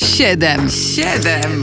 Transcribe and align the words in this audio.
Siedem, 0.00 0.68
siedem, 0.70 1.62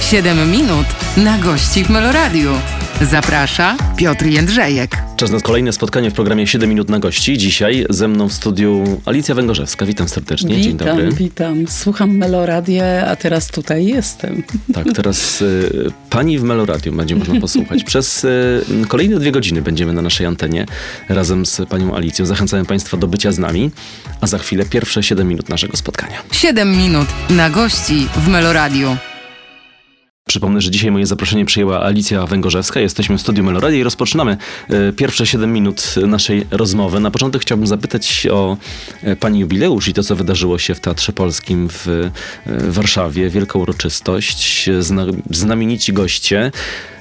siedem 0.00 0.50
minut 0.50 0.86
na 1.16 1.38
gości 1.38 1.84
w 1.84 1.90
Meloradiu. 1.90 2.52
Zaprasza 3.00 3.76
Piotr 3.96 4.26
Jędrzejek. 4.26 5.09
Czas 5.20 5.30
na 5.30 5.40
kolejne 5.40 5.72
spotkanie 5.72 6.10
w 6.10 6.14
programie 6.14 6.46
7 6.46 6.68
minut 6.68 6.88
na 6.88 6.98
gości. 6.98 7.38
Dzisiaj 7.38 7.86
ze 7.90 8.08
mną 8.08 8.28
w 8.28 8.32
studiu 8.32 9.00
Alicja 9.04 9.34
Węgorzewska. 9.34 9.86
Witam 9.86 10.08
serdecznie. 10.08 10.56
Witam, 10.56 10.62
Dzień 10.62 10.76
dobry. 10.76 11.12
witam. 11.12 11.68
Słucham 11.68 12.16
Meloradię, 12.16 13.06
a 13.06 13.16
teraz 13.16 13.46
tutaj 13.46 13.86
jestem. 13.86 14.42
Tak, 14.74 14.86
teraz 14.94 15.42
y, 15.42 15.92
pani 16.10 16.38
w 16.38 16.42
Meloradiu 16.42 16.92
będzie 16.92 17.16
można 17.16 17.40
posłuchać. 17.40 17.84
Przez 17.90 18.24
y, 18.24 18.62
kolejne 18.88 19.18
dwie 19.18 19.32
godziny 19.32 19.62
będziemy 19.62 19.92
na 19.92 20.02
naszej 20.02 20.26
antenie 20.26 20.66
razem 21.08 21.46
z 21.46 21.60
panią 21.68 21.94
Alicją. 21.94 22.26
Zachęcamy 22.26 22.64
państwa 22.64 22.96
do 22.96 23.06
bycia 23.06 23.32
z 23.32 23.38
nami, 23.38 23.70
a 24.20 24.26
za 24.26 24.38
chwilę 24.38 24.64
pierwsze 24.64 25.02
7 25.02 25.28
minut 25.28 25.48
naszego 25.48 25.76
spotkania. 25.76 26.22
Siedem 26.32 26.76
minut 26.76 27.08
na 27.30 27.50
gości 27.50 28.06
w 28.16 28.28
Meloradiu. 28.28 28.96
Przypomnę, 30.30 30.60
że 30.60 30.70
dzisiaj 30.70 30.90
moje 30.90 31.06
zaproszenie 31.06 31.44
przyjęła 31.44 31.82
Alicja 31.82 32.26
Węgorzewska. 32.26 32.80
Jesteśmy 32.80 33.18
w 33.18 33.20
studiu 33.20 33.44
Meloradia 33.44 33.78
i 33.78 33.82
rozpoczynamy 33.82 34.36
e, 34.68 34.92
pierwsze 34.92 35.26
7 35.26 35.52
minut 35.52 35.94
naszej 36.06 36.46
rozmowy. 36.50 37.00
Na 37.00 37.10
początek 37.10 37.42
chciałbym 37.42 37.66
zapytać 37.66 38.26
o 38.32 38.56
e, 39.02 39.16
pani 39.16 39.40
jubileusz 39.40 39.88
i 39.88 39.94
to, 39.94 40.02
co 40.02 40.16
wydarzyło 40.16 40.58
się 40.58 40.74
w 40.74 40.80
Teatrze 40.80 41.12
Polskim 41.12 41.68
w 41.68 41.88
e, 41.88 42.10
Warszawie. 42.70 43.30
Wielka 43.30 43.58
uroczystość, 43.58 44.70
zna, 44.80 45.06
znamienici 45.30 45.92
goście, 45.92 46.52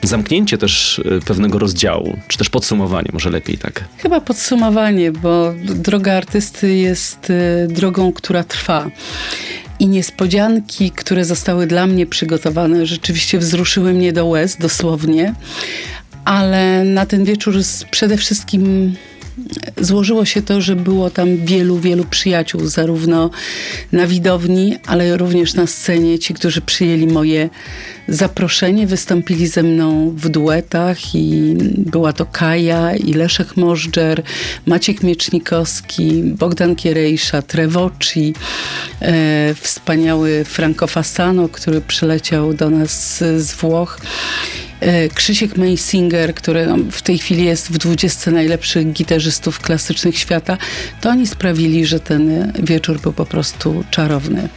zamknięcie 0.04 0.58
też 0.58 1.02
pewnego 1.26 1.60
rozdziału, 1.60 2.18
czy 2.28 2.38
też 2.38 2.50
podsumowanie, 2.50 3.10
może 3.14 3.30
lepiej 3.30 3.58
tak. 3.58 3.84
Chyba 3.98 4.22
podsumowanie, 4.22 5.12
bo 5.12 5.54
droga 5.64 6.14
artysty 6.14 6.76
jest 6.76 7.32
drogą, 7.68 8.14
która 8.14 8.44
trwa. 8.44 8.90
I 9.80 9.88
niespodzianki, 9.88 10.92
które 10.92 11.26
zostały 11.26 11.68
dla 11.68 11.88
mnie 11.88 12.06
przygotowane, 12.06 12.86
rzeczywiście 12.86 13.40
wzruszyły 13.40 13.94
mnie 13.94 14.14
do 14.14 14.26
łez, 14.26 14.58
dosłownie. 14.58 15.34
Ale 16.26 16.84
na 16.84 17.06
ten 17.06 17.24
wieczór 17.24 17.56
przede 17.92 18.18
wszystkim 18.18 18.96
złożyło 19.78 20.26
się 20.26 20.42
to, 20.42 20.62
że 20.62 20.76
było 20.76 21.10
tam 21.10 21.38
wielu, 21.38 21.80
wielu 21.80 22.04
przyjaciół, 22.04 22.66
zarówno 22.66 23.30
na 23.92 24.08
widowni, 24.08 24.78
ale 24.86 25.18
również 25.18 25.54
na 25.54 25.68
scenie. 25.68 26.20
Ci, 26.20 26.34
którzy 26.34 26.62
przyjęli 26.62 27.08
moje 27.08 27.50
zaproszenie, 28.08 28.88
wystąpili 28.88 29.48
ze 29.48 29.64
mną 29.64 30.14
w 30.18 30.30
duetach 30.30 31.16
i 31.16 31.56
była 31.78 32.14
to 32.14 32.26
Kaja 32.26 32.96
i 32.96 33.14
Leszek 33.14 33.58
Możdżer, 33.58 34.24
Maciek 34.66 35.04
Miecznikowski, 35.04 36.24
Bogdan 36.24 36.76
Kierejsza, 36.76 37.42
Trevoci, 37.42 38.34
e, 39.02 39.56
wspaniały 39.62 40.44
Franco 40.46 40.88
Fasano, 40.88 41.50
który 41.50 41.82
przyleciał 41.82 42.54
do 42.54 42.70
nas 42.70 43.18
z 43.38 43.54
Włoch. 43.54 44.00
E, 44.80 45.10
Krzysiek 45.10 45.58
Meisinger, 45.58 46.36
który 46.36 46.68
w 46.92 47.02
tej 47.02 47.18
chwili 47.18 47.46
jest 47.46 47.72
w 47.72 47.78
20 47.78 48.32
najlepszych 48.32 48.92
gitarzystów 48.92 49.60
klasycznych 49.60 50.18
świata, 50.18 50.58
to 51.02 51.10
oni 51.10 51.28
sprawili, 51.28 51.86
że 51.86 52.00
ten 52.00 52.54
wieczór 52.64 53.02
był 53.02 53.14
po 53.14 53.26
prostu 53.26 53.84
czarowny. 53.92 54.50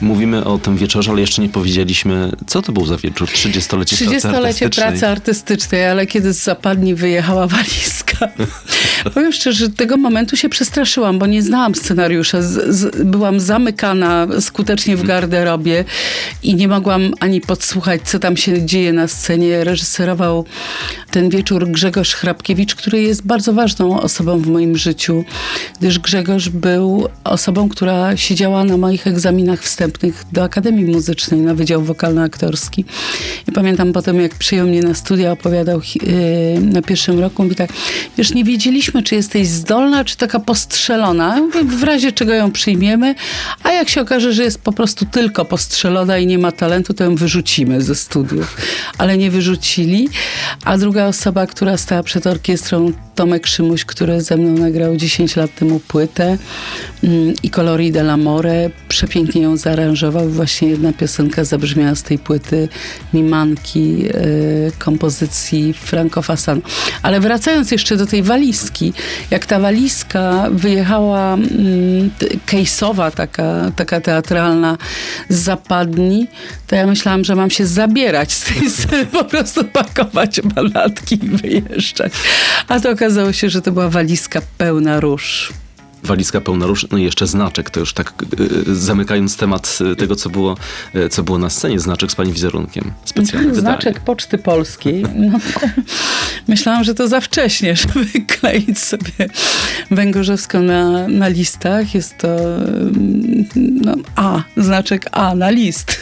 Mówimy 0.00 0.44
o 0.44 0.58
tym 0.58 0.76
wieczorze, 0.76 1.10
ale 1.10 1.20
jeszcze 1.20 1.42
nie 1.42 1.48
powiedzieliśmy, 1.48 2.32
co 2.46 2.62
to 2.62 2.72
był 2.72 2.86
za 2.86 2.96
wieczór. 2.96 3.28
30-lecie 3.28 3.96
pracy 3.96 4.28
30-lecie 4.28 4.36
artystycznej. 4.36 4.88
pracy 4.88 5.08
artystycznej, 5.08 5.86
ale 5.86 6.06
kiedy 6.06 6.32
z 6.32 6.42
zapadni 6.42 6.94
wyjechała 6.94 7.46
walizka. 7.46 8.28
Powiem 9.14 9.32
szczerze, 9.32 9.58
że 9.58 9.70
tego 9.70 9.96
momentu 9.96 10.36
się 10.36 10.48
przestraszyłam, 10.48 11.18
bo 11.18 11.26
nie 11.26 11.42
znałam 11.42 11.74
scenariusza. 11.74 12.42
Z, 12.42 12.76
z, 12.76 13.04
byłam 13.04 13.40
zamykana 13.40 14.26
skutecznie 14.40 14.96
w 14.96 15.02
garderobie 15.02 15.84
i 16.42 16.54
nie 16.54 16.68
mogłam 16.68 17.12
ani 17.20 17.40
podsłuchać, 17.40 18.00
co 18.04 18.18
tam 18.18 18.36
się 18.36 18.66
dzieje 18.66 18.92
na 18.92 19.08
scenie. 19.08 19.64
Reżyserował 19.64 20.44
ten 21.10 21.28
wieczór 21.28 21.68
Grzegorz 21.68 22.14
Hrabkiewicz, 22.14 22.74
który 22.74 23.02
jest 23.02 23.26
bardzo 23.26 23.52
ważną 23.52 24.00
osobą 24.00 24.38
w 24.38 24.46
moim 24.46 24.76
życiu, 24.76 25.24
gdyż 25.80 25.98
Grzegorz 25.98 26.48
był 26.48 27.08
osobą, 27.24 27.68
która 27.68 28.16
siedziała 28.16 28.64
na 28.64 28.76
moich 28.76 29.06
egzaminach 29.06 29.59
wstępnych 29.62 30.24
do 30.32 30.42
Akademii 30.42 30.84
Muzycznej 30.84 31.40
na 31.40 31.54
Wydział 31.54 31.82
Wokalno-Aktorski. 31.82 32.84
I 33.48 33.52
pamiętam 33.52 33.92
potem, 33.92 34.20
jak 34.20 34.34
przyjął 34.34 34.66
mnie 34.66 34.82
na 34.82 34.94
studia, 34.94 35.32
opowiadał 35.32 35.80
yy, 36.02 36.60
na 36.60 36.82
pierwszym 36.82 37.20
roku, 37.20 37.42
mówi 37.42 37.56
tak, 37.56 37.70
wiesz, 38.18 38.34
nie 38.34 38.44
wiedzieliśmy, 38.44 39.02
czy 39.02 39.14
jesteś 39.14 39.48
zdolna, 39.48 40.04
czy 40.04 40.16
taka 40.16 40.40
postrzelona. 40.40 41.36
Mówię, 41.36 41.64
W 41.64 41.82
razie 41.82 42.12
czego 42.12 42.34
ją 42.34 42.52
przyjmiemy, 42.52 43.14
a 43.62 43.70
jak 43.70 43.88
się 43.88 44.00
okaże, 44.00 44.32
że 44.32 44.42
jest 44.42 44.60
po 44.62 44.72
prostu 44.72 45.04
tylko 45.04 45.44
postrzelona 45.44 46.18
i 46.18 46.26
nie 46.26 46.38
ma 46.38 46.52
talentu, 46.52 46.94
to 46.94 47.04
ją 47.04 47.14
wyrzucimy 47.14 47.82
ze 47.82 47.94
studiów. 47.94 48.56
Ale 48.98 49.18
nie 49.18 49.30
wyrzucili. 49.30 50.08
A 50.64 50.78
druga 50.78 51.06
osoba, 51.06 51.46
która 51.46 51.76
stała 51.76 52.02
przed 52.02 52.26
orkiestrą, 52.26 52.92
Tomek 53.14 53.46
Szymuś, 53.46 53.84
który 53.84 54.20
ze 54.20 54.36
mną 54.36 54.62
nagrał 54.62 54.96
10 54.96 55.36
lat 55.36 55.54
temu 55.54 55.80
płytę 55.80 56.38
mm, 57.04 57.34
i 57.42 57.50
Colori 57.50 57.92
dell'Amore, 57.92 58.70
przepięknie 58.90 59.42
ją 59.42 59.56
zaaranżował. 59.56 60.28
Właśnie 60.28 60.68
jedna 60.68 60.92
piosenka 60.92 61.44
zabrzmiała 61.44 61.94
z 61.94 62.02
tej 62.02 62.18
płyty 62.18 62.68
Mimanki, 63.14 64.06
e, 64.08 64.12
kompozycji 64.78 65.72
Franco 65.72 66.22
Fasano. 66.22 66.60
Ale 67.02 67.20
wracając 67.20 67.70
jeszcze 67.70 67.96
do 67.96 68.06
tej 68.06 68.22
walizki, 68.22 68.92
jak 69.30 69.46
ta 69.46 69.60
walizka 69.60 70.48
wyjechała 70.52 71.34
mm, 71.34 72.10
case'owa, 72.46 73.10
taka, 73.10 73.72
taka 73.76 74.00
teatralna 74.00 74.78
z 75.28 75.38
zapadni, 75.38 76.26
to 76.66 76.76
ja 76.76 76.86
myślałam, 76.86 77.24
że 77.24 77.34
mam 77.34 77.50
się 77.50 77.66
zabierać 77.66 78.32
z 78.32 78.44
tej 78.86 79.06
po 79.06 79.24
prostu 79.24 79.64
pakować 79.64 80.40
manatki 80.56 81.18
i 81.24 81.28
wyjeżdżać. 81.28 82.12
A 82.68 82.80
to 82.80 82.90
okazało 82.90 83.32
się, 83.32 83.50
że 83.50 83.62
to 83.62 83.72
była 83.72 83.88
walizka 83.88 84.40
pełna 84.58 85.00
róż. 85.00 85.52
Walizka 86.04 86.40
pełna 86.40 86.66
róż, 86.66 86.86
no 86.90 86.98
i 86.98 87.02
jeszcze 87.02 87.26
znaczek, 87.26 87.70
to 87.70 87.80
już 87.80 87.92
tak 87.92 88.12
y, 88.68 88.74
zamykając 88.74 89.36
temat 89.36 89.78
y, 89.92 89.96
tego, 89.96 90.16
co 90.16 90.30
było, 90.30 90.56
y, 90.94 91.08
co 91.08 91.22
było 91.22 91.38
na 91.38 91.50
scenie, 91.50 91.80
znaczek 91.80 92.12
z 92.12 92.14
pani 92.14 92.32
wizerunkiem. 92.32 92.92
Specjalny. 93.04 93.54
Znaczek 93.54 94.00
Poczty 94.00 94.38
Polskiej. 94.38 95.04
No, 95.14 95.38
myślałam, 96.48 96.84
że 96.84 96.94
to 96.94 97.08
za 97.08 97.20
wcześnie, 97.20 97.76
żeby 97.82 98.06
kleić 98.26 98.78
sobie 98.78 99.10
Węgorzewską 99.90 100.62
na, 100.62 101.08
na 101.08 101.28
listach. 101.28 101.94
Jest 101.94 102.18
to 102.18 102.28
mm, 102.36 103.44
no, 103.56 103.94
A, 104.16 104.42
znaczek 104.56 105.06
A 105.12 105.34
na 105.34 105.50
list. 105.50 106.00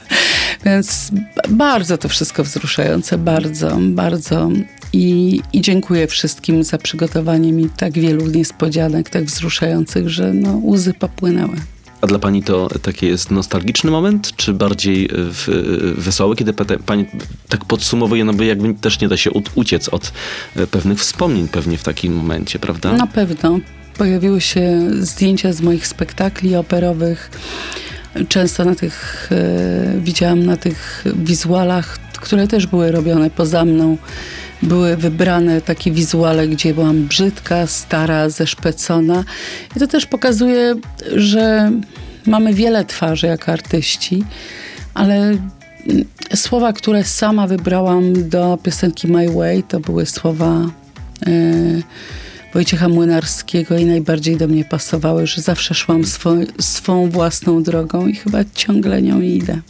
Więc 0.64 1.10
bardzo 1.48 1.98
to 1.98 2.08
wszystko 2.08 2.44
wzruszające, 2.44 3.18
bardzo, 3.18 3.78
bardzo. 3.80 4.50
I, 4.94 5.40
I 5.52 5.60
dziękuję 5.60 6.06
wszystkim 6.06 6.64
za 6.64 6.78
przygotowanie 6.78 7.52
mi 7.52 7.68
tak 7.76 7.92
wielu 7.92 8.26
niespodzianek, 8.26 9.10
tak 9.10 9.24
wzruszających, 9.24 10.08
że 10.08 10.32
no, 10.34 10.60
łzy 10.64 10.94
popłynęły. 10.94 11.56
A 12.00 12.06
dla 12.06 12.18
pani 12.18 12.42
to 12.42 12.68
taki 12.82 13.06
jest 13.06 13.30
nostalgiczny 13.30 13.90
moment, 13.90 14.36
czy 14.36 14.52
bardziej 14.52 15.08
w, 15.12 15.48
wesoły, 15.98 16.36
kiedy 16.36 16.52
pani 16.86 17.06
tak 17.48 17.64
podsumowuje, 17.64 18.24
no 18.24 18.32
bo 18.34 18.42
jakby 18.42 18.74
też 18.74 19.00
nie 19.00 19.08
da 19.08 19.16
się 19.16 19.30
uciec 19.54 19.88
od 19.88 20.12
y, 20.56 20.66
pewnych 20.66 20.98
wspomnień 20.98 21.48
pewnie 21.48 21.78
w 21.78 21.82
takim 21.82 22.14
momencie, 22.14 22.58
prawda? 22.58 22.92
Na 22.92 23.06
pewno. 23.06 23.60
Pojawiły 23.98 24.40
się 24.40 24.90
zdjęcia 25.00 25.52
z 25.52 25.60
moich 25.60 25.86
spektakli 25.86 26.56
operowych. 26.56 27.30
Często 28.28 28.64
na 28.64 28.74
tych, 28.74 29.28
e, 29.32 30.00
widziałam 30.00 30.46
na 30.46 30.56
tych 30.56 31.04
wizualach, 31.16 31.98
które 32.20 32.48
też 32.48 32.66
były 32.66 32.92
robione 32.92 33.30
poza 33.30 33.64
mną. 33.64 33.96
Były 34.64 34.96
wybrane 34.96 35.60
takie 35.60 35.90
wizuale, 35.90 36.48
gdzie 36.48 36.74
byłam 36.74 37.06
brzydka, 37.06 37.66
stara, 37.66 38.28
zeszpecona. 38.28 39.24
I 39.76 39.80
to 39.80 39.86
też 39.86 40.06
pokazuje, 40.06 40.74
że 41.16 41.72
mamy 42.26 42.54
wiele 42.54 42.84
twarzy 42.84 43.26
jako 43.26 43.52
artyści, 43.52 44.24
ale 44.94 45.36
słowa, 46.34 46.72
które 46.72 47.04
sama 47.04 47.46
wybrałam 47.46 48.28
do 48.28 48.58
piosenki 48.62 49.08
My 49.08 49.30
Way, 49.30 49.62
to 49.62 49.80
były 49.80 50.06
słowa 50.06 50.70
e, 51.26 51.30
Wojciecha 52.54 52.88
Młynarskiego 52.88 53.78
i 53.78 53.84
najbardziej 53.84 54.36
do 54.36 54.48
mnie 54.48 54.64
pasowały, 54.64 55.26
że 55.26 55.42
zawsze 55.42 55.74
szłam 55.74 56.04
swo, 56.04 56.34
swą 56.60 57.10
własną 57.10 57.62
drogą 57.62 58.06
i 58.06 58.14
chyba 58.14 58.38
ciągle 58.54 59.02
nią 59.02 59.20
idę. 59.20 59.60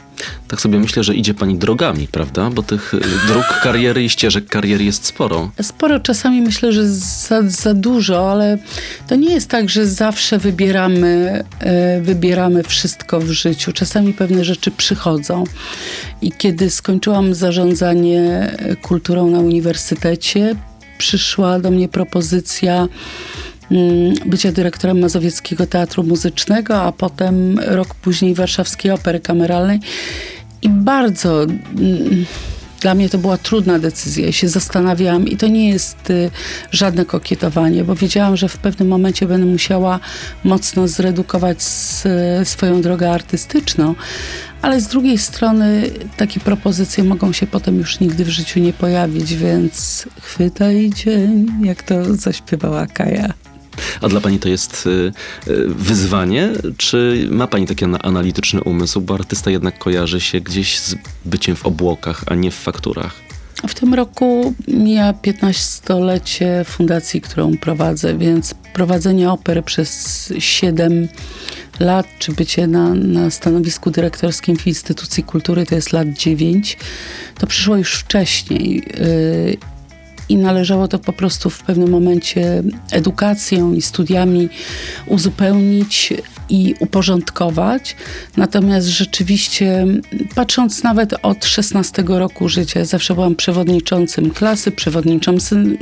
Tak 0.48 0.60
sobie 0.60 0.78
myślę, 0.78 1.04
że 1.04 1.14
idzie 1.14 1.34
pani 1.34 1.58
drogami, 1.58 2.08
prawda? 2.08 2.50
Bo 2.50 2.62
tych 2.62 2.94
y, 2.94 3.00
dróg 3.28 3.44
kariery 3.62 4.04
i 4.04 4.08
ścieżek 4.08 4.46
kariery 4.46 4.84
jest 4.84 5.06
sporo. 5.06 5.50
Sporo 5.62 6.00
czasami 6.00 6.42
myślę, 6.42 6.72
że 6.72 6.88
za, 6.88 7.42
za 7.42 7.74
dużo, 7.74 8.32
ale 8.32 8.58
to 9.06 9.16
nie 9.16 9.34
jest 9.34 9.48
tak, 9.48 9.68
że 9.68 9.86
zawsze 9.86 10.38
wybieramy, 10.38 11.44
e, 11.60 12.00
wybieramy 12.00 12.62
wszystko 12.62 13.20
w 13.20 13.30
życiu. 13.30 13.72
Czasami 13.72 14.12
pewne 14.12 14.44
rzeczy 14.44 14.70
przychodzą. 14.70 15.44
I 16.22 16.32
kiedy 16.32 16.70
skończyłam 16.70 17.34
zarządzanie 17.34 18.50
kulturą 18.82 19.30
na 19.30 19.38
uniwersytecie, 19.38 20.56
przyszła 20.98 21.58
do 21.58 21.70
mnie 21.70 21.88
propozycja 21.88 22.88
mm, 23.70 24.14
bycia 24.26 24.52
dyrektorem 24.52 25.00
Mazowieckiego 25.00 25.66
Teatru 25.66 26.04
Muzycznego, 26.04 26.82
a 26.82 26.92
potem 26.92 27.58
rok 27.58 27.94
później 27.94 28.34
Warszawskiej 28.34 28.90
Opery 28.90 29.20
Kameralnej. 29.20 29.80
I 30.62 30.68
bardzo 30.68 31.42
mm, 31.42 32.26
dla 32.84 32.94
mnie 32.94 33.08
to 33.08 33.18
była 33.18 33.38
trudna 33.38 33.78
decyzja. 33.78 34.26
Ja 34.26 34.32
się 34.32 34.48
zastanawiałam 34.48 35.28
i 35.28 35.36
to 35.36 35.48
nie 35.48 35.68
jest 35.68 36.10
y, 36.10 36.30
żadne 36.70 37.04
kokietowanie, 37.04 37.84
bo 37.84 37.94
wiedziałam, 37.94 38.36
że 38.36 38.48
w 38.48 38.56
pewnym 38.56 38.88
momencie 38.88 39.26
będę 39.26 39.46
musiała 39.46 40.00
mocno 40.44 40.88
zredukować 40.88 41.62
swoją 42.44 42.82
drogę 42.82 43.10
artystyczną, 43.10 43.94
ale 44.62 44.80
z 44.80 44.88
drugiej 44.88 45.18
strony 45.18 45.90
takie 46.16 46.40
propozycje 46.40 47.04
mogą 47.04 47.32
się 47.32 47.46
potem 47.46 47.78
już 47.78 48.00
nigdy 48.00 48.24
w 48.24 48.28
życiu 48.28 48.60
nie 48.60 48.72
pojawić, 48.72 49.34
więc 49.34 50.06
chwytaj 50.20 50.90
dzień, 50.90 51.46
jak 51.62 51.82
to 51.82 52.14
zaśpiewała 52.14 52.86
Kaja. 52.86 53.32
A 54.00 54.08
dla 54.08 54.20
pani 54.20 54.38
to 54.38 54.48
jest 54.48 54.86
y, 54.86 55.12
y, 55.48 55.64
wyzwanie, 55.68 56.50
czy 56.76 57.28
ma 57.30 57.46
pani 57.46 57.66
taki 57.66 57.84
analityczny 57.84 58.62
umysł, 58.62 59.00
bo 59.00 59.14
artysta 59.14 59.50
jednak 59.50 59.78
kojarzy 59.78 60.20
się 60.20 60.40
gdzieś 60.40 60.78
z 60.78 60.94
byciem 61.24 61.56
w 61.56 61.66
obłokach, 61.66 62.24
a 62.26 62.34
nie 62.34 62.50
w 62.50 62.54
fakturach? 62.54 63.24
W 63.68 63.74
tym 63.74 63.94
roku 63.94 64.54
mija 64.68 65.12
15-lecie 65.12 66.64
fundacji, 66.64 67.20
którą 67.20 67.56
prowadzę, 67.58 68.18
więc 68.18 68.54
prowadzenie 68.72 69.30
opery 69.30 69.62
przez 69.62 70.32
7 70.38 71.08
lat, 71.80 72.06
czy 72.18 72.32
bycie 72.32 72.66
na, 72.66 72.94
na 72.94 73.30
stanowisku 73.30 73.90
dyrektorskim 73.90 74.56
w 74.56 74.66
instytucji 74.66 75.22
kultury 75.22 75.66
to 75.66 75.74
jest 75.74 75.92
lat 75.92 76.08
9, 76.08 76.78
to 77.38 77.46
przyszło 77.46 77.76
już 77.76 77.94
wcześniej. 77.94 78.76
Yy, 78.76 79.73
i 80.28 80.36
należało 80.36 80.88
to 80.88 80.98
po 80.98 81.12
prostu 81.12 81.50
w 81.50 81.62
pewnym 81.62 81.90
momencie 81.90 82.62
edukacją 82.92 83.72
i 83.72 83.82
studiami 83.82 84.48
uzupełnić 85.06 86.12
i 86.48 86.74
uporządkować. 86.78 87.96
Natomiast 88.36 88.86
rzeczywiście, 88.86 89.86
patrząc 90.34 90.82
nawet 90.82 91.14
od 91.22 91.44
16 91.44 92.04
roku 92.06 92.48
życia, 92.48 92.84
zawsze 92.84 93.14
byłam 93.14 93.34
przewodniczącym 93.34 94.30
klasy, 94.30 94.70
przewodniczącym 94.70 95.78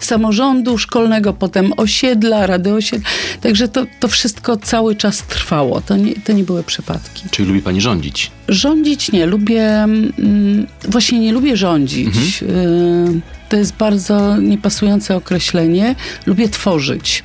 samorządu 0.00 0.78
szkolnego, 0.78 1.32
potem 1.32 1.72
osiedla, 1.76 2.46
rady 2.46 2.74
osiedla. 2.74 3.08
Także 3.40 3.68
to, 3.68 3.86
to 4.00 4.08
wszystko 4.08 4.56
cały 4.56 4.96
czas 4.96 5.22
trwało. 5.22 5.80
To 5.80 5.96
nie, 5.96 6.14
to 6.14 6.32
nie 6.32 6.44
były 6.44 6.62
przypadki. 6.62 7.28
Czyli 7.30 7.48
lubi 7.48 7.62
pani 7.62 7.80
rządzić? 7.80 8.30
Rządzić 8.48 9.12
nie. 9.12 9.26
Lubię, 9.26 9.82
mm, 9.82 10.66
właśnie 10.88 11.20
nie 11.20 11.32
lubię 11.32 11.56
rządzić. 11.56 12.42
Mhm. 12.42 13.16
Y, 13.16 13.20
to 13.48 13.56
jest 13.56 13.76
bardzo 13.76 14.36
niepasujące 14.36 15.16
określenie. 15.16 15.94
Lubię 16.26 16.48
tworzyć 16.48 17.24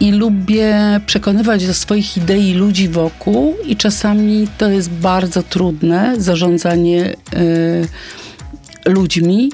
i 0.00 0.12
lubię 0.12 1.00
przekonywać 1.06 1.66
do 1.66 1.74
swoich 1.74 2.16
idei 2.16 2.54
ludzi 2.54 2.88
wokół 2.88 3.56
i 3.66 3.76
czasami 3.76 4.48
to 4.58 4.70
jest 4.70 4.90
bardzo 4.90 5.42
trudne, 5.42 6.14
zarządzanie 6.18 7.14
y, 7.34 8.90
ludźmi, 8.90 9.50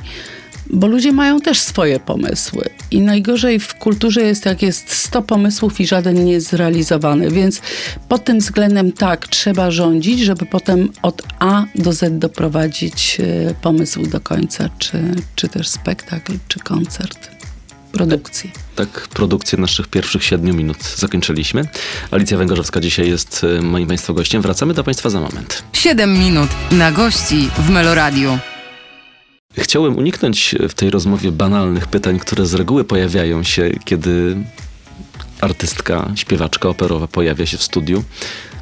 bo 0.70 0.87
ludzie 0.87 1.12
mają 1.12 1.41
też 1.41 1.61
swoje 1.61 2.00
pomysły. 2.00 2.64
I 2.91 3.00
najgorzej 3.00 3.61
w 3.61 3.75
kulturze 3.75 4.23
jest, 4.23 4.46
jak 4.46 4.62
jest 4.62 4.93
100 4.93 5.23
pomysłów 5.23 5.81
i 5.81 5.87
żaden 5.87 6.25
nie 6.25 6.32
jest 6.32 6.50
zrealizowany. 6.50 7.31
Więc 7.31 7.61
pod 8.08 8.25
tym 8.25 8.38
względem 8.38 8.93
tak, 8.93 9.29
trzeba 9.29 9.70
rządzić, 9.70 10.20
żeby 10.20 10.47
potem 10.47 10.88
od 11.02 11.23
A 11.38 11.64
do 11.75 11.93
Z 11.93 12.19
doprowadzić 12.19 13.17
y, 13.20 13.55
pomysł 13.62 14.06
do 14.06 14.20
końca, 14.20 14.70
czy, 14.79 14.99
czy 15.35 15.49
też 15.49 15.69
spektakl, 15.69 16.32
czy 16.49 16.61
koncert 16.61 17.44
produkcję. 17.94 18.50
Tak, 18.76 19.08
produkcję 19.08 19.58
naszych 19.58 19.88
pierwszych 19.88 20.25
siedmiu 20.25 20.55
minut 20.55 20.82
zakończyliśmy. 20.96 21.69
Alicja 22.11 22.38
Węgorzewska 22.38 22.81
dzisiaj 22.81 23.08
jest 23.08 23.46
e, 23.58 23.62
moim 23.62 23.88
Państwa 23.88 24.12
gościem. 24.12 24.43
Wracamy 24.43 24.75
do 24.75 24.85
Państwa 24.85 25.11
za 25.11 25.20
moment. 25.20 25.64
Siedem 25.73 26.19
minut 26.19 26.49
na 26.73 26.93
gości 26.93 27.49
w 27.58 27.70
Meloradiu. 27.70 28.38
Chciałem 29.58 29.96
uniknąć 29.99 30.55
w 30.69 30.75
tej 30.75 30.91
rozmowie 30.91 31.32
banalnych 31.32 31.87
pytań, 31.87 32.19
które 32.19 32.46
z 32.46 32.55
reguły 32.55 32.85
pojawiają 32.85 33.43
się, 33.43 33.70
kiedy 33.85 34.37
artystka, 35.40 36.11
śpiewaczka 36.14 36.69
operowa 36.69 37.06
pojawia 37.06 37.47
się 37.47 37.58
w 37.58 37.62
studiu. 37.62 38.05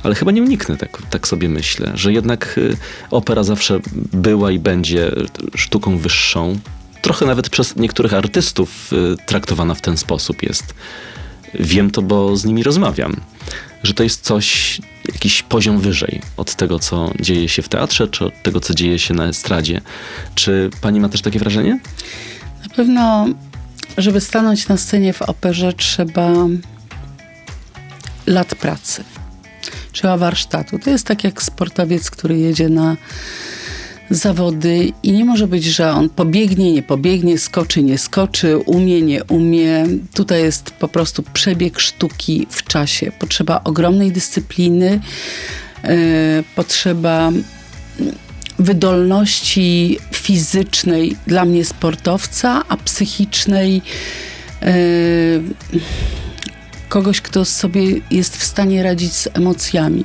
Ale 0.02 0.14
chyba 0.14 0.32
nie 0.32 0.43
uniknę, 0.43 0.76
tak, 0.76 1.02
tak 1.11 1.28
sobie 1.28 1.49
myślę, 1.49 1.93
że 1.94 2.12
jednak 2.12 2.58
e, 2.58 2.76
opera 3.11 3.44
zawsze 3.44 3.81
była 4.12 4.50
i 4.50 4.58
będzie 4.58 5.12
sztuką 5.55 5.99
wyższą, 5.99 6.58
trochę 7.02 7.26
nawet 7.26 7.49
przez 7.49 7.76
niektórych 7.76 8.14
artystów 8.14 8.93
y, 8.93 9.16
traktowana 9.26 9.75
w 9.75 9.81
ten 9.81 9.96
sposób 9.96 10.43
jest. 10.43 10.75
Wiem 11.54 11.90
to, 11.90 12.02
bo 12.02 12.37
z 12.37 12.44
nimi 12.44 12.62
rozmawiam, 12.62 13.16
że 13.82 13.94
to 13.94 14.02
jest 14.02 14.20
coś, 14.20 14.81
jakiś 15.12 15.43
poziom 15.43 15.81
wyżej 15.81 16.20
od 16.37 16.54
tego, 16.54 16.78
co 16.78 17.10
dzieje 17.20 17.49
się 17.49 17.62
w 17.62 17.69
teatrze, 17.69 18.08
czy 18.08 18.25
od 18.25 18.43
tego, 18.43 18.60
co 18.60 18.75
dzieje 18.75 18.99
się 18.99 19.14
na 19.14 19.28
estradzie. 19.28 19.81
Czy 20.34 20.70
pani 20.81 21.00
ma 21.00 21.08
też 21.08 21.22
takie 21.22 21.38
wrażenie? 21.38 21.81
Na 22.62 22.75
pewno, 22.76 23.26
żeby 23.99 24.20
stanąć 24.20 24.69
na 24.69 24.76
scenie 24.76 25.12
w 25.12 25.22
operze, 25.22 25.72
trzeba 25.72 26.32
lat 28.26 28.54
pracy. 28.54 29.04
Trzeba 29.93 30.16
warsztatu. 30.16 30.78
To 30.78 30.90
jest 30.90 31.06
tak 31.06 31.25
jak 31.25 31.43
sportowiec, 31.43 32.10
który 32.10 32.38
jedzie 32.38 32.69
na 32.69 32.96
zawody 34.14 34.93
i 35.03 35.12
nie 35.12 35.25
może 35.25 35.47
być, 35.47 35.64
że 35.64 35.91
on 35.91 36.09
pobiegnie, 36.09 36.73
nie 36.73 36.82
pobiegnie, 36.82 37.38
skoczy, 37.38 37.82
nie 37.82 37.99
skoczy, 37.99 38.59
umie, 38.59 39.03
nie 39.03 39.25
umie. 39.25 39.87
Tutaj 40.14 40.43
jest 40.43 40.70
po 40.70 40.88
prostu 40.88 41.23
przebieg 41.32 41.81
sztuki 41.81 42.47
w 42.50 42.64
czasie. 42.64 43.12
Potrzeba 43.19 43.61
ogromnej 43.64 44.12
dyscypliny, 44.12 45.00
yy, 45.85 45.91
potrzeba 46.56 47.32
wydolności 48.59 49.99
fizycznej 50.12 51.17
dla 51.26 51.44
mnie 51.44 51.64
sportowca, 51.64 52.62
a 52.69 52.76
psychicznej 52.76 53.82
yy, 54.62 54.69
kogoś, 56.88 57.20
kto 57.20 57.44
sobie 57.44 57.82
jest 58.11 58.37
w 58.37 58.44
stanie 58.44 58.82
radzić 58.82 59.12
z 59.12 59.29
emocjami. 59.32 60.05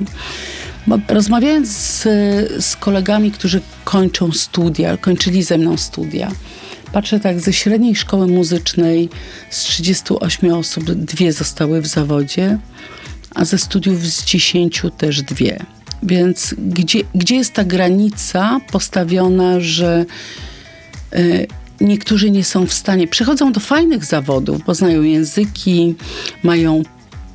Rozmawiając 1.08 1.68
z, 1.68 2.02
z 2.64 2.76
kolegami, 2.76 3.30
którzy 3.30 3.60
kończą 3.88 4.32
studia, 4.32 4.96
kończyli 4.96 5.42
ze 5.42 5.58
mną 5.58 5.76
studia, 5.76 6.32
patrzę 6.92 7.20
tak, 7.20 7.40
ze 7.40 7.52
średniej 7.52 7.96
szkoły 7.96 8.26
muzycznej 8.26 9.08
z 9.50 9.62
38 9.62 10.52
osób 10.54 10.90
dwie 10.90 11.32
zostały 11.32 11.80
w 11.80 11.86
zawodzie, 11.86 12.58
a 13.34 13.44
ze 13.44 13.58
studiów 13.58 14.06
z 14.06 14.24
10 14.24 14.82
też 14.98 15.22
dwie. 15.22 15.58
Więc 16.02 16.54
gdzie, 16.58 17.00
gdzie 17.14 17.36
jest 17.36 17.52
ta 17.52 17.64
granica 17.64 18.60
postawiona, 18.72 19.60
że 19.60 20.06
y, 21.16 21.46
niektórzy 21.80 22.30
nie 22.30 22.44
są 22.44 22.66
w 22.66 22.72
stanie, 22.72 23.08
przychodzą 23.08 23.52
do 23.52 23.60
fajnych 23.60 24.04
zawodów, 24.04 24.62
poznają 24.62 25.02
języki, 25.02 25.94
mają 26.42 26.82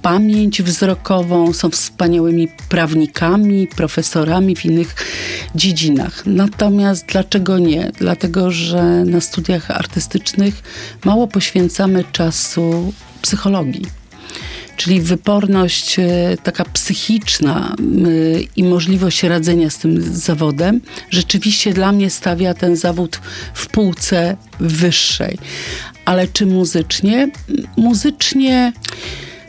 pamięć 0.03 0.61
wzrokową, 0.61 1.53
są 1.53 1.69
wspaniałymi 1.69 2.47
prawnikami, 2.69 3.67
profesorami 3.67 4.55
w 4.55 4.65
innych 4.65 4.95
dziedzinach. 5.55 6.25
Natomiast 6.25 7.05
dlaczego 7.05 7.59
nie? 7.59 7.91
Dlatego, 7.99 8.51
że 8.51 8.83
na 9.05 9.21
studiach 9.21 9.71
artystycznych 9.71 10.63
mało 11.05 11.27
poświęcamy 11.27 12.03
czasu 12.11 12.93
psychologii 13.21 13.85
czyli 14.77 15.01
wyporność 15.01 15.99
e, 15.99 16.37
taka 16.43 16.65
psychiczna 16.65 17.75
i 18.55 18.63
możliwość 18.63 19.23
radzenia 19.23 19.69
z 19.69 19.77
tym 19.77 20.01
zawodem, 20.01 20.81
rzeczywiście 21.09 21.73
dla 21.73 21.91
mnie 21.91 22.09
stawia 22.09 22.53
ten 22.53 22.75
zawód 22.75 23.19
w 23.53 23.67
półce 23.67 24.37
wyższej. 24.59 25.37
Ale 26.05 26.27
czy 26.27 26.45
muzycznie? 26.45 27.31
Muzycznie 27.77 28.73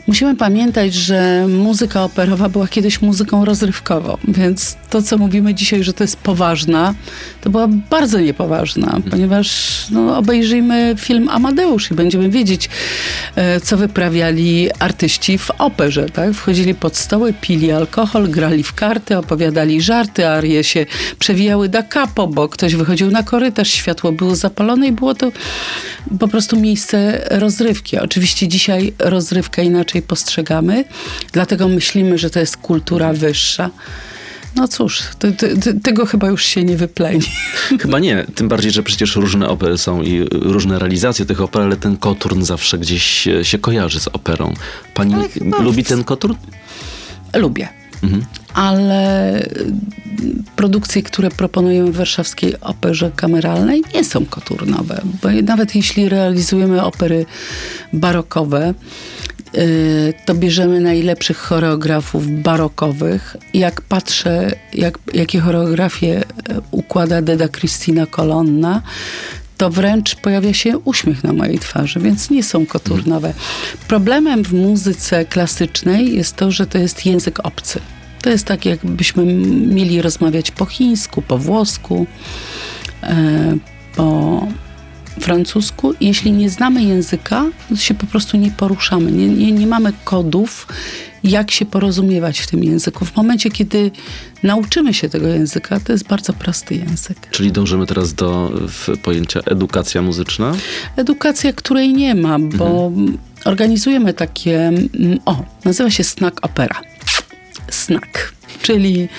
Musimy 0.07 0.35
pamiętać, 0.35 0.93
że 0.93 1.47
muzyka 1.47 2.03
operowa 2.03 2.49
była 2.49 2.67
kiedyś 2.67 3.01
muzyką 3.01 3.45
rozrywkową, 3.45 4.17
więc 4.27 4.75
to, 4.89 5.01
co 5.01 5.17
mówimy 5.17 5.53
dzisiaj, 5.53 5.83
że 5.83 5.93
to 5.93 6.03
jest 6.03 6.17
poważna, 6.17 6.93
to 7.41 7.49
była 7.49 7.67
bardzo 7.67 8.19
niepoważna, 8.19 8.99
ponieważ 9.11 9.77
no, 9.91 10.17
obejrzyjmy 10.17 10.95
film 10.97 11.29
Amadeusz 11.29 11.91
i 11.91 11.93
będziemy 11.93 12.29
wiedzieć, 12.29 12.69
e, 13.35 13.59
co 13.59 13.77
wyprawiali 13.77 14.69
artyści 14.79 15.37
w 15.37 15.51
operze. 15.51 16.09
Tak? 16.09 16.33
Wchodzili 16.33 16.75
pod 16.75 16.97
stoły, 16.97 17.33
pili 17.41 17.71
alkohol, 17.71 18.29
grali 18.29 18.63
w 18.63 18.73
karty, 18.73 19.17
opowiadali 19.17 19.81
żarty, 19.81 20.27
arie 20.27 20.63
się 20.63 20.85
przewijały 21.19 21.69
da 21.69 21.83
capo, 21.83 22.27
bo 22.27 22.49
ktoś 22.49 22.75
wychodził 22.75 23.11
na 23.11 23.23
korytarz, 23.23 23.69
światło 23.69 24.11
było 24.11 24.35
zapalone 24.35 24.87
i 24.87 24.91
było 24.91 25.15
to 25.15 25.31
po 26.19 26.27
prostu 26.27 26.59
miejsce 26.59 27.27
rozrywki. 27.31 27.97
Oczywiście 27.97 28.47
dzisiaj 28.47 28.93
rozrywka 28.99 29.61
inaczej 29.61 30.01
postrzegamy, 30.01 30.85
dlatego 31.31 31.67
myślimy, 31.67 32.17
że 32.17 32.29
to 32.29 32.39
jest 32.39 32.57
kultura 32.57 33.13
wyższa. 33.13 33.69
No 34.55 34.67
cóż, 34.67 35.03
te, 35.19 35.31
te, 35.31 35.73
tego 35.73 36.05
chyba 36.05 36.27
już 36.27 36.45
się 36.45 36.63
nie 36.63 36.77
wypleni. 36.77 37.21
Chyba 37.81 37.99
nie, 37.99 38.25
tym 38.35 38.47
bardziej, 38.47 38.71
że 38.71 38.83
przecież 38.83 39.15
różne 39.15 39.49
opery 39.49 39.77
są 39.77 40.01
i 40.01 40.27
różne 40.31 40.79
realizacje 40.79 41.25
tych 41.25 41.41
oper, 41.41 41.61
ale 41.61 41.77
ten 41.77 41.97
koturn 41.97 42.43
zawsze 42.43 42.77
gdzieś 42.77 43.27
się, 43.43 43.59
kojarzy 43.59 43.99
z 43.99 44.07
operą. 44.07 44.53
Pani 44.93 45.15
lubi 45.59 45.83
ten 45.83 46.03
koturn? 46.03 46.33
Lubię. 47.33 47.84
Ale 48.53 49.39
y, 49.39 49.45
produkcje, 50.55 51.01
które 51.03 51.29
proponujemy 51.29 51.91
w 51.91 51.95
warszawskiej 51.95 52.59
operze 52.61 53.11
kameralnej 53.15 53.83
nie 53.93 54.03
są 54.03 54.25
koturnowe, 54.25 55.01
bo 55.21 55.29
nawet 55.43 55.75
jeśli 55.75 56.09
realizujemy 56.09 56.83
opery 56.83 57.25
barokowe, 57.93 58.73
y, 59.57 60.13
to 60.25 60.35
bierzemy 60.35 60.79
najlepszych 60.79 61.37
choreografów 61.37 62.41
barokowych. 62.41 63.37
Jak 63.53 63.81
patrzę, 63.81 64.51
jak, 64.73 64.99
jakie 65.13 65.39
choreografie 65.39 66.19
y, 66.21 66.23
układa 66.71 67.21
Deda 67.21 67.47
Cristina 67.47 68.05
Colonna, 68.05 68.81
to 69.57 69.69
wręcz 69.69 70.15
pojawia 70.15 70.53
się 70.53 70.77
uśmiech 70.77 71.23
na 71.23 71.33
mojej 71.33 71.59
twarzy, 71.59 71.99
więc 71.99 72.29
nie 72.29 72.43
są 72.43 72.65
koturnowe. 72.65 73.33
Problemem 73.87 74.43
w 74.43 74.53
muzyce 74.53 75.25
klasycznej 75.25 76.15
jest 76.15 76.35
to, 76.35 76.51
że 76.51 76.67
to 76.67 76.77
jest 76.77 77.05
język 77.05 77.39
obcy. 77.45 77.79
To 78.21 78.29
jest 78.29 78.45
tak, 78.45 78.65
jakbyśmy 78.65 79.25
mieli 79.75 80.01
rozmawiać 80.01 80.51
po 80.51 80.65
chińsku, 80.65 81.21
po 81.21 81.37
włosku, 81.37 82.07
e, 83.03 83.57
po 83.95 84.47
francusku. 85.19 85.93
Jeśli 86.01 86.31
nie 86.31 86.49
znamy 86.49 86.83
języka, 86.83 87.45
to 87.69 87.75
się 87.75 87.93
po 87.93 88.05
prostu 88.05 88.37
nie 88.37 88.51
poruszamy. 88.51 89.11
Nie, 89.11 89.27
nie, 89.27 89.51
nie 89.51 89.67
mamy 89.67 89.93
kodów, 90.03 90.67
jak 91.23 91.51
się 91.51 91.65
porozumiewać 91.65 92.39
w 92.39 92.47
tym 92.47 92.63
języku. 92.63 93.05
W 93.05 93.15
momencie, 93.15 93.51
kiedy 93.51 93.91
nauczymy 94.43 94.93
się 94.93 95.09
tego 95.09 95.27
języka, 95.27 95.79
to 95.79 95.91
jest 95.91 96.07
bardzo 96.07 96.33
prosty 96.33 96.75
język. 96.75 97.17
Czyli 97.31 97.51
dążymy 97.51 97.85
teraz 97.85 98.13
do 98.13 98.51
pojęcia 99.03 99.39
edukacja 99.45 100.01
muzyczna? 100.01 100.55
Edukacja, 100.95 101.53
której 101.53 101.93
nie 101.93 102.15
ma, 102.15 102.39
bo 102.39 102.91
organizujemy 103.45 104.13
takie, 104.13 104.67
mm, 104.67 105.19
o, 105.25 105.43
nazywa 105.65 105.89
się 105.89 106.03
snack 106.03 106.45
opera. 106.45 106.81
Snack, 107.69 108.34
czyli 108.65 109.09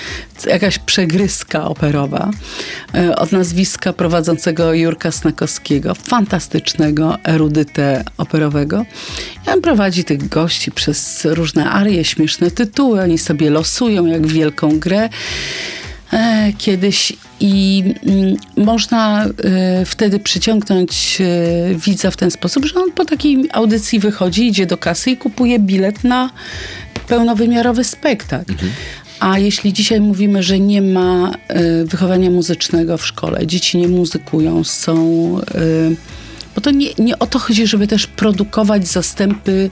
jakaś 0.47 0.79
przegryzka 0.79 1.65
operowa 1.65 2.31
e, 2.95 3.17
od 3.17 3.33
nazwiska 3.33 3.93
prowadzącego 3.93 4.75
Jurka 4.75 5.13
Snakowskiego, 5.13 5.95
fantastycznego 5.95 7.19
erudytę 7.25 8.05
operowego. 8.19 8.85
I 9.47 9.51
on 9.51 9.61
prowadzi 9.61 10.05
tych 10.05 10.29
gości 10.29 10.73
przez 10.73 11.25
różne 11.25 11.71
arie, 11.71 12.05
śmieszne 12.05 12.51
tytuły, 12.51 13.03
oni 13.03 13.19
sobie 13.19 13.51
losują 13.51 14.07
jak 14.07 14.27
wielką 14.27 14.79
grę 14.79 15.09
e, 16.13 16.53
kiedyś 16.59 17.13
i 17.41 17.85
mm, 18.07 18.37
można 18.57 19.25
e, 19.25 19.85
wtedy 19.85 20.19
przyciągnąć 20.19 21.19
widza 21.75 22.11
w 22.11 22.17
ten 22.17 22.31
sposób, 22.31 22.65
że 22.65 22.81
on 22.81 22.93
po 22.93 23.05
takiej 23.05 23.49
audycji 23.53 23.99
wychodzi, 23.99 24.47
idzie 24.47 24.67
do 24.67 24.77
kasy 24.77 25.11
i 25.11 25.17
kupuje 25.17 25.59
bilet 25.59 26.05
na 26.05 26.31
pełnowymiarowy 27.09 27.85
spektakl. 27.85 28.55
A 29.21 29.39
jeśli 29.39 29.73
dzisiaj 29.73 30.01
mówimy, 30.01 30.43
że 30.43 30.61
nie 30.61 30.83
ma 30.83 31.33
e, 31.49 31.85
wychowania 31.85 32.31
muzycznego 32.31 32.99
w 32.99 33.07
szkole, 33.07 33.47
dzieci 33.47 33.79
nie 33.79 33.89
muzykują, 33.89 34.65
są. 34.65 34.97
e, 35.41 35.61
Bo 36.55 36.61
to 36.61 36.71
nie, 36.71 36.89
nie 36.99 37.19
o 37.19 37.27
to 37.27 37.39
chodzi, 37.39 37.67
żeby 37.67 37.87
też 37.87 38.07
produkować 38.07 38.89
zastępy 38.89 39.71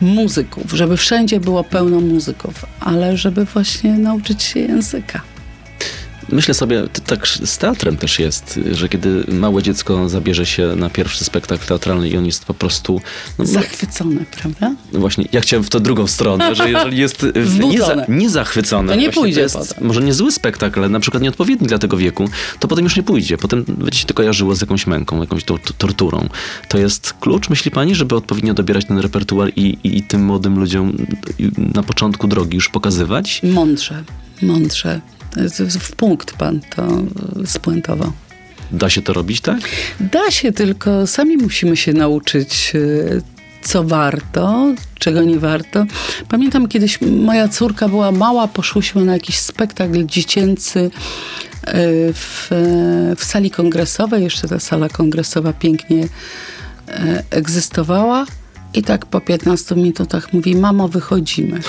muzyków, 0.00 0.72
żeby 0.72 0.96
wszędzie 0.96 1.40
było 1.40 1.64
pełno 1.64 2.00
muzyków, 2.00 2.66
ale 2.80 3.16
żeby 3.16 3.44
właśnie 3.44 3.92
nauczyć 3.98 4.42
się 4.42 4.60
języka. 4.60 5.20
Myślę 6.28 6.54
sobie, 6.54 6.82
tak 7.06 7.28
z 7.28 7.58
teatrem 7.58 7.96
też 7.96 8.18
jest, 8.18 8.60
że 8.72 8.88
kiedy 8.88 9.24
małe 9.28 9.62
dziecko 9.62 10.08
zabierze 10.08 10.46
się 10.46 10.76
na 10.76 10.90
pierwszy 10.90 11.24
spektakl 11.24 11.66
teatralny 11.66 12.08
i 12.08 12.16
on 12.16 12.26
jest 12.26 12.44
po 12.44 12.54
prostu... 12.54 13.00
No, 13.38 13.46
Zachwycone, 13.46 14.20
prawda? 14.40 14.74
no 14.92 15.00
właśnie, 15.00 15.24
ja 15.32 15.40
chciałem 15.40 15.64
w 15.64 15.70
tę 15.70 15.80
drugą 15.80 16.06
stronę, 16.06 16.54
że 16.54 16.70
jeżeli 16.70 16.98
jest 17.04 17.26
nie, 17.68 17.78
za, 17.78 18.04
nie 18.08 18.30
zachwycone, 18.30 18.92
To 18.92 18.98
nie 18.98 19.10
pójdzie 19.10 19.40
jest 19.40 19.58
potem. 19.58 19.86
może 19.86 20.00
nie 20.02 20.14
zły 20.14 20.32
spektakl, 20.32 20.80
ale 20.80 20.88
na 20.88 21.00
przykład 21.00 21.22
nieodpowiedni 21.22 21.66
dla 21.68 21.78
tego 21.78 21.96
wieku, 21.96 22.28
to 22.58 22.68
potem 22.68 22.84
już 22.84 22.96
nie 22.96 23.02
pójdzie. 23.02 23.38
Potem 23.38 23.64
będzie 23.68 23.98
się 23.98 24.06
to 24.06 24.14
kojarzyło 24.14 24.54
z 24.54 24.60
jakąś 24.60 24.86
męką, 24.86 25.20
jakąś 25.20 25.44
to, 25.44 25.58
to, 25.58 25.72
torturą. 25.78 26.28
To 26.68 26.78
jest 26.78 27.12
klucz, 27.20 27.48
myśli 27.48 27.70
pani, 27.70 27.94
żeby 27.94 28.16
odpowiednio 28.16 28.54
dobierać 28.54 28.84
ten 28.84 28.98
repertuar 28.98 29.50
i, 29.56 29.78
i, 29.84 29.98
i 29.98 30.02
tym 30.02 30.24
młodym 30.24 30.58
ludziom 30.58 30.96
na 31.74 31.82
początku 31.82 32.26
drogi 32.28 32.54
już 32.54 32.68
pokazywać? 32.68 33.40
Mądrze, 33.42 34.04
mądrze. 34.42 35.00
W 35.80 35.96
punkt 35.96 36.32
pan 36.32 36.60
to 36.76 36.88
spuentował. 37.46 38.12
Da 38.72 38.90
się 38.90 39.02
to 39.02 39.12
robić, 39.12 39.40
tak? 39.40 39.60
Da 40.00 40.30
się, 40.30 40.52
tylko 40.52 41.06
sami 41.06 41.36
musimy 41.36 41.76
się 41.76 41.92
nauczyć, 41.92 42.72
e, 42.74 43.38
co 43.62 43.84
warto, 43.84 44.74
czego 44.98 45.22
nie 45.22 45.38
warto. 45.38 45.84
Pamiętam 46.28 46.68
kiedyś 46.68 47.00
moja 47.00 47.48
córka 47.48 47.88
była 47.88 48.12
mała, 48.12 48.48
poszłyśmy 48.48 49.04
na 49.04 49.12
jakiś 49.12 49.38
spektakl 49.38 50.06
dziecięcy 50.06 50.90
e, 51.62 51.72
w, 52.12 52.48
w 53.16 53.24
sali 53.24 53.50
kongresowej. 53.50 54.24
Jeszcze 54.24 54.48
ta 54.48 54.60
sala 54.60 54.88
kongresowa 54.88 55.52
pięknie 55.52 56.08
e, 56.88 57.24
egzystowała. 57.30 58.26
I 58.74 58.82
tak 58.82 59.06
po 59.06 59.20
15 59.20 59.74
minutach 59.74 60.32
mówi, 60.32 60.56
mamo, 60.56 60.88
wychodzimy. 60.88 61.60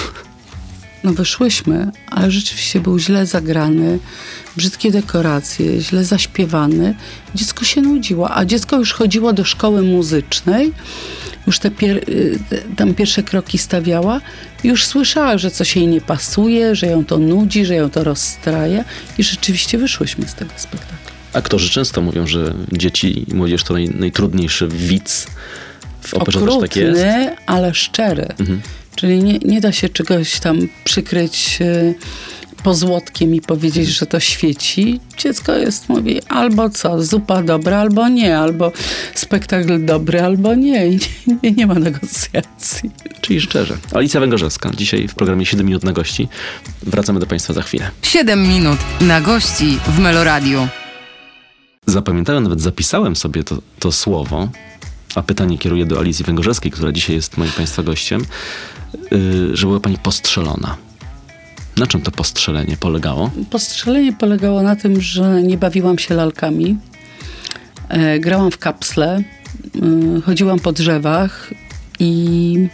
No 1.04 1.14
wyszłyśmy, 1.14 1.92
ale 2.08 2.32
rzeczywiście 2.32 2.80
był 2.80 3.00
źle 3.00 3.26
zagrany, 3.26 4.00
brzydkie 4.58 4.92
dekoracje, 4.92 5.82
źle 5.82 6.06
zaśpiewany. 6.06 6.96
Dziecko 7.36 7.66
się 7.66 7.82
nudziło, 7.82 8.36
a 8.36 8.46
dziecko 8.46 8.78
już 8.78 8.94
chodziło 8.94 9.34
do 9.34 9.44
szkoły 9.44 9.82
muzycznej, 9.82 10.74
już 11.48 11.60
te 11.60 11.72
pier- 11.72 12.10
y, 12.10 12.40
tam 12.76 12.94
pierwsze 12.94 13.24
kroki 13.24 13.58
stawiała 13.58 14.22
i 14.64 14.68
już 14.68 14.86
słyszała, 14.86 15.38
że 15.38 15.52
coś 15.52 15.76
jej 15.76 15.88
nie 15.88 16.02
pasuje, 16.02 16.76
że 16.76 16.88
ją 16.88 17.06
to 17.06 17.18
nudzi, 17.18 17.66
że 17.66 17.76
ją 17.76 17.90
to 17.90 18.04
rozstraja 18.04 18.84
i 19.18 19.24
rzeczywiście 19.24 19.78
wyszłyśmy 19.78 20.28
z 20.28 20.34
tego 20.34 20.52
spektaklu. 20.56 20.96
Aktorzy 21.34 21.70
często 21.70 22.02
mówią, 22.02 22.28
że 22.28 22.54
dzieci 22.72 23.26
i 23.32 23.36
młodzież 23.36 23.64
to 23.64 23.74
naj, 23.74 23.90
najtrudniejszy 23.90 24.68
widz. 24.68 25.28
W 26.02 26.14
operze 26.14 26.40
też 26.40 26.54
tak 26.62 26.76
jest. 26.76 27.02
Okrutny, 27.02 27.36
ale 27.46 27.74
szczery. 27.74 28.28
Czyli 29.00 29.24
nie, 29.24 29.38
nie 29.38 29.62
da 29.62 29.72
się 29.72 29.90
czegoś 29.90 30.40
tam 30.40 30.60
przykryć 30.84 31.58
y, 31.62 31.96
pozłotkiem 32.64 33.36
i 33.36 33.42
powiedzieć, 33.42 33.90
że 33.90 34.06
to 34.06 34.20
świeci. 34.20 35.00
Dziecko 35.18 35.56
jest, 35.56 35.90
mówi, 35.90 36.22
albo 36.30 36.70
co, 36.70 37.04
zupa 37.04 37.44
dobra, 37.44 37.78
albo 37.78 38.10
nie, 38.10 38.38
albo 38.38 38.72
spektakl 39.16 39.86
dobry, 39.86 40.22
albo 40.22 40.56
nie. 40.56 40.88
I 40.88 41.00
nie, 41.28 41.38
nie, 41.44 41.52
nie 41.52 41.68
ma 41.68 41.74
negocjacji. 41.74 42.92
Czyli 43.22 43.42
szczerze. 43.42 43.78
Alicja 43.94 44.20
Węgorzewska, 44.20 44.72
dzisiaj 44.78 45.08
w 45.08 45.16
programie 45.16 45.46
7 45.46 45.66
minut 45.66 45.84
na 45.84 45.92
gości. 45.92 46.28
Wracamy 46.84 47.20
do 47.20 47.26
Państwa 47.26 47.54
za 47.54 47.62
chwilę. 47.62 47.92
7 48.02 48.48
minut 48.48 48.80
na 49.02 49.22
gości 49.22 49.78
w 49.88 50.00
Meloradiu. 50.00 50.68
Zapamiętałem, 51.86 52.44
nawet 52.44 52.62
zapisałem 52.62 53.16
sobie 53.16 53.44
to, 53.44 53.58
to 53.80 53.92
słowo, 53.92 54.50
a 55.16 55.22
pytanie 55.22 55.58
kieruję 55.58 55.86
do 55.86 56.00
Alicji 56.00 56.26
Węgorzewskiej, 56.26 56.72
która 56.72 56.92
dzisiaj 56.92 57.16
jest 57.16 57.38
moim 57.38 57.52
Państwa 57.52 57.84
gościem, 57.84 58.26
że 59.54 59.68
była 59.68 59.80
Pani 59.80 59.98
postrzelona. 59.98 60.78
Na 61.78 61.88
czym 61.88 62.02
to 62.02 62.12
postrzelenie 62.12 62.78
polegało? 62.78 63.32
Postrzelenie 63.50 64.14
polegało 64.14 64.62
na 64.62 64.76
tym, 64.76 65.02
że 65.02 65.44
nie 65.44 65.58
bawiłam 65.58 66.00
się 66.00 66.16
lalkami. 66.16 66.78
E, 67.90 68.20
grałam 68.20 68.52
w 68.52 68.58
kapsle, 68.58 69.24
y, 70.18 70.22
chodziłam 70.22 70.60
po 70.60 70.72
drzewach 70.72 71.54
i 72.00 72.68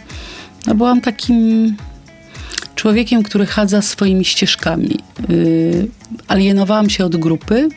no, 0.66 0.74
byłam 0.74 1.00
takim 1.00 1.76
człowiekiem, 2.74 3.22
który 3.22 3.46
chadza 3.46 3.82
swoimi 3.82 4.24
ścieżkami. 4.24 4.98
Y, 5.30 5.88
alienowałam 6.28 6.90
się 6.90 7.04
od 7.04 7.16
grupy, 7.16 7.68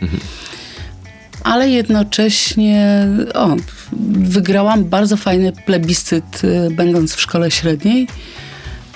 ale 1.43 1.69
jednocześnie 1.69 3.07
o, 3.33 3.55
wygrałam 4.11 4.83
bardzo 4.85 5.17
fajny 5.17 5.51
plebiscyt, 5.65 6.43
y, 6.43 6.71
będąc 6.71 7.13
w 7.15 7.21
szkole 7.21 7.51
średniej. 7.51 8.07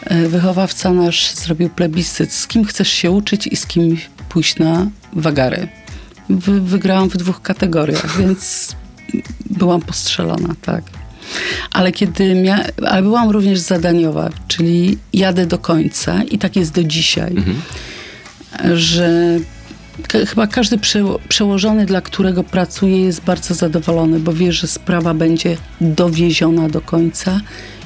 E, 0.03 0.27
Wychowawca 0.27 0.91
nasz 0.93 1.33
zrobił 1.33 1.69
plebiscyt, 1.69 2.33
z 2.33 2.47
kim 2.47 2.65
chcesz 2.65 2.89
się 2.89 3.11
uczyć 3.11 3.47
i 3.47 3.55
z 3.55 3.65
kim 3.67 3.97
pójść 4.29 4.57
na 4.59 4.87
wagary. 5.13 5.67
Wy, 6.29 6.61
wygrałam 6.61 7.09
w 7.09 7.17
dwóch 7.17 7.41
kategoriach, 7.41 8.17
więc 8.19 8.75
byłam 9.49 9.81
postrzelona, 9.81 10.55
tak. 10.61 10.83
Ale 11.71 11.91
kiedy 11.91 12.23
mia- 12.35 12.71
ale 12.87 13.01
byłam 13.01 13.29
również 13.29 13.59
zadaniowa, 13.59 14.29
czyli 14.47 14.97
jadę 15.13 15.45
do 15.45 15.57
końca 15.57 16.23
i 16.23 16.37
tak 16.37 16.55
jest 16.55 16.71
do 16.71 16.83
dzisiaj, 16.83 17.35
że 18.73 19.09
ka- 19.39 19.62
chyba 20.27 20.47
każdy 20.47 20.77
prze- 20.77 21.19
przełożony, 21.29 21.85
dla 21.85 22.01
którego 22.01 22.43
pracuję, 22.43 23.01
jest 23.01 23.21
bardzo 23.21 23.53
zadowolony, 23.53 24.19
bo 24.19 24.33
wie, 24.33 24.53
że 24.53 24.67
sprawa 24.67 25.13
będzie 25.13 25.57
dowieziona 25.81 26.69
do 26.69 26.81
końca 26.81 27.39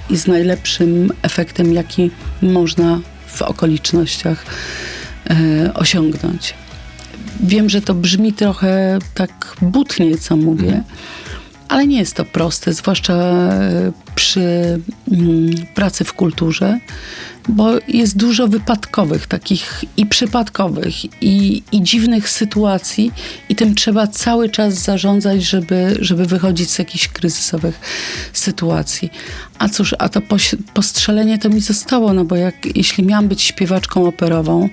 i 0.09 0.17
z 0.17 0.27
najlepszym 0.27 1.11
efektem, 1.21 1.73
jaki 1.73 2.11
można 2.41 2.99
w 3.27 3.41
okolicznościach 3.41 4.45
e, 5.29 5.73
osiągnąć. 5.73 6.53
Wiem, 7.39 7.69
że 7.69 7.81
to 7.81 7.93
brzmi 7.93 8.33
trochę 8.33 8.99
tak 9.13 9.55
butnie, 9.61 10.17
co 10.17 10.35
mówię, 10.37 10.65
Mhm. 10.67 10.83
ale 11.67 11.87
nie 11.87 11.97
jest 11.99 12.13
to 12.15 12.25
proste, 12.25 12.73
zwłaszcza 12.73 13.13
e, 13.13 13.91
przy 14.27 14.79
mm, 15.11 15.55
pracy 15.75 16.03
w 16.03 16.13
kulturze, 16.13 16.79
bo 17.49 17.71
jest 17.87 18.17
dużo 18.17 18.47
wypadkowych, 18.47 19.27
takich 19.27 19.83
i 19.97 20.05
przypadkowych, 20.05 21.23
i, 21.23 21.63
i 21.71 21.83
dziwnych 21.83 22.29
sytuacji, 22.29 23.11
i 23.49 23.55
tym 23.55 23.75
trzeba 23.75 24.07
cały 24.07 24.49
czas 24.49 24.73
zarządzać, 24.73 25.43
żeby, 25.43 25.97
żeby 25.99 26.25
wychodzić 26.25 26.71
z 26.71 26.79
jakichś 26.79 27.07
kryzysowych 27.07 27.79
sytuacji. 28.33 29.09
A 29.59 29.69
cóż, 29.69 29.95
a 29.99 30.09
to 30.09 30.21
postrzelenie 30.73 31.37
to 31.39 31.49
mi 31.49 31.61
zostało, 31.61 32.13
no 32.13 32.25
bo 32.25 32.35
jak, 32.35 32.55
jeśli 32.75 33.03
miałam 33.03 33.27
być 33.27 33.41
śpiewaczką 33.41 34.07
operową, 34.07 34.69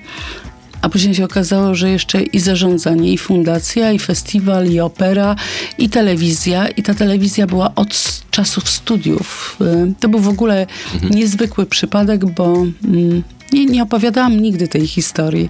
a 0.85 0.89
później 0.89 1.15
się 1.15 1.25
okazało, 1.25 1.75
że 1.75 1.89
jeszcze 1.89 2.21
i 2.21 2.39
zarządzanie, 2.39 3.13
i 3.13 3.17
fundacja, 3.17 3.91
i 3.91 3.99
festiwal, 3.99 4.67
i 4.67 4.79
opera, 4.79 5.35
i 5.77 5.89
telewizja. 5.89 6.67
I 6.67 6.83
ta 6.83 6.93
telewizja 6.93 7.47
była 7.47 7.71
od 7.75 8.21
czasów 8.31 8.69
studiów. 8.69 9.57
Y, 9.61 9.93
To 9.99 10.09
był 10.09 10.19
w 10.19 10.27
ogóle 10.27 10.67
niezwykły 11.09 11.65
przypadek, 11.65 12.25
bo 12.25 12.53
mm, 12.83 13.23
nie, 13.53 13.65
nie 13.65 13.83
opowiadałam 13.83 14.41
nigdy 14.41 14.67
tej 14.67 14.87
historii. 14.87 15.49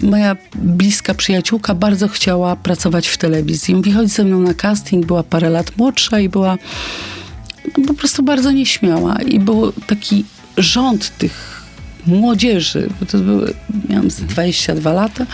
Y, 0.00 0.06
Moja 0.06 0.36
bliska 0.54 1.14
przyjaciółka 1.14 1.74
bardzo 1.74 2.08
chciała 2.08 2.56
pracować 2.56 3.08
w 3.08 3.18
telewizji. 3.18 3.74
Mówi, 3.74 3.92
chodź 3.92 4.08
ze 4.08 4.24
mną 4.24 4.40
na 4.40 4.54
casting. 4.54 5.06
Była 5.06 5.22
parę 5.22 5.50
lat 5.50 5.76
młodsza 5.76 6.20
i 6.20 6.28
była 6.28 6.58
po 7.86 7.94
prostu 7.94 8.22
bardzo 8.22 8.52
nieśmiała. 8.52 9.16
I 9.22 9.40
był 9.40 9.72
taki 9.72 10.24
rząd 10.56 11.18
tych 11.18 11.45
młodzieży, 12.06 12.88
bo 13.00 13.06
to 13.06 13.18
były, 13.18 13.54
miałam 13.88 14.10
z 14.10 14.20
22 14.20 14.92
lata. 14.92 15.26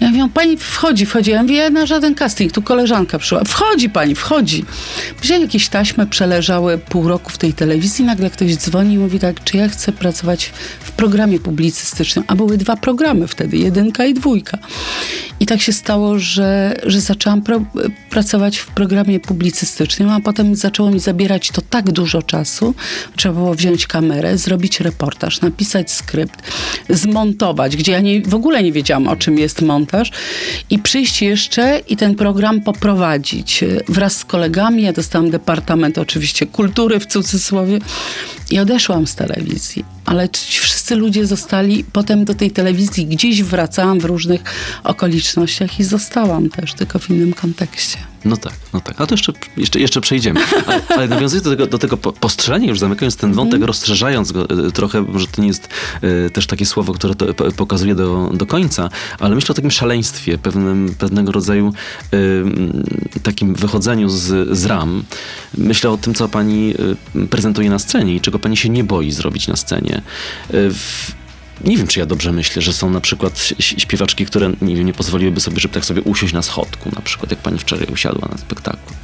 Ja 0.00 0.10
mówię, 0.10 0.28
pani 0.34 0.56
wchodzi, 0.56 1.06
wchodzi. 1.06 1.30
Ja 1.30 1.42
mówię, 1.42 1.70
na 1.70 1.86
żaden 1.86 2.14
casting, 2.14 2.52
tu 2.52 2.62
koleżanka 2.62 3.18
przyszła. 3.18 3.44
Wchodzi 3.44 3.90
pani, 3.90 4.14
wchodzi. 4.14 4.64
Później 5.18 5.40
jakieś 5.40 5.68
taśmy 5.68 6.06
przeleżały 6.06 6.78
pół 6.78 7.08
roku 7.08 7.30
w 7.30 7.38
tej 7.38 7.52
telewizji. 7.52 8.04
Nagle 8.04 8.30
ktoś 8.30 8.56
dzwoni 8.56 8.94
i 8.94 8.98
mówi 8.98 9.18
tak, 9.18 9.44
czy 9.44 9.56
ja 9.56 9.68
chcę 9.68 9.92
pracować 9.92 10.52
w 10.80 10.92
programie 10.92 11.40
publicystycznym. 11.40 12.24
A 12.28 12.34
były 12.34 12.58
dwa 12.58 12.76
programy 12.76 13.28
wtedy, 13.28 13.56
jedynka 13.56 14.04
i 14.04 14.14
dwójka. 14.14 14.58
I 15.40 15.46
tak 15.46 15.60
się 15.60 15.72
stało, 15.72 16.18
że, 16.18 16.76
że 16.86 17.00
zaczęłam 17.00 17.42
pracować 18.10 18.58
w 18.58 18.66
programie 18.66 19.20
publicystycznym, 19.20 20.08
a 20.08 20.20
potem 20.20 20.56
zaczęło 20.56 20.90
mi 20.90 21.00
zabierać 21.00 21.50
to 21.50 21.62
tak 21.70 21.92
dużo 21.92 22.22
czasu. 22.22 22.74
Trzeba 23.16 23.34
było 23.34 23.54
wziąć 23.54 23.86
kamerę, 23.86 24.38
zrobić 24.38 24.80
reportaż, 24.80 25.40
napisać 25.40 25.90
skrypt, 25.92 26.42
zmontować, 26.88 27.76
gdzie 27.76 27.92
ja 27.92 28.00
nie, 28.00 28.22
w 28.22 28.34
ogóle 28.34 28.62
nie 28.62 28.72
wiedziałam, 28.72 29.08
o 29.08 29.16
czym 29.16 29.38
jest 29.38 29.62
montaż 29.62 29.89
i 30.70 30.78
przyjść 30.78 31.22
jeszcze 31.22 31.82
i 31.88 31.96
ten 31.96 32.14
program 32.14 32.60
poprowadzić. 32.60 33.64
Wraz 33.88 34.16
z 34.16 34.24
kolegami, 34.24 34.82
ja 34.82 34.92
dostałam 34.92 35.30
departament 35.30 35.98
oczywiście 35.98 36.46
kultury 36.46 37.00
w 37.00 37.06
cudzysłowie 37.06 37.78
i 38.50 38.58
odeszłam 38.58 39.06
z 39.06 39.14
telewizji. 39.14 39.84
Ale 40.04 40.28
ci 40.28 40.60
wszyscy 40.60 40.96
ludzie 40.96 41.26
zostali 41.26 41.84
potem 41.92 42.24
do 42.24 42.34
tej 42.34 42.50
telewizji. 42.50 43.06
Gdzieś 43.06 43.42
wracałam 43.42 44.00
w 44.00 44.04
różnych 44.04 44.42
okolicznościach 44.84 45.80
i 45.80 45.84
zostałam 45.84 46.48
też, 46.48 46.74
tylko 46.74 46.98
w 46.98 47.10
innym 47.10 47.32
kontekście. 47.32 47.98
No 48.24 48.36
tak, 48.36 48.52
no 48.72 48.80
tak. 48.80 49.00
A 49.00 49.06
to 49.06 49.14
jeszcze, 49.14 49.32
jeszcze, 49.56 49.80
jeszcze 49.80 50.00
przejdziemy. 50.00 50.40
Ale, 50.66 50.80
ale 50.88 51.08
nawiązując 51.08 51.44
do 51.44 51.50
tego, 51.50 51.66
do 51.66 51.78
tego 51.78 51.96
po- 51.96 52.12
postrzelenia, 52.12 52.68
już 52.68 52.78
zamykając 52.78 53.16
ten 53.16 53.32
wątek, 53.32 53.62
rozszerzając 53.62 54.32
go 54.32 54.50
e, 54.50 54.70
trochę, 54.72 55.02
może 55.02 55.26
to 55.26 55.42
nie 55.42 55.48
jest 55.48 55.68
e, 56.26 56.30
też 56.30 56.46
takie 56.46 56.66
słowo, 56.66 56.92
które 56.92 57.14
to 57.14 57.34
po- 57.34 57.52
pokazuje 57.52 57.94
do, 57.94 58.30
do 58.34 58.46
końca, 58.46 58.90
ale 59.18 59.34
myślę 59.34 59.52
o 59.52 59.54
takim 59.54 59.70
szaleństwie, 59.70 60.38
pewnym, 60.38 60.94
pewnego 60.98 61.32
rodzaju 61.32 61.72
m, 62.12 62.82
takim 63.22 63.54
wychodzeniu 63.54 64.08
z, 64.08 64.58
z 64.58 64.64
ram. 64.64 65.04
Myślę 65.58 65.90
o 65.90 65.96
tym, 65.96 66.14
co 66.14 66.28
pani 66.28 66.74
e, 67.16 67.26
prezentuje 67.26 67.70
na 67.70 67.78
scenie 67.78 68.14
i 68.14 68.20
czego 68.20 68.38
pani 68.40 68.56
się 68.56 68.68
nie 68.68 68.84
boi 68.84 69.10
zrobić 69.12 69.48
na 69.48 69.56
scenie. 69.56 69.96
E, 69.96 70.70
w, 70.70 71.12
nie 71.64 71.76
wiem, 71.76 71.86
czy 71.86 72.00
ja 72.00 72.06
dobrze 72.06 72.32
myślę, 72.32 72.62
że 72.62 72.72
są 72.72 72.90
na 72.90 73.00
przykład 73.00 73.48
śpiewaczki, 73.58 74.26
które 74.26 74.52
nie, 74.62 74.76
wiem, 74.76 74.86
nie 74.86 74.92
pozwoliłyby 74.92 75.40
sobie, 75.40 75.60
żeby 75.60 75.74
tak 75.74 75.84
sobie 75.84 76.02
usiąść 76.02 76.34
na 76.34 76.42
schodku, 76.42 76.90
na 76.96 77.02
przykład, 77.02 77.30
jak 77.30 77.40
pani 77.40 77.58
wczoraj 77.58 77.86
usiadła 77.92 78.28
na 78.32 78.38
spektaklu. 78.38 78.96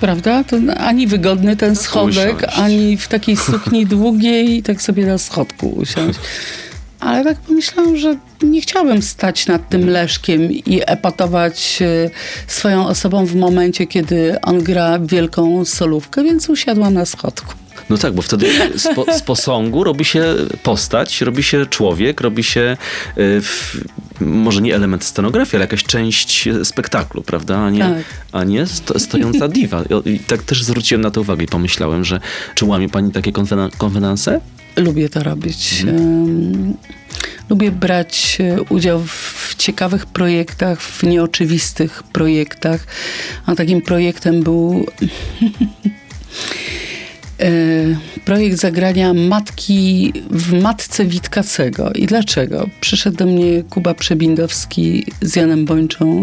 Prawda? 0.00 0.44
To 0.44 0.56
ani 0.76 1.06
wygodny 1.06 1.56
ten 1.56 1.76
schodek, 1.76 2.36
Usiąść. 2.36 2.58
ani 2.58 2.96
w 2.96 3.08
takiej 3.08 3.36
sukni 3.36 3.86
długiej, 3.96 4.62
tak 4.62 4.82
sobie 4.82 5.06
na 5.06 5.18
schodku 5.18 5.68
usiąść. 5.68 6.18
Ale 7.00 7.24
tak 7.24 7.40
pomyślałam, 7.40 7.96
że 7.96 8.16
nie 8.42 8.60
chciałabym 8.60 9.02
stać 9.02 9.46
nad 9.46 9.68
tym 9.68 9.88
leszkiem 9.88 10.52
i 10.52 10.80
epatować 10.86 11.82
e, 11.82 12.10
swoją 12.46 12.86
osobą 12.86 13.26
w 13.26 13.34
momencie, 13.34 13.86
kiedy 13.86 14.40
on 14.40 14.62
gra 14.62 14.98
wielką 14.98 15.64
solówkę, 15.64 16.24
więc 16.24 16.48
usiadłam 16.48 16.94
na 16.94 17.06
schodku. 17.06 17.54
No 17.90 17.98
tak, 17.98 18.12
bo 18.14 18.22
wtedy 18.22 18.46
z, 18.78 18.88
z 19.18 19.22
posągu 19.22 19.84
robi 19.84 20.04
się 20.04 20.24
postać, 20.62 21.20
robi 21.20 21.42
się 21.42 21.66
człowiek, 21.66 22.20
robi 22.20 22.44
się 22.44 22.76
y, 23.18 23.40
w, 23.40 23.84
może 24.20 24.62
nie 24.62 24.74
element 24.74 25.04
scenografii, 25.04 25.56
ale 25.56 25.64
jakaś 25.64 25.84
część 25.84 26.48
spektaklu, 26.64 27.22
prawda? 27.22 27.58
A 27.58 27.70
nie, 27.70 27.78
Tak. 27.80 28.04
a 28.32 28.44
nie 28.44 28.66
sto, 28.66 28.98
stojąca 28.98 29.48
diwa. 29.48 29.84
I, 30.04 30.18
tak 30.18 30.42
też 30.42 30.64
zwróciłem 30.64 31.02
na 31.02 31.10
to 31.10 31.20
uwagę 31.20 31.44
i 31.44 31.46
pomyślałem, 31.46 32.04
że 32.04 32.20
czy 32.54 32.64
łamie 32.64 32.88
pani 32.88 33.12
takie 33.12 33.32
konwena, 33.32 33.68
konwenanse? 33.78 34.40
Lubię 34.76 35.08
to 35.08 35.22
robić. 35.22 35.84
Em, 35.88 36.74
Lubię 37.50 37.70
brać 37.70 38.38
e, 38.40 38.62
udział 38.62 39.02
w 39.06 39.54
ciekawych 39.58 40.06
projektach, 40.06 40.82
w 40.82 41.02
nieoczywistych 41.02 42.02
projektach. 42.02 42.86
A 43.46 43.54
takim 43.54 43.82
projektem 43.82 44.42
był 44.42 44.86
projekt 48.24 48.58
zagrania 48.58 49.14
matki 49.14 50.12
w 50.30 50.52
Matce 50.52 51.04
Witkacego. 51.04 51.92
I 51.92 52.06
dlaczego? 52.06 52.68
Przyszedł 52.80 53.16
do 53.16 53.26
mnie 53.26 53.62
Kuba 53.70 53.94
Przebindowski 53.94 55.04
z 55.22 55.36
Janem 55.36 55.64
Bończą 55.64 56.22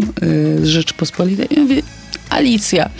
z 0.58 0.64
Rzeczpospolitej. 0.64 1.48
Ja 1.50 1.62
mówię, 1.62 1.82
Alicja. 2.30 2.90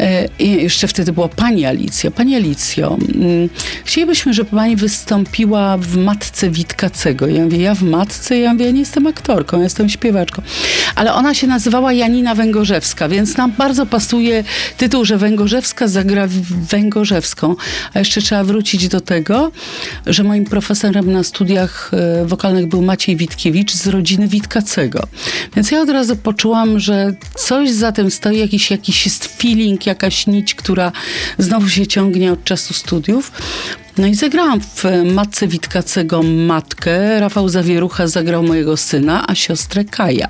E, 0.00 0.28
i 0.38 0.62
jeszcze 0.62 0.88
wtedy 0.88 1.12
była 1.12 1.28
pani 1.28 1.64
Alicja. 1.64 2.10
Pani 2.10 2.36
Alicjo, 2.36 2.98
mm, 3.14 3.48
chcielibyśmy, 3.84 4.34
żeby 4.34 4.50
pani 4.50 4.76
wystąpiła 4.76 5.76
w 5.78 5.96
Matce 5.96 6.50
Witkacego. 6.50 7.26
Ja 7.26 7.44
mówię, 7.44 7.58
ja 7.58 7.74
w 7.74 7.82
Matce? 7.82 8.38
Ja 8.38 8.52
mówię, 8.52 8.64
ja 8.64 8.70
nie 8.70 8.80
jestem 8.80 9.06
aktorką, 9.06 9.56
ja 9.56 9.64
jestem 9.64 9.88
śpiewaczką. 9.88 10.42
Ale 10.94 11.14
ona 11.14 11.34
się 11.34 11.46
nazywała 11.46 11.92
Janina 11.92 12.34
Węgorzewska, 12.34 13.08
więc 13.08 13.36
nam 13.36 13.52
bardzo 13.52 13.86
pasuje 13.86 14.44
tytuł, 14.76 15.04
że 15.04 15.18
Węgorzewska 15.18 15.88
zagra 15.88 16.28
Węgorzewską. 16.70 17.56
A 17.94 17.98
jeszcze 17.98 18.20
trzeba 18.22 18.44
wrócić 18.44 18.88
do 18.88 19.00
tego, 19.00 19.52
że 20.06 20.24
moim 20.24 20.44
profesorem 20.44 21.12
na 21.12 21.24
studiach 21.24 21.90
e, 21.94 22.26
wokalnych 22.26 22.66
był 22.66 22.82
Maciej 22.82 23.16
Witkiewicz 23.16 23.72
z 23.72 23.86
rodziny 23.86 24.28
Witkacego. 24.28 25.06
Więc 25.56 25.70
ja 25.70 25.80
od 25.80 25.88
razu 25.88 26.16
poczułam, 26.16 26.78
że 26.78 27.14
coś 27.34 27.70
za 27.70 27.92
tym 27.92 28.10
stoi, 28.10 28.43
jakiś, 28.44 28.70
jakiś 28.70 29.04
jest 29.04 29.26
feeling, 29.26 29.86
jakaś 29.86 30.26
nić, 30.26 30.54
która 30.54 30.92
znowu 31.38 31.68
się 31.68 31.86
ciągnie 31.86 32.32
od 32.32 32.44
czasu 32.44 32.74
studiów. 32.74 33.32
No 33.98 34.06
i 34.06 34.14
zagrałam 34.14 34.60
w 34.60 34.84
Matce 35.12 35.48
Witkacego 35.48 36.22
matkę. 36.22 37.20
Rafał 37.20 37.48
Zawierucha 37.48 38.06
zagrał 38.06 38.42
mojego 38.42 38.76
syna, 38.76 39.24
a 39.28 39.34
siostrę 39.34 39.84
Kaja. 39.84 40.28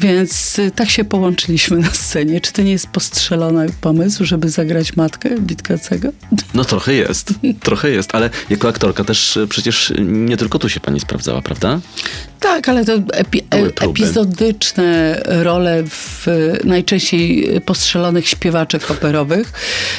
Więc 0.00 0.58
y, 0.58 0.70
tak 0.70 0.90
się 0.90 1.04
połączyliśmy 1.04 1.76
na 1.76 1.90
scenie. 1.90 2.40
Czy 2.40 2.52
to 2.52 2.62
nie 2.62 2.72
jest 2.72 2.86
postrzelony 2.86 3.66
pomysł, 3.80 4.24
żeby 4.24 4.50
zagrać 4.50 4.96
matkę 4.96 5.30
Witkacego? 5.38 6.08
No 6.54 6.64
trochę 6.64 6.94
jest, 6.94 7.32
trochę 7.62 7.90
jest, 7.90 8.14
ale 8.14 8.30
jako 8.50 8.68
aktorka 8.68 9.04
też 9.04 9.36
y, 9.36 9.46
przecież 9.48 9.92
nie 9.98 10.36
tylko 10.36 10.58
tu 10.58 10.68
się 10.68 10.80
pani 10.80 11.00
sprawdzała, 11.00 11.42
prawda? 11.42 11.80
Tak, 12.40 12.68
ale 12.68 12.84
to 12.84 12.98
epi- 12.98 13.42
e- 13.50 13.86
epizodyczne 13.86 15.20
role 15.24 15.82
w 15.86 16.26
najczęściej 16.64 17.48
postrzelonych 17.60 18.28
śpiewaczek 18.28 18.90
operowych, 18.90 19.52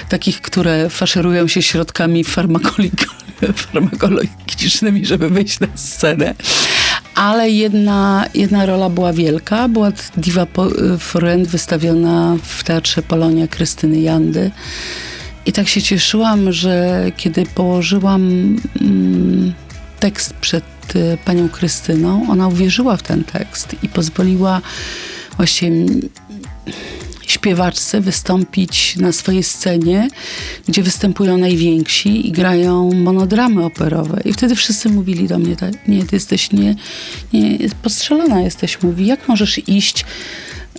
takich, 0.09 0.41
które 0.41 0.89
faszerują 0.89 1.47
się 1.47 1.61
środkami 1.61 2.23
farmakologicznymi, 3.55 5.05
żeby 5.05 5.29
wyjść 5.29 5.59
na 5.59 5.67
scenę. 5.75 6.35
Ale 7.21 7.49
jedna, 7.49 8.25
jedna 8.33 8.65
rola 8.65 8.89
była 8.89 9.13
wielka, 9.13 9.67
była 9.67 9.91
Diva 10.17 10.45
Po- 10.45 10.69
Forend 10.99 11.47
wystawiona 11.47 12.37
w 12.43 12.63
Teatrze 12.63 13.01
Polonia 13.03 13.47
Krystyny 13.47 14.01
Jandy. 14.01 14.51
I 15.45 15.51
tak 15.51 15.67
się 15.67 15.81
cieszyłam, 15.81 16.51
że 16.51 17.05
kiedy 17.17 17.45
położyłam 17.45 18.21
mm, 18.81 19.53
tekst 19.99 20.33
przed 20.33 20.63
y, 20.95 21.17
panią 21.25 21.49
Krystyną, 21.49 22.25
ona 22.29 22.47
uwierzyła 22.47 22.97
w 22.97 23.03
ten 23.03 23.23
tekst 23.23 23.75
i 23.83 23.89
pozwoliła 23.89 24.61
właśnie 25.37 25.71
śpiewaczce 27.31 28.01
wystąpić 28.01 28.95
na 28.95 29.11
swojej 29.11 29.43
scenie, 29.43 30.07
gdzie 30.67 30.83
występują 30.83 31.37
najwięksi 31.37 32.27
i 32.27 32.31
grają 32.31 32.91
monodramy 32.93 33.65
operowe. 33.65 34.21
I 34.25 34.33
wtedy 34.33 34.55
wszyscy 34.55 34.89
mówili 34.89 35.27
do 35.27 35.39
mnie, 35.39 35.55
tak, 35.55 35.87
nie, 35.87 36.05
ty 36.05 36.15
jesteś 36.15 36.51
nie, 36.51 36.75
nie 37.33 37.57
postrzelona 37.83 38.41
jesteś. 38.41 38.81
Mówi, 38.81 39.05
jak 39.05 39.27
możesz 39.27 39.69
iść 39.69 40.05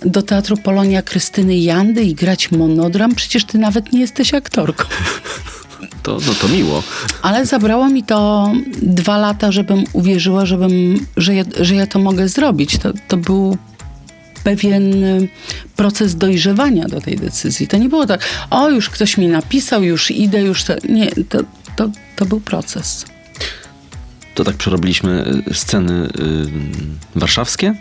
do 0.05 0.21
Teatru 0.21 0.57
Polonia 0.57 1.01
Krystyny 1.01 1.57
Jandy 1.57 2.03
i 2.03 2.15
grać 2.15 2.51
monodram? 2.51 3.15
Przecież 3.15 3.45
ty 3.45 3.57
nawet 3.57 3.93
nie 3.93 3.99
jesteś 3.99 4.33
aktorką. 4.33 4.85
To, 6.03 6.17
no 6.27 6.33
to 6.41 6.47
miło. 6.47 6.83
Ale 7.21 7.45
zabrało 7.45 7.89
mi 7.89 8.03
to 8.03 8.51
dwa 8.81 9.17
lata, 9.17 9.51
żebym 9.51 9.83
uwierzyła, 9.93 10.45
żebym, 10.45 11.05
że, 11.17 11.35
ja, 11.35 11.43
że 11.59 11.75
ja 11.75 11.87
to 11.87 11.99
mogę 11.99 12.27
zrobić. 12.27 12.77
To, 12.77 12.93
to 13.07 13.17
był 13.17 13.57
pewien 14.43 15.03
y, 15.03 15.27
proces 15.75 16.15
dojrzewania 16.15 16.87
do 16.87 17.01
tej 17.01 17.15
decyzji. 17.15 17.67
To 17.67 17.77
nie 17.77 17.89
było 17.89 18.05
tak, 18.05 18.21
o 18.49 18.69
już 18.69 18.89
ktoś 18.89 19.17
mi 19.17 19.27
napisał, 19.27 19.83
już 19.83 20.11
idę, 20.11 20.41
już 20.41 20.63
to. 20.63 20.73
Nie, 20.89 21.11
to, 21.29 21.39
to, 21.75 21.89
to 22.15 22.25
był 22.25 22.41
proces. 22.41 23.05
To 24.35 24.43
tak 24.43 24.55
przerobiliśmy 24.55 25.43
y, 25.51 25.53
sceny 25.53 25.93
y, 25.93 27.19
warszawskie. 27.19 27.75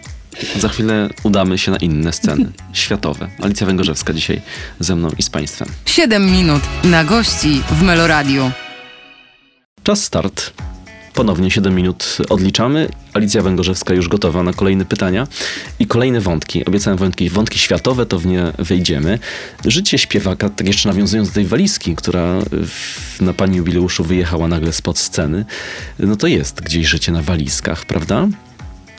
Za 0.58 0.68
chwilę 0.68 1.08
udamy 1.22 1.58
się 1.58 1.70
na 1.70 1.76
inne 1.76 2.12
sceny 2.12 2.52
światowe. 2.72 3.28
Alicja 3.42 3.66
Węgorzewska 3.66 4.12
dzisiaj 4.12 4.42
ze 4.80 4.96
mną 4.96 5.08
i 5.18 5.22
z 5.22 5.30
Państwem. 5.30 5.68
7 5.86 6.30
minut 6.30 6.62
na 6.84 7.04
gości 7.04 7.62
w 7.70 7.82
Meloradiu. 7.82 8.50
Czas 9.82 10.04
start. 10.04 10.52
Ponownie 11.14 11.50
7 11.50 11.74
minut 11.74 12.18
odliczamy. 12.28 12.88
Alicja 13.12 13.42
Węgorzewska 13.42 13.94
już 13.94 14.08
gotowa 14.08 14.42
na 14.42 14.52
kolejne 14.52 14.84
pytania 14.84 15.26
i 15.78 15.86
kolejne 15.86 16.20
wątki. 16.20 16.64
Obiecałem 16.64 16.98
wątki, 16.98 17.30
wątki 17.30 17.58
światowe, 17.58 18.06
to 18.06 18.18
w 18.18 18.26
nie 18.26 18.52
wejdziemy. 18.58 19.18
Życie 19.66 19.98
śpiewaka, 19.98 20.50
tak 20.50 20.66
jeszcze 20.66 20.88
nawiązując 20.88 21.28
do 21.28 21.34
tej 21.34 21.46
walizki, 21.46 21.96
która 21.96 22.40
w, 22.50 23.20
na 23.20 23.32
pani 23.32 23.56
jubileuszu 23.56 24.04
wyjechała 24.04 24.48
nagle 24.48 24.72
spod 24.72 24.98
sceny, 24.98 25.44
no 25.98 26.16
to 26.16 26.26
jest 26.26 26.62
gdzieś 26.62 26.86
życie 26.86 27.12
na 27.12 27.22
walizkach, 27.22 27.84
prawda? 27.84 28.28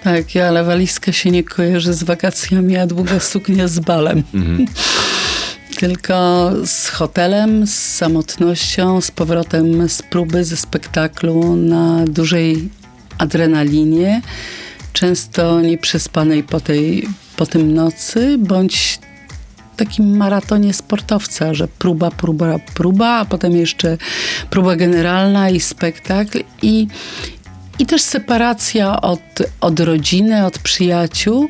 Tak, 0.04 0.36
ja, 0.36 0.48
ale 0.48 0.64
walizka 0.64 1.12
się 1.12 1.32
nie 1.32 1.44
kojarzy 1.44 1.94
z 1.94 2.04
wakacjami, 2.04 2.78
a 2.78 2.88
długa 2.88 3.20
suknia 3.20 3.68
z 3.68 3.80
balem. 3.80 4.24
Mhm. 4.34 4.66
Tylko 5.80 6.52
z 6.66 6.88
hotelem, 6.88 7.68
z 7.68 7.96
samotnością, 7.96 9.02
z 9.02 9.12
powrotem 9.12 9.90
z 9.90 10.02
próby, 10.02 10.46
ze 10.46 10.58
spektaklu 10.58 11.56
na 11.56 12.06
dużej 12.06 12.70
adrenalinie, 13.18 14.22
często 14.94 15.62
nieprzespanej 15.62 16.44
po, 16.44 16.60
tej, 16.60 17.08
po 17.36 17.46
tym 17.46 17.74
nocy, 17.74 18.38
bądź 18.38 19.00
takim 19.78 20.18
maratonie 20.18 20.74
sportowca, 20.74 21.54
że 21.54 21.68
próba, 21.68 22.12
próba, 22.12 22.60
próba, 22.74 23.10
a 23.10 23.26
potem 23.26 23.56
jeszcze 23.56 23.98
próba 24.50 24.76
generalna 24.76 25.50
i 25.50 25.60
spektakl 25.60 26.40
i, 26.62 26.88
i 27.80 27.86
też 27.86 28.02
separacja 28.02 29.02
od, 29.02 29.22
od 29.62 29.80
rodziny, 29.80 30.46
od 30.46 30.60
przyjaciół. 30.60 31.50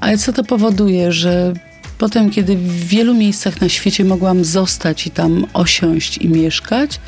Ale 0.00 0.18
co 0.18 0.32
to 0.32 0.44
powoduje, 0.44 1.12
że 1.12 1.54
potem, 1.98 2.30
kiedy 2.30 2.56
w 2.56 2.84
wielu 2.84 3.14
miejscach 3.14 3.60
na 3.60 3.68
świecie 3.68 4.04
mogłam 4.04 4.44
zostać 4.44 5.06
i 5.06 5.10
tam 5.10 5.46
osiąść 5.52 6.18
i 6.18 6.28
mieszkać, 6.28 7.00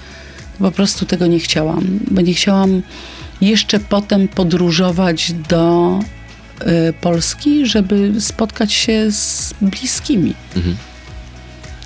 po 0.59 0.71
prostu 0.71 1.07
tego 1.07 1.27
nie 1.27 1.39
chciałam, 1.39 1.99
bo 2.11 2.21
nie 2.21 2.35
chciałam 2.35 2.83
jeszcze 3.41 3.81
potem 3.81 4.29
podróżować 4.29 5.33
do 5.49 5.99
y, 6.89 6.93
Polski, 6.93 7.67
żeby 7.67 8.21
spotkać 8.21 8.73
się 8.73 9.13
z 9.13 9.55
bliskimi. 9.61 10.35
Mhm. 10.57 10.77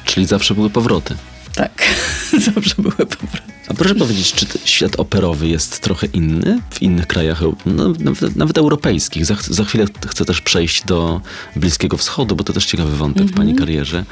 Czyli 0.04 0.26
zawsze 0.26 0.54
były 0.54 0.70
powroty. 0.70 1.14
Tak, 1.54 1.82
zawsze 2.54 2.74
były 2.78 2.94
powroty. 2.94 3.50
A 3.68 3.74
proszę 3.74 3.94
powiedzieć, 3.94 4.32
czy 4.32 4.46
świat 4.64 4.96
operowy 4.96 5.48
jest 5.48 5.80
trochę 5.80 6.06
inny 6.06 6.60
w 6.70 6.82
innych 6.82 7.06
krajach, 7.06 7.40
no, 7.66 7.92
nawet, 7.98 8.36
nawet, 8.36 8.58
europejskich? 8.58 9.26
Za, 9.26 9.36
za, 9.50 9.64
chwilę 9.64 9.84
chcę 10.08 10.24
też 10.24 10.40
przejść 10.40 10.84
do 10.84 11.20
Bliskiego 11.56 11.96
Wschodu, 11.96 12.36
bo 12.36 12.44
to 12.44 12.52
też 12.52 12.66
ciekawy 12.66 12.96
wątek 12.96 13.26
w 13.26 13.34
pani 13.34 13.54
karierze. 13.54 14.04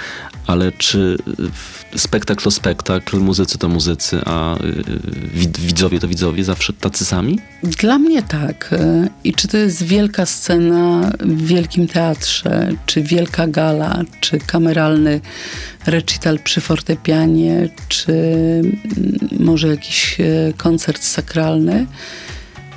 Ale 0.46 0.72
czy 0.72 1.18
spektakl 1.96 2.44
to 2.44 2.50
spektakl, 2.50 3.18
muzycy 3.18 3.58
to 3.58 3.68
muzycy, 3.68 4.20
a 4.24 4.56
widzowie 5.58 6.00
to 6.00 6.08
widzowie 6.08 6.44
zawsze 6.44 6.72
tacy 6.72 7.04
sami? 7.04 7.38
Dla 7.62 7.98
mnie 7.98 8.22
tak. 8.22 8.74
I 9.24 9.32
czy 9.32 9.48
to 9.48 9.56
jest 9.56 9.82
wielka 9.82 10.26
scena 10.26 11.10
w 11.20 11.46
wielkim 11.46 11.88
teatrze, 11.88 12.70
czy 12.86 13.02
wielka 13.02 13.46
gala, 13.46 14.02
czy 14.20 14.38
kameralny 14.38 15.20
recital 15.86 16.38
przy 16.44 16.60
fortepianie, 16.60 17.68
czy 17.88 18.07
może 19.40 19.68
jakiś 19.68 20.20
e, 20.20 20.52
koncert 20.56 21.02
sakralny. 21.02 21.86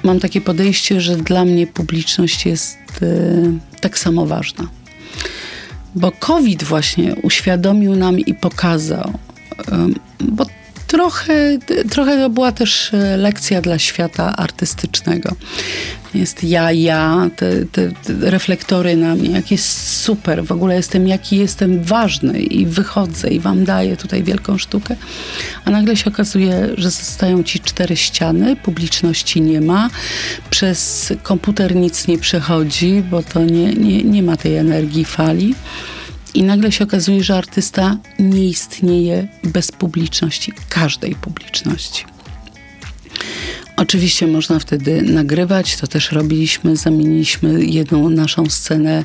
Mam 0.03 0.19
takie 0.19 0.41
podejście, 0.41 1.01
że 1.01 1.15
dla 1.17 1.45
mnie 1.45 1.67
publiczność 1.67 2.45
jest 2.45 2.77
e, 3.01 3.79
tak 3.81 3.99
samo 3.99 4.25
ważna. 4.25 4.67
Bo 5.95 6.11
COVID 6.11 6.63
właśnie 6.63 7.15
uświadomił 7.15 7.95
nam 7.95 8.19
i 8.19 8.33
pokazał, 8.33 9.13
e, 9.71 9.87
bo 10.19 10.45
trochę, 10.91 11.57
trochę 11.89 12.17
to 12.17 12.29
była 12.29 12.51
też 12.51 12.91
lekcja 13.17 13.61
dla 13.61 13.79
świata 13.79 14.35
artystycznego. 14.35 15.35
Jest 16.13 16.43
ja, 16.43 16.71
ja, 16.71 17.29
te, 17.35 17.65
te, 17.65 17.91
te, 17.91 18.13
reflektory 18.31 18.95
na 18.95 19.15
mnie, 19.15 19.29
jak 19.29 19.51
jest 19.51 19.97
super, 19.97 20.45
w 20.45 20.51
ogóle 20.51 20.75
jestem, 20.75 21.07
jaki 21.07 21.37
jestem 21.37 21.83
ważny 21.83 22.39
i 22.39 22.65
wychodzę 22.65 23.29
i 23.29 23.39
wam 23.39 23.65
daję 23.65 23.97
tutaj 23.97 24.23
wielką 24.23 24.57
sztukę, 24.57 24.95
a 25.65 25.71
nagle 25.71 25.97
się 25.97 26.09
okazuje, 26.09 26.69
że 26.77 26.91
zostają 26.91 27.43
ci 27.43 27.59
cztery 27.59 27.95
ściany, 27.95 28.55
publiczności 28.55 29.41
nie 29.41 29.61
ma, 29.61 29.89
przez 30.49 31.13
komputer 31.23 31.75
nic 31.75 32.07
nie 32.07 32.17
przechodzi, 32.17 33.03
bo 33.11 33.23
to 33.23 33.43
nie, 33.43 33.73
nie, 33.73 34.03
nie 34.03 34.23
ma 34.23 34.37
tej 34.37 34.55
energii 34.55 35.05
fali. 35.05 35.55
I 36.33 36.43
nagle 36.43 36.71
się 36.71 36.83
okazuje, 36.83 37.23
że 37.23 37.37
artysta 37.37 37.97
nie 38.19 38.45
istnieje 38.47 39.27
bez 39.43 39.71
publiczności, 39.71 40.53
każdej 40.69 41.15
publiczności. 41.15 42.05
Oczywiście 43.81 44.27
można 44.27 44.59
wtedy 44.59 45.01
nagrywać, 45.01 45.77
to 45.77 45.87
też 45.87 46.11
robiliśmy. 46.11 46.75
Zamieniliśmy 46.75 47.65
jedną 47.65 48.09
naszą 48.09 48.49
scenę 48.49 49.03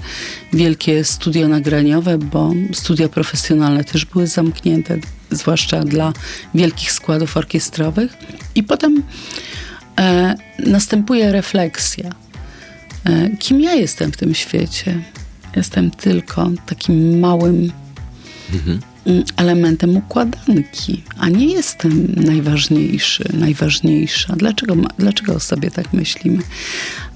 wielkie 0.53 1.05
studio 1.05 1.49
nagraniowe, 1.49 2.19
bo 2.19 2.53
studia 2.73 3.09
profesjonalne 3.09 3.85
też 3.85 4.05
były 4.05 4.27
zamknięte, 4.27 4.99
zwłaszcza 5.31 5.81
dla 5.81 6.12
wielkich 6.55 6.93
składów 6.93 7.37
orkiestrowych. 7.37 8.17
I 8.55 8.62
potem 8.62 9.03
e, 9.99 10.35
następuje 10.59 11.33
refleksja. 11.33 12.11
E, 13.05 13.31
kim 13.39 13.61
ja 13.61 13.75
jestem 13.75 14.12
w 14.12 14.17
tym 14.17 14.35
świecie? 14.35 15.03
Jestem 15.57 15.90
tylko 15.90 16.51
takim 16.66 17.19
małym. 17.19 17.73
Mhm 18.53 18.81
Mm, 19.07 19.25
elementem 19.37 19.97
układanki, 19.97 21.03
a 21.19 21.29
nie 21.29 21.47
jestem 21.47 22.14
najważniejszy, 22.16 23.25
najważniejsza. 23.33 24.37
Dlaczego, 24.37 24.77
dlaczego 24.99 25.40
sobie 25.40 25.71
tak 25.71 25.92
myślimy? 25.92 26.42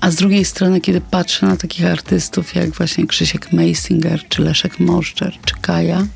A 0.00 0.10
z 0.10 0.14
drugiej 0.14 0.44
strony, 0.44 0.80
kiedy 0.80 1.00
patrzę 1.00 1.46
na 1.46 1.56
takich 1.56 1.86
artystów 1.86 2.54
jak 2.54 2.70
właśnie 2.70 3.06
Krzysiek 3.06 3.52
Meisinger, 3.52 4.28
czy 4.28 4.42
Leszek 4.42 4.80
Możdżer, 4.80 5.38
czy 5.44 5.54
Kaja, 5.60 6.06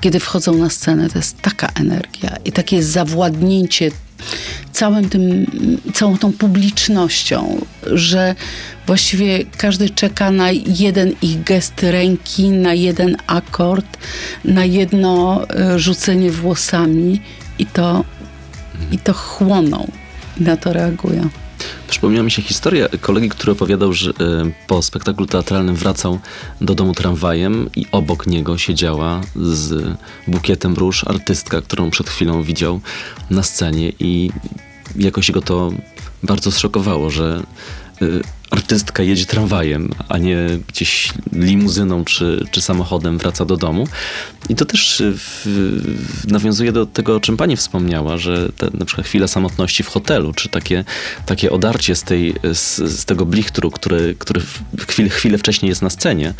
kiedy 0.00 0.20
wchodzą 0.20 0.54
na 0.54 0.70
scenę, 0.70 1.10
to 1.10 1.18
jest 1.18 1.42
taka 1.42 1.68
energia 1.74 2.36
i 2.44 2.52
takie 2.52 2.82
zawładnięcie 2.82 3.90
całym 4.72 5.08
tym, 5.08 5.46
całą 5.94 6.18
tą 6.18 6.32
publicznością, 6.32 7.66
że 7.86 8.34
właściwie 8.86 9.44
każdy 9.44 9.90
czeka 9.90 10.30
na 10.30 10.50
jeden 10.66 11.12
ich 11.22 11.42
gest 11.42 11.82
ręki, 11.82 12.50
na 12.50 12.74
jeden 12.74 13.16
akord, 13.26 13.98
na 14.44 14.64
jedno 14.64 15.46
e, 15.48 15.78
rzucenie 15.78 16.30
włosami 16.30 17.20
i 17.58 17.66
to, 17.66 18.04
i 18.92 18.98
to 18.98 19.12
chłoną 19.12 19.90
i 20.40 20.42
na 20.42 20.56
to 20.56 20.72
reagują. 20.72 21.28
Przypomniała 21.88 22.24
mi 22.24 22.30
się 22.30 22.42
historia 22.42 22.88
kolegi, 23.00 23.28
który 23.28 23.52
opowiadał, 23.52 23.92
że 23.92 24.10
e, 24.10 24.14
po 24.66 24.82
spektaklu 24.82 25.26
teatralnym 25.26 25.76
wracał 25.76 26.18
do 26.60 26.74
domu 26.74 26.94
tramwajem 26.94 27.70
i 27.76 27.86
obok 27.92 28.26
niego 28.26 28.58
siedziała 28.58 29.20
z 29.36 29.96
bukietem 30.28 30.74
róż 30.74 31.04
artystka, 31.04 31.60
którą 31.60 31.90
przed 31.90 32.08
chwilą 32.08 32.42
widział 32.42 32.80
na 33.30 33.42
scenie 33.42 33.92
i 33.98 34.30
jakoś 34.96 35.30
go 35.30 35.42
to 35.42 35.72
bardzo 36.22 36.52
zszokowało, 36.52 37.10
że 37.10 37.42
y, 38.02 38.22
artystka 38.58 39.02
jedzie 39.02 39.26
tramwajem, 39.26 39.90
a 40.08 40.18
nie 40.18 40.36
gdzieś 40.68 41.12
limuzyną 41.32 42.04
czy, 42.04 42.46
czy 42.50 42.60
samochodem 42.60 43.18
wraca 43.18 43.44
do 43.44 43.56
domu. 43.56 43.86
I 44.48 44.54
to 44.54 44.64
też 44.64 45.00
y, 45.00 45.12
w, 45.16 45.46
nawiązuje 46.28 46.72
do 46.72 46.86
tego, 46.86 47.16
o 47.16 47.20
czym 47.20 47.36
pani 47.36 47.56
wspomniała, 47.56 48.16
że 48.16 48.52
te, 48.52 48.70
na 48.74 48.84
przykład 48.84 49.06
chwila 49.06 49.28
samotności 49.28 49.82
w 49.82 49.88
hotelu, 49.88 50.32
czy 50.32 50.48
takie, 50.48 50.84
takie 51.26 51.50
odarcie 51.50 51.96
z, 51.96 52.02
tej, 52.02 52.34
z, 52.52 52.76
z 52.76 53.04
tego 53.04 53.26
blichtru, 53.26 53.70
który, 53.70 54.14
który 54.18 54.40
chwilę, 54.88 55.08
chwilę 55.08 55.38
wcześniej 55.38 55.68
jest 55.68 55.82
na 55.82 55.90
scenie, 55.90 56.34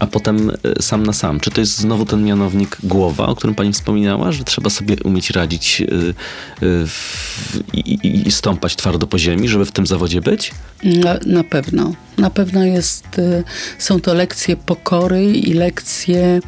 a 0.00 0.06
potem 0.06 0.50
e, 0.50 0.82
sam 0.82 1.06
na 1.06 1.12
sam. 1.12 1.40
Czy 1.40 1.50
to 1.50 1.60
jest 1.60 1.76
znowu 1.76 2.06
ten 2.06 2.24
mianownik 2.24 2.76
głowa, 2.82 3.26
o 3.26 3.36
którym 3.36 3.54
pani 3.54 3.72
wspominała, 3.72 4.32
że 4.32 4.44
trzeba 4.44 4.70
sobie 4.70 4.96
umieć 5.04 5.30
radzić 5.30 5.82
e, 5.82 5.86
e, 6.66 6.86
i, 8.04 8.30
stąpać 8.30 8.76
twardo 8.76 9.06
po 9.06 9.18
ziemi, 9.18 9.48
żeby 9.48 9.64
w 9.64 9.72
tym 9.72 9.86
zawodzie 9.86 10.20
być? 10.20 10.52
Na, 10.84 11.18
na 11.26 11.44
pewno. 11.44 11.94
Na 12.18 12.30
pewno 12.30 12.64
jest, 12.64 13.06
są 13.78 14.00
to 14.00 14.14
lekcje 14.14 14.56
pokory 14.56 15.32
i 15.32 15.52
lekcje, 15.52 16.40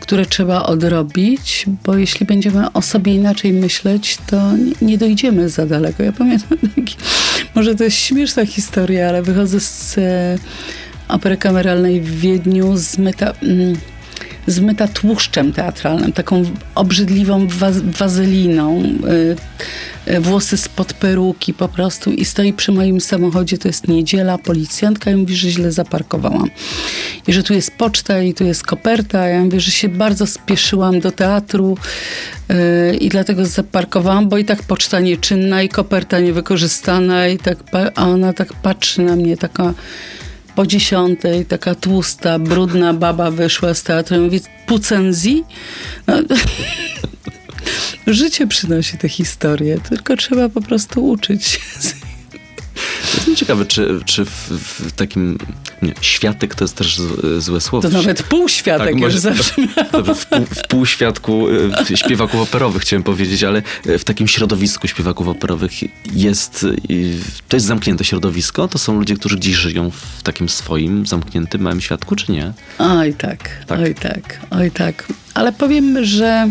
które 0.00 0.26
trzeba 0.26 0.62
odrobić, 0.62 1.66
bo 1.84 1.96
jeśli 1.96 2.26
będziemy 2.26 2.72
o 2.72 2.82
sobie 2.82 3.14
inaczej 3.14 3.52
myśleć, 3.52 4.18
to 4.26 4.52
nie 4.82 4.98
dojdziemy 4.98 5.48
za 5.48 5.66
daleko. 5.66 6.02
Ja 6.02 6.12
pamiętam, 6.12 6.58
może 7.54 7.74
to 7.74 7.84
jest 7.84 7.96
śmieszna 7.96 8.46
historia, 8.46 9.08
ale 9.08 9.22
wychodzę 9.22 9.60
z 9.60 9.96
opery 11.08 11.36
kameralnej 11.36 12.00
w 12.00 12.20
Wiedniu 12.20 12.76
zmyta, 12.76 13.32
mm, 13.42 13.76
tłuszczem 14.94 15.52
teatralnym, 15.52 16.12
taką 16.12 16.42
obrzydliwą 16.74 17.46
wazeliną, 17.84 18.82
y, 20.08 20.12
y, 20.12 20.20
włosy 20.20 20.56
spod 20.56 20.92
peruki 20.92 21.54
po 21.54 21.68
prostu 21.68 22.12
i 22.12 22.24
stoi 22.24 22.52
przy 22.52 22.72
moim 22.72 23.00
samochodzie, 23.00 23.58
to 23.58 23.68
jest 23.68 23.88
niedziela, 23.88 24.38
policjantka 24.38 25.10
i 25.10 25.16
mówi, 25.16 25.36
że 25.36 25.50
źle 25.50 25.72
zaparkowałam. 25.72 26.50
I 27.26 27.32
że 27.32 27.42
tu 27.42 27.54
jest 27.54 27.70
poczta 27.70 28.22
i 28.22 28.34
tu 28.34 28.44
jest 28.44 28.62
koperta. 28.62 29.28
Ja 29.28 29.44
mówię, 29.44 29.60
że 29.60 29.70
się 29.70 29.88
bardzo 29.88 30.26
spieszyłam 30.26 31.00
do 31.00 31.12
teatru 31.12 31.78
yy, 32.48 32.96
i 32.96 33.08
dlatego 33.08 33.46
zaparkowałam, 33.46 34.28
bo 34.28 34.38
i 34.38 34.44
tak 34.44 34.62
poczta 34.62 35.00
nieczynna 35.00 35.62
i 35.62 35.68
koperta 35.68 36.20
niewykorzystana 36.20 37.28
i 37.28 37.38
tak, 37.38 37.58
a 37.94 38.08
ona 38.08 38.32
tak 38.32 38.52
patrzy 38.52 39.02
na 39.02 39.16
mnie, 39.16 39.36
taka 39.36 39.74
po 40.58 40.66
dziesiątej 40.66 41.46
taka 41.46 41.74
tłusta, 41.74 42.38
brudna 42.38 42.94
baba 42.94 43.30
wyszła 43.30 43.74
z 43.74 43.82
teatru 43.82 44.16
i 44.16 44.20
mówi, 44.20 44.40
pucenzi? 44.66 45.44
No, 46.06 46.14
życie 48.06 48.46
przynosi 48.46 48.98
te 48.98 49.08
historie, 49.08 49.80
tylko 49.88 50.16
trzeba 50.16 50.48
po 50.48 50.60
prostu 50.60 51.08
uczyć 51.08 51.46
się 51.46 51.60
ciekawy, 53.38 53.66
czy, 53.66 54.00
czy 54.04 54.24
w, 54.24 54.30
w 54.30 54.92
takim 54.92 55.38
nie, 55.82 55.94
światek 56.00 56.54
to 56.54 56.64
jest 56.64 56.76
też 56.76 57.00
złe 57.38 57.60
słowo. 57.60 57.88
To 57.88 57.96
nawet 57.96 58.22
półświatek 58.22 58.92
tak, 58.92 59.00
już 59.00 59.18
zawsze 59.18 59.54
dobrze, 59.92 60.14
w, 60.14 60.26
pół, 60.26 60.44
w 60.44 60.68
półświadku 60.68 61.46
w 61.86 61.98
śpiewaków 61.98 62.40
operowych 62.40 62.82
chciałem 62.82 63.02
powiedzieć, 63.02 63.44
ale 63.44 63.62
w 63.98 64.04
takim 64.04 64.28
środowisku 64.28 64.88
śpiewaków 64.88 65.28
operowych 65.28 65.72
jest, 66.12 66.66
to 67.48 67.56
jest 67.56 67.66
zamknięte 67.66 68.04
środowisko? 68.04 68.68
To 68.68 68.78
są 68.78 68.98
ludzie, 68.98 69.16
którzy 69.16 69.36
gdzieś 69.36 69.54
żyją 69.54 69.90
w 69.90 70.22
takim 70.22 70.48
swoim 70.48 71.06
zamkniętym 71.06 71.60
małym 71.60 71.80
świadku, 71.80 72.16
czy 72.16 72.32
nie? 72.32 72.52
Oj 72.78 73.14
tak, 73.14 73.64
tak. 73.66 73.78
oj 73.78 73.94
tak, 73.94 74.40
oj 74.50 74.70
tak. 74.70 75.06
Ale 75.34 75.52
powiem, 75.52 76.04
że 76.04 76.50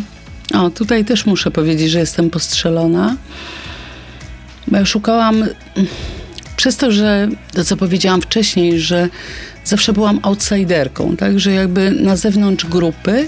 o, 0.54 0.70
tutaj 0.70 1.06
też 1.06 1.26
muszę 1.26 1.52
powiedzieć, 1.52 1.92
że 1.92 2.00
jestem 2.00 2.30
postrzelona, 2.30 3.16
bo 4.68 4.78
ja 4.78 4.86
szukałam 4.86 5.44
przez 6.58 6.78
to, 6.78 6.92
że 6.92 7.28
to 7.54 7.66
co 7.66 7.78
powiedziałam 7.78 8.22
wcześniej, 8.22 8.80
że 8.80 9.10
zawsze 9.64 9.94
byłam 9.94 10.20
outsiderką, 10.24 11.18
tak, 11.18 11.40
że 11.40 11.52
jakby 11.54 11.92
na 11.92 12.16
zewnątrz 12.16 12.66
grupy, 12.66 13.28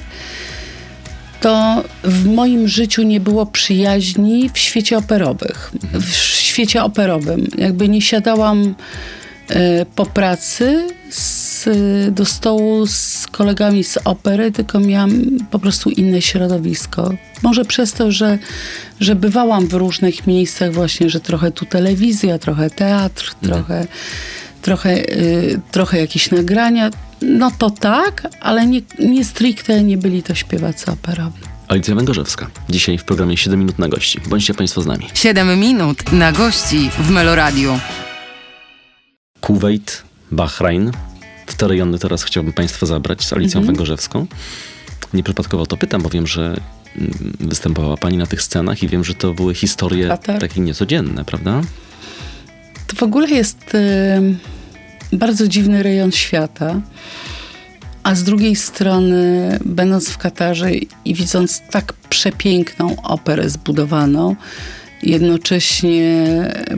to 1.41 1.83
w 2.03 2.25
moim 2.25 2.67
życiu 2.67 3.03
nie 3.03 3.19
było 3.19 3.45
przyjaźni 3.45 4.49
w 4.53 4.57
świecie 4.57 4.97
operowych, 4.97 5.71
w 5.93 6.15
świecie 6.15 6.83
operowym. 6.83 7.47
Jakby 7.57 7.89
nie 7.89 8.01
siadałam 8.01 8.75
e, 9.49 9.85
po 9.85 10.05
pracy 10.05 10.87
z, 11.09 11.38
do 12.11 12.25
stołu 12.25 12.87
z 12.87 13.27
kolegami 13.31 13.83
z 13.83 13.97
opery, 14.05 14.51
tylko 14.51 14.79
miałam 14.79 15.11
po 15.51 15.59
prostu 15.59 15.89
inne 15.89 16.21
środowisko. 16.21 17.13
Może 17.43 17.65
przez 17.65 17.93
to, 17.93 18.11
że, 18.11 18.37
że 18.99 19.15
bywałam 19.15 19.67
w 19.67 19.73
różnych 19.73 20.27
miejscach 20.27 20.73
właśnie, 20.73 21.09
że 21.09 21.19
trochę 21.19 21.51
tu 21.51 21.65
telewizja, 21.65 22.39
trochę 22.39 22.69
teatr, 22.69 23.35
mhm. 23.43 23.53
trochę, 23.53 23.87
trochę, 24.61 25.17
y, 25.17 25.59
trochę 25.71 25.99
jakieś 25.99 26.31
nagrania. 26.31 26.89
No 27.21 27.51
to 27.57 27.69
tak, 27.69 28.27
ale 28.41 28.67
nie, 28.67 28.81
nie 28.99 29.25
stricte 29.25 29.83
nie 29.83 29.97
byli 29.97 30.23
to 30.23 30.35
śpiewacy 30.35 30.91
operowi. 30.91 31.39
Alicja 31.67 31.95
Węgorzewska. 31.95 32.49
Dzisiaj 32.69 32.97
w 32.97 33.03
programie 33.03 33.37
7 33.37 33.59
minut 33.59 33.79
na 33.79 33.89
gości. 33.89 34.19
Bądźcie 34.29 34.53
Państwo 34.53 34.81
z 34.81 34.85
nami. 34.85 35.07
7 35.13 35.59
minut 35.59 36.11
na 36.11 36.31
gości 36.31 36.89
w 36.99 37.09
Meloradiu. 37.09 37.79
Kuwait, 39.41 40.03
Bahrain. 40.31 40.91
Te 41.59 41.67
rejony 41.67 41.99
teraz 41.99 42.23
chciałbym 42.23 42.53
Państwa 42.53 42.85
zabrać 42.85 43.23
z 43.23 43.33
Alicją 43.33 43.59
mhm. 43.59 43.65
Węgorzewską. 43.75 44.27
Nieprzypadkowo 45.13 45.65
to 45.65 45.77
pytam, 45.77 46.01
bo 46.01 46.09
wiem, 46.09 46.27
że 46.27 46.59
występowała 47.39 47.97
pani 47.97 48.17
na 48.17 48.25
tych 48.25 48.41
scenach 48.41 48.83
i 48.83 48.87
wiem, 48.87 49.03
że 49.03 49.13
to 49.13 49.33
były 49.33 49.55
historie 49.55 50.07
Katar. 50.07 50.39
takie 50.39 50.61
niecodzienne, 50.61 51.25
prawda? 51.25 51.61
To 52.87 52.95
w 52.95 53.03
ogóle 53.03 53.29
jest 53.29 53.75
y, 53.75 55.17
bardzo 55.17 55.47
dziwny 55.47 55.83
rejon 55.83 56.11
świata. 56.11 56.81
A 58.03 58.15
z 58.15 58.23
drugiej 58.23 58.55
strony, 58.55 59.59
będąc 59.65 60.09
w 60.09 60.17
Katarze 60.17 60.71
i 61.05 61.13
widząc 61.15 61.61
tak 61.71 61.93
przepiękną 61.93 63.01
operę 63.01 63.49
zbudowaną, 63.49 64.35
jednocześnie 65.03 66.25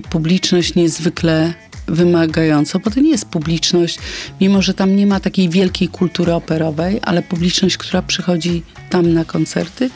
publiczność 0.10 0.76
niezwykle 0.76 1.54
wymagająco, 1.88 2.80
bo 2.80 2.92
to 2.92 3.00
nie 3.00 3.10
jest 3.10 3.26
publiczność, 3.26 4.00
mimo 4.42 4.62
że 4.62 4.74
tam 4.74 4.96
nie 4.96 5.08
ma 5.08 5.20
takiej 5.20 5.50
wielkiej 5.50 5.88
kultury 5.88 6.34
operowej, 6.34 7.00
ale 7.02 7.22
publiczność, 7.22 7.78
która 7.78 8.02
przychodzi 8.02 8.64
tam 8.90 9.14
na 9.14 9.26
koncerty, 9.26 9.90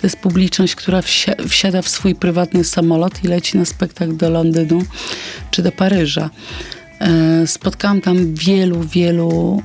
to 0.00 0.06
jest 0.06 0.16
publiczność, 0.16 0.74
która 0.74 1.02
wsi 1.02 1.30
wsiada 1.48 1.82
w 1.82 1.88
swój 1.88 2.14
prywatny 2.14 2.64
samolot 2.64 3.24
i 3.24 3.28
leci 3.28 3.58
na 3.58 3.64
spektakl 3.64 4.16
do 4.16 4.30
Londynu 4.30 4.82
czy 5.50 5.62
do 5.62 5.72
Paryża. 5.72 6.30
E, 7.00 7.46
spotkałam 7.46 8.00
tam 8.00 8.34
wielu, 8.34 8.80
wielu 8.82 9.62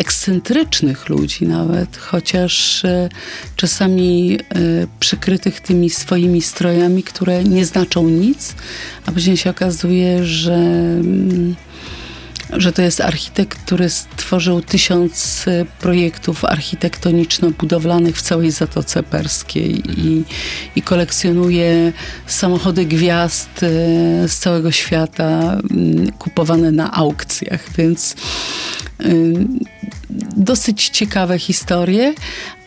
ekscentrycznych 0.00 1.08
ludzi 1.08 1.46
nawet, 1.46 1.96
chociaż 1.96 2.84
e, 2.84 3.08
czasami 3.56 4.38
e, 4.40 4.56
przykrytych 5.00 5.60
tymi 5.60 5.90
swoimi 5.90 6.42
strojami, 6.42 7.02
które 7.02 7.44
nie 7.44 7.64
znaczą 7.64 8.08
nic, 8.08 8.54
a 9.06 9.12
później 9.12 9.36
się 9.36 9.50
okazuje, 9.50 10.24
że 10.24 10.54
mm, 10.54 11.56
że 12.52 12.72
to 12.72 12.82
jest 12.82 13.00
architekt, 13.00 13.58
który 13.58 13.90
stworzył 13.90 14.62
tysiąc 14.62 15.44
e, 15.48 15.64
projektów 15.80 16.44
architektoniczno-budowlanych 16.44 18.16
w 18.16 18.22
całej 18.22 18.50
Zatoce 18.50 19.02
Perskiej 19.02 20.00
i, 20.00 20.24
i 20.76 20.82
kolekcjonuje 20.82 21.92
samochody 22.26 22.86
gwiazd 22.86 23.50
z 24.26 24.38
całego 24.38 24.72
świata 24.72 25.58
mm, 25.70 26.12
kupowane 26.12 26.72
na 26.72 26.92
aukcjach, 26.92 27.72
więc 27.78 28.16
dosyć 30.36 30.88
ciekawe 30.88 31.38
historie, 31.38 32.14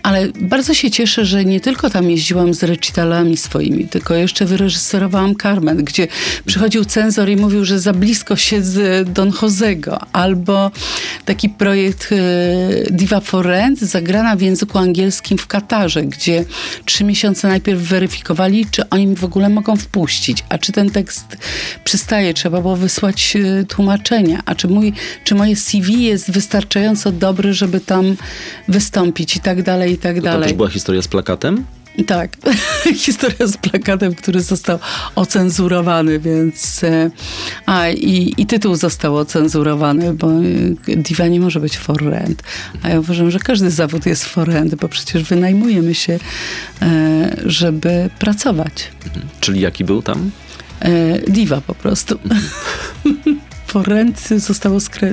ale 0.04 0.28
bardzo 0.42 0.74
się 0.74 0.92
cieszę, 0.92 1.26
że 1.26 1.46
nie 1.46 1.60
tylko 1.60 1.89
tam 1.89 2.12
jeździłam 2.12 2.54
z 2.54 2.63
recitalami 2.63 3.38
swoimi, 3.38 3.88
tylko 3.88 4.16
jeszcze 4.16 4.46
wyreżyserowałam 4.46 5.36
Carmen, 5.36 5.84
gdzie 5.84 6.08
przychodził 6.46 6.86
cenzor 6.86 7.30
i 7.30 7.36
mówił, 7.36 7.66
że 7.66 7.80
za 7.80 7.94
blisko 7.94 8.36
siedzę 8.36 9.06
Don 9.06 9.32
Josego. 9.42 10.00
Albo 10.12 10.72
taki 11.26 11.50
projekt 11.50 12.10
e, 12.12 12.16
Diva 12.92 13.20
for 13.20 13.46
Rent, 13.46 13.80
zagrana 13.80 14.36
w 14.36 14.42
języku 14.42 14.78
angielskim 14.78 15.38
w 15.38 15.48
Katarze, 15.48 16.04
gdzie 16.04 16.46
trzy 16.86 17.04
miesiące 17.04 17.48
najpierw 17.48 17.82
weryfikowali, 17.82 18.66
czy 18.72 18.89
oni 18.89 19.16
w 19.16 19.24
ogóle 19.24 19.50
mogą 19.50 19.76
wpuścić, 19.76 20.44
a 20.50 20.58
czy 20.58 20.72
ten 20.72 20.89
tekst 20.89 21.38
przystaje, 21.84 22.34
trzeba 22.34 22.62
było 22.62 22.76
wysłać 22.76 23.36
e, 23.36 23.66
tłumaczenia, 23.66 24.42
a 24.46 24.56
czy, 24.56 24.68
mój, 24.68 24.94
czy 25.24 25.36
moje 25.36 25.56
CV 25.56 26.04
jest 26.04 26.32
wystarczająco 26.32 27.12
dobre, 27.12 27.54
żeby 27.54 27.80
tam 27.80 28.16
wystąpić 28.68 29.36
i 29.36 29.39
tak 29.39 29.63
dalej 29.63 29.92
i 29.93 29.97
tak 29.97 30.21
dalej. 30.21 30.41
To 30.41 30.47
też 30.47 30.53
była 30.53 30.69
historia 30.69 31.01
z 31.01 31.08
plakatem? 31.08 31.65
Tak, 32.08 32.38
historia 33.06 33.47
z 33.47 33.58
plakatem, 33.58 34.15
który 34.15 34.41
został 34.41 34.79
ocenzurowany, 35.15 36.19
więc. 36.19 36.84
E, 36.84 37.12
a 37.65 37.89
i, 37.89 38.34
i 38.38 38.45
tytuł 38.45 38.75
został 38.75 39.17
ocenzurowany, 39.17 40.13
bo 40.13 40.32
e, 40.32 40.95
diva 40.95 41.27
nie 41.27 41.39
może 41.39 41.60
być 41.60 41.77
for 41.77 42.03
rent. 42.03 42.43
A 42.84 42.89
ja 42.89 42.99
uważam, 42.99 43.32
że 43.32 43.39
każdy 43.39 43.71
zawód 43.71 44.06
jest 44.06 44.25
for 44.25 44.47
rent, 44.47 44.75
bo 44.75 44.88
przecież 44.88 45.23
wynajmujemy 45.23 45.95
się, 45.95 46.19
e, 46.82 47.36
żeby 47.45 48.10
pracować. 48.19 48.91
Mhm. 49.06 49.27
Czyli 49.39 49.62
jaki 49.62 49.84
był 49.84 50.01
tam? 50.01 50.32
Diva 51.27 51.62
po 51.62 51.75
prostu. 51.75 52.19
For 53.74 53.88
rent 53.88 54.30
zostało 54.38 54.80
skre 54.80 55.10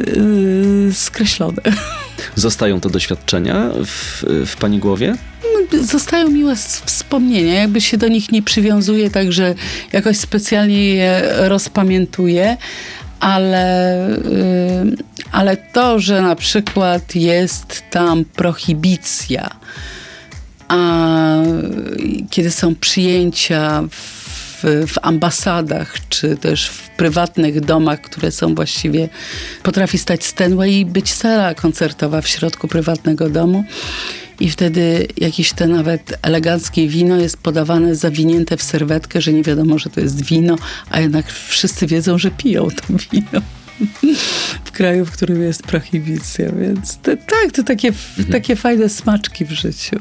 skreślone. 0.92 1.62
Zostają 2.35 2.81
te 2.81 2.90
doświadczenia 2.90 3.70
w, 3.87 4.25
w 4.46 4.57
pani 4.57 4.79
głowie? 4.79 5.14
No, 5.73 5.83
zostają 5.85 6.31
miłe 6.31 6.57
wspomnienia. 6.85 7.55
Jakby 7.55 7.81
się 7.81 7.96
do 7.99 8.09
nich 8.09 8.33
nie 8.33 8.42
przywiązuje, 8.42 9.11
także 9.11 9.55
jakoś 9.92 10.16
specjalnie 10.16 10.94
je 10.94 11.23
rozpamiętuję, 11.37 12.57
ale, 13.20 14.09
yy, 14.88 14.96
Ale 15.33 15.57
to, 15.57 16.01
że 16.01 16.23
na 16.23 16.37
przykład 16.37 17.14
jest 17.14 17.83
tam 17.90 18.25
prohibicja, 18.25 19.51
a 20.68 21.37
kiedy 22.31 22.51
są 22.51 22.75
przyjęcia 22.75 23.83
w, 23.90 24.19
w, 24.62 24.94
ambasadach, 25.03 25.94
czy 26.09 26.37
też 26.37 26.68
w 26.68 26.88
prywatnych 26.88 27.61
domach, 27.61 28.01
które 28.01 28.31
są 28.31 28.55
właściwie, 28.55 29.09
potrafi 29.62 29.99
stać 29.99 30.25
Stanway 30.25 30.75
i 30.75 30.87
być 30.87 31.12
sala 31.12 31.55
koncertowa 31.55 32.20
w 32.20 32.29
środku 32.29 32.68
prywatnego 32.68 33.31
domu. 33.31 33.64
I 34.40 34.51
wtedy 34.51 35.09
jakieś 35.16 35.53
te 35.53 35.66
nawet 35.66 36.18
eleganckie 36.23 36.88
wino 36.88 37.16
jest 37.16 37.37
podawane 37.37 37.94
zawinięte 37.94 38.57
w 38.57 38.62
serwetkę, 38.62 39.20
że 39.20 39.33
nie 39.33 39.42
wiadomo, 39.42 39.79
że 39.79 39.90
to 39.90 40.01
jest 40.01 40.25
wino, 40.25 40.57
a 40.90 41.01
jednak 41.01 41.33
wszyscy 41.33 41.87
wiedzą, 41.87 42.18
że 42.18 42.31
piją 42.31 42.68
to 42.70 42.94
wino 43.12 43.40
w 44.64 44.73
kraju, 44.73 45.07
w 45.07 45.11
którym 45.11 45.42
jest 45.42 45.62
prohibicja. 45.62 46.53
Więc 46.53 46.99
tak, 47.03 47.53
to 47.53 47.62
takie, 47.62 47.88
mhm. 47.88 48.29
takie 48.29 48.57
fajne 48.57 48.88
smaczki 48.88 49.44
w 49.44 49.51
życiu. 49.51 49.96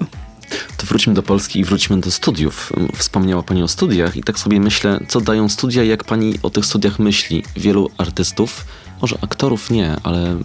To 0.77 0.85
wróćmy 0.85 1.13
do 1.13 1.23
Polski 1.23 1.59
i 1.59 1.63
wróćmy 1.63 1.99
do 1.99 2.11
studiów. 2.11 2.73
Wspomniała 2.95 3.43
Pani 3.43 3.63
o 3.63 3.67
studiach 3.67 4.15
i 4.15 4.23
tak 4.23 4.39
sobie 4.39 4.59
myślę, 4.59 4.99
co 5.07 5.21
dają 5.21 5.49
studia, 5.49 5.83
jak 5.83 6.03
Pani 6.03 6.33
o 6.43 6.49
tych 6.49 6.65
studiach 6.65 6.99
myśli? 6.99 7.43
Wielu 7.55 7.89
artystów, 7.97 8.65
może 9.01 9.17
aktorów 9.21 9.69
nie, 9.69 9.95
ale 10.03 10.37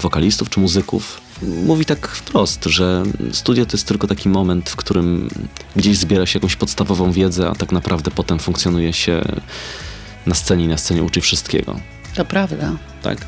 wokalistów 0.00 0.50
czy 0.50 0.60
muzyków, 0.60 1.20
mówi 1.42 1.84
tak 1.84 2.08
wprost, 2.08 2.64
że 2.64 3.02
studia 3.32 3.66
to 3.66 3.76
jest 3.76 3.88
tylko 3.88 4.06
taki 4.06 4.28
moment, 4.28 4.70
w 4.70 4.76
którym 4.76 5.28
gdzieś 5.76 5.98
zbiera 5.98 6.26
się 6.26 6.38
jakąś 6.38 6.56
podstawową 6.56 7.12
wiedzę, 7.12 7.50
a 7.50 7.54
tak 7.54 7.72
naprawdę 7.72 8.10
potem 8.10 8.38
funkcjonuje 8.38 8.92
się 8.92 9.22
na 10.26 10.34
scenie 10.34 10.64
i 10.64 10.68
na 10.68 10.76
scenie 10.76 11.02
uczy 11.02 11.20
wszystkiego. 11.20 11.80
To 12.14 12.24
prawda. 12.24 12.72
Tak. 13.02 13.18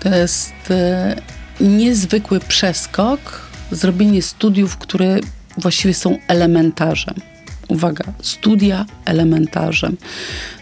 To 0.00 0.08
jest 0.08 0.52
e, 0.70 1.16
niezwykły 1.60 2.40
przeskok, 2.40 3.49
zrobienie 3.70 4.22
studiów, 4.22 4.76
które 4.76 5.18
właściwie 5.58 5.94
są 5.94 6.18
elementarzem. 6.28 7.14
Uwaga, 7.68 8.04
studia 8.22 8.86
elementarzem, 9.04 9.96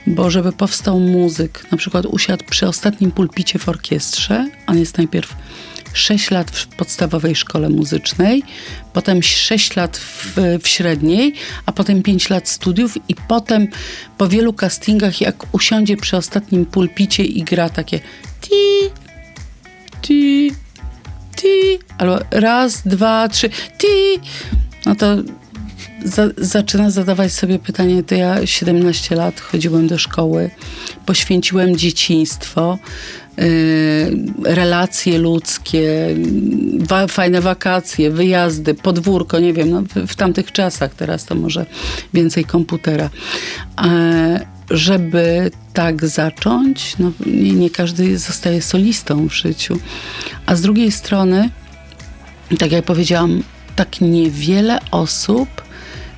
bo 0.06 0.30
żeby 0.30 0.52
powstał 0.52 1.00
muzyk, 1.00 1.66
na 1.70 1.78
przykład 1.78 2.06
usiadł 2.06 2.44
przy 2.50 2.66
ostatnim 2.66 3.10
pulpicie 3.10 3.58
w 3.58 3.68
orkiestrze, 3.68 4.50
on 4.66 4.78
jest 4.78 4.98
najpierw 4.98 5.36
6 5.92 6.30
lat 6.30 6.50
w 6.50 6.66
podstawowej 6.66 7.36
szkole 7.36 7.68
muzycznej, 7.68 8.42
potem 8.92 9.22
6 9.22 9.76
lat 9.76 9.96
w, 9.96 10.36
w, 10.62 10.68
średniej, 10.68 11.34
a 11.66 11.72
potem 11.72 12.02
5 12.02 12.30
lat 12.30 12.48
studiów 12.48 12.96
i 13.08 13.14
potem 13.28 13.68
po 14.18 14.28
wielu 14.28 14.52
castingach, 14.52 15.20
jak 15.20 15.54
usiądzie 15.54 15.96
przy 15.96 16.16
ostatnim 16.16 16.66
pulpicie 16.66 17.24
i 17.24 17.42
gra 17.42 17.68
takie 17.68 18.00
ti, 18.40 18.90
ti, 20.02 20.50
albo 21.98 22.18
raz, 22.30 22.82
dwa, 22.86 23.28
trzy, 23.28 23.50
ti, 23.78 24.20
no 24.86 24.94
to 24.94 25.16
za, 26.04 26.28
zaczyna 26.36 26.90
zadawać 26.90 27.32
sobie 27.32 27.58
pytanie, 27.58 28.02
to 28.02 28.14
ja 28.14 28.46
17 28.46 29.14
lat 29.14 29.40
chodziłem 29.40 29.88
do 29.88 29.98
szkoły, 29.98 30.50
poświęciłem 31.06 31.76
dzieciństwo, 31.76 32.78
Y, 33.42 34.16
relacje 34.44 35.18
ludzkie, 35.18 36.16
wa 36.78 37.06
fajne 37.06 37.40
wakacje, 37.40 38.10
wyjazdy, 38.10 38.74
podwórko, 38.74 39.38
nie 39.38 39.52
wiem, 39.52 39.70
no, 39.70 39.82
w, 39.82 40.12
w, 40.12 40.16
tamtych 40.16 40.52
czasach, 40.52 40.94
teraz 40.94 41.24
to 41.24 41.34
może 41.34 41.66
więcej 42.14 42.44
komputera. 42.44 43.10
Żeby 44.70 45.50
tak 45.72 46.06
zacząć, 46.06 46.98
no, 46.98 47.12
nie, 47.26 47.52
nie 47.52 47.70
każdy 47.70 48.18
zostaje 48.18 48.62
solistą 48.62 49.28
w 49.28 49.32
życiu. 49.32 49.78
A 50.46 50.56
z 50.56 50.60
drugiej 50.60 50.92
strony, 50.92 51.50
tak 52.56 52.72
jak 52.72 52.84
powiedziałam, 52.84 53.42
tak 53.76 54.00
niewiele 54.00 54.78
osób 54.90 55.48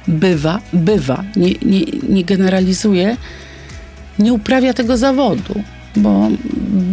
bywa, 0.08 0.60
bywa, 0.72 1.24
nie, 1.36 1.50
nie, 1.62 1.80
nie 2.08 2.24
generalizuje, 2.24 3.16
nie 4.18 4.32
uprawia 4.32 4.74
tego 4.74 4.96
zawodu 4.96 5.62
bo 5.96 6.28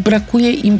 brakuje 0.06 0.52
im 0.52 0.80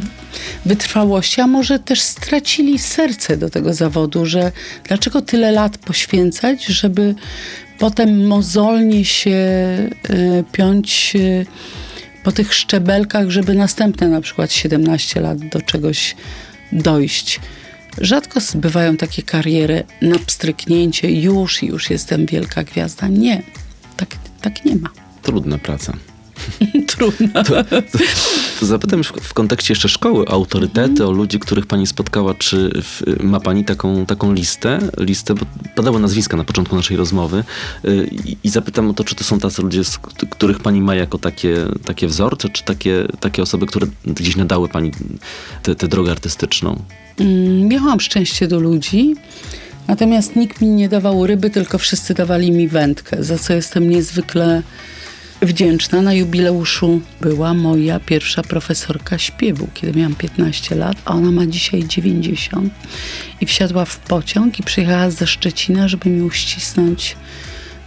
wytrwałości, 0.66 1.42
a 1.42 1.48
może 1.48 1.80
też 1.80 2.02
stracili 2.02 2.80
serce 2.80 3.38
do 3.38 3.50
tego 3.50 3.74
zawodu, 3.74 4.26
że 4.26 4.52
dlaczego 4.84 5.22
tyle 5.22 5.52
lat 5.52 5.78
poświęcać, 5.78 6.66
żeby 6.66 7.16
potem 7.80 8.28
mozolnie 8.28 9.06
się 9.06 9.38
y, 10.10 10.44
piąć 10.52 11.14
y, 11.16 11.46
po 12.24 12.32
tych 12.32 12.54
szczebelkach, 12.54 13.30
żeby 13.30 13.54
następne 13.54 14.08
na 14.08 14.22
przykład 14.22 14.52
17 14.52 15.22
lat 15.22 15.38
do 15.50 15.62
czegoś 15.62 16.16
dojść. 16.72 17.40
Rzadko 18.02 18.40
bywają 18.56 18.98
takie 18.98 19.24
kariery 19.24 19.84
na 20.02 20.20
pstryknięcie, 20.20 21.12
już, 21.12 21.64
już 21.64 21.90
jestem 21.90 22.26
wielka 22.26 22.64
gwiazda. 22.64 23.08
Nie, 23.08 23.42
tak, 23.98 24.10
tak 24.42 24.66
nie 24.66 24.76
ma. 24.76 24.90
Trudna 25.22 25.58
praca. 25.58 25.94
Trudno. 26.88 27.44
To, 27.44 27.64
to, 27.64 27.82
to 27.82 27.98
zapytam 28.66 29.04
w, 29.04 29.08
w, 29.08 29.34
kontekście 29.34 29.72
jeszcze 29.72 29.90
szkoły, 29.90 30.26
autorytety, 30.28 31.04
mm. 31.04 31.08
o 31.08 31.12
ludzi, 31.12 31.40
których 31.40 31.66
pani 31.66 31.88
spotkała, 31.88 32.34
czy 32.34 32.82
ma 33.20 33.40
pani 33.40 33.66
taką, 33.66 34.06
taką 34.06 34.34
listę, 34.34 34.80
listę, 34.98 35.36
bo 35.36 35.46
padały 35.76 36.00
nazwiska 36.00 36.38
na 36.38 36.44
początku 36.44 36.76
naszej 36.76 36.98
rozmowy 36.98 37.44
yy, 37.84 38.10
i 38.44 38.50
zapytam 38.50 38.90
o 38.90 38.94
to, 38.94 39.04
czy 39.04 39.16
to 39.16 39.24
są 39.24 39.40
tacy 39.40 39.62
ludzie, 39.62 39.84
z 39.84 39.98
których 40.30 40.60
pani 40.60 40.82
ma 40.82 40.96
jako 40.96 41.18
takie, 41.18 41.58
takie 41.86 42.08
wzorce, 42.08 42.50
czy 42.50 42.64
takie, 42.64 43.08
takie 43.20 43.42
osoby, 43.42 43.66
które 43.66 43.88
gdzieś 44.06 44.36
nadały 44.36 44.70
pani 44.70 44.92
tę 45.78 45.88
drogę 45.88 46.12
artystyczną? 46.12 46.84
Mm, 47.20 47.68
miałam 47.68 48.00
szczęście 48.00 48.48
do 48.48 48.60
ludzi, 48.60 49.16
natomiast 49.88 50.36
nikt 50.36 50.62
mi 50.62 50.68
nie 50.68 50.90
dawał 50.90 51.28
ryby, 51.28 51.50
tylko 51.50 51.78
wszyscy 51.78 52.14
dawali 52.14 52.52
mi 52.52 52.68
wędkę, 52.68 53.24
za 53.24 53.38
co 53.38 53.54
jestem 53.54 53.90
niezwykle 53.90 54.64
wdzięczna. 55.42 56.02
Na 56.02 56.14
jubileuszu 56.14 57.02
była 57.22 57.54
moja 57.54 58.00
pierwsza 58.00 58.44
profesorka 58.44 59.18
śpiewu, 59.18 59.68
kiedy 59.74 60.00
miałam 60.00 60.16
15 60.16 60.76
lat, 60.76 60.98
a 61.06 61.14
ona 61.14 61.32
ma 61.32 61.46
dzisiaj 61.46 61.88
90. 61.88 62.74
I 63.42 63.46
wsiadła 63.46 63.86
w 63.86 63.98
pociąg 63.98 64.60
i 64.60 64.64
przyjechała 64.64 65.10
ze 65.10 65.28
Szczecina, 65.28 65.88
żeby 65.88 66.10
mi 66.10 66.22
uścisnąć 66.22 67.16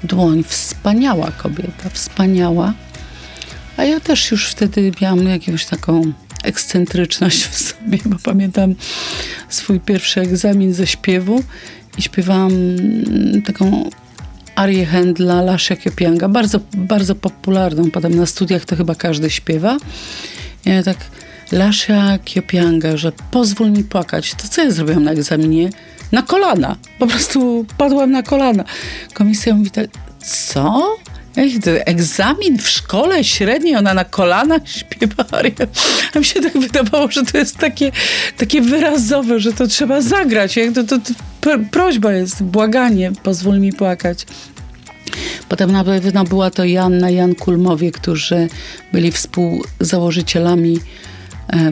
dłoń. 0.05 0.45
Wspaniała 0.49 1.31
kobieta, 1.31 1.91
wspaniała. 1.93 2.73
A 3.77 3.85
ja 3.85 4.01
też 4.01 4.31
już 4.31 4.47
wtedy 4.47 4.93
miałam 5.03 5.27
jakąś 5.27 5.67
taką 5.67 6.13
ekscentryczność 6.45 7.45
w 7.45 7.59
sobie, 7.59 7.99
bo 8.05 8.17
pamiętam 8.25 8.75
swój 9.49 9.81
pierwszy 9.81 10.21
egzamin 10.21 10.75
ze 10.75 10.87
śpiewu 10.87 11.43
i 11.99 12.03
śpiewałam 12.03 12.53
taką 13.45 13.91
arię 14.55 14.87
Händla, 14.87 15.45
Lascia 15.45 15.77
Kiopianga, 15.77 16.29
bardzo, 16.29 16.61
bardzo 16.75 17.15
popularną, 17.15 17.91
potem 17.91 18.15
na 18.15 18.27
studiach 18.27 18.65
to 18.65 18.77
chyba 18.77 18.95
każdy 18.95 19.31
śpiewa. 19.31 19.77
Ja 20.65 20.83
tak, 20.83 20.97
Lascia 21.53 22.19
Kiopianga, 22.25 22.97
że 22.97 23.13
pozwól 23.31 23.71
mi 23.71 23.85
płakać. 23.85 24.35
To 24.35 24.49
co 24.49 24.63
ja 24.63 24.71
zrobiłam 24.71 25.05
na 25.05 25.11
egzaminie? 25.11 25.71
Na 26.13 26.23
kolana. 26.23 26.77
Po 26.99 27.07
prostu 27.07 27.67
padłam 27.79 28.11
na 28.11 28.23
kolana. 28.23 28.65
Komisja 29.15 29.55
mówi 29.55 29.71
tak, 29.71 29.87
co? 30.25 30.97
Egzamin 31.87 32.59
w 32.59 32.69
szkole 32.69 33.25
średniej, 33.25 33.77
ona 33.77 33.95
na 33.95 34.05
kolanach 34.05 34.69
śpiewa. 34.69 35.25
A 36.15 36.19
mi 36.19 36.25
się 36.25 36.41
tak 36.41 36.59
wydawało, 36.59 37.11
że 37.11 37.25
to 37.25 37.39
jest 37.39 37.57
takie, 37.59 37.93
takie 38.37 38.63
wyrazowe, 38.63 39.41
że 39.41 39.53
to 39.53 39.67
trzeba 39.67 40.01
zagrać. 40.01 40.57
Jak 40.57 40.75
to, 40.75 40.85
to, 40.85 40.99
to 41.41 41.51
prośba 41.71 42.13
jest, 42.13 42.43
błaganie, 42.43 43.13
pozwól 43.23 43.61
mi 43.61 43.73
płakać. 43.73 44.27
Potem 45.49 45.73
na 45.73 45.85
pewno 45.85 46.25
była 46.25 46.51
to 46.51 46.65
Janna, 46.65 47.11
Jan 47.11 47.35
Kulmowie, 47.35 47.93
którzy 47.93 48.49
byli 48.93 49.13
współzałożycielami 49.13 50.79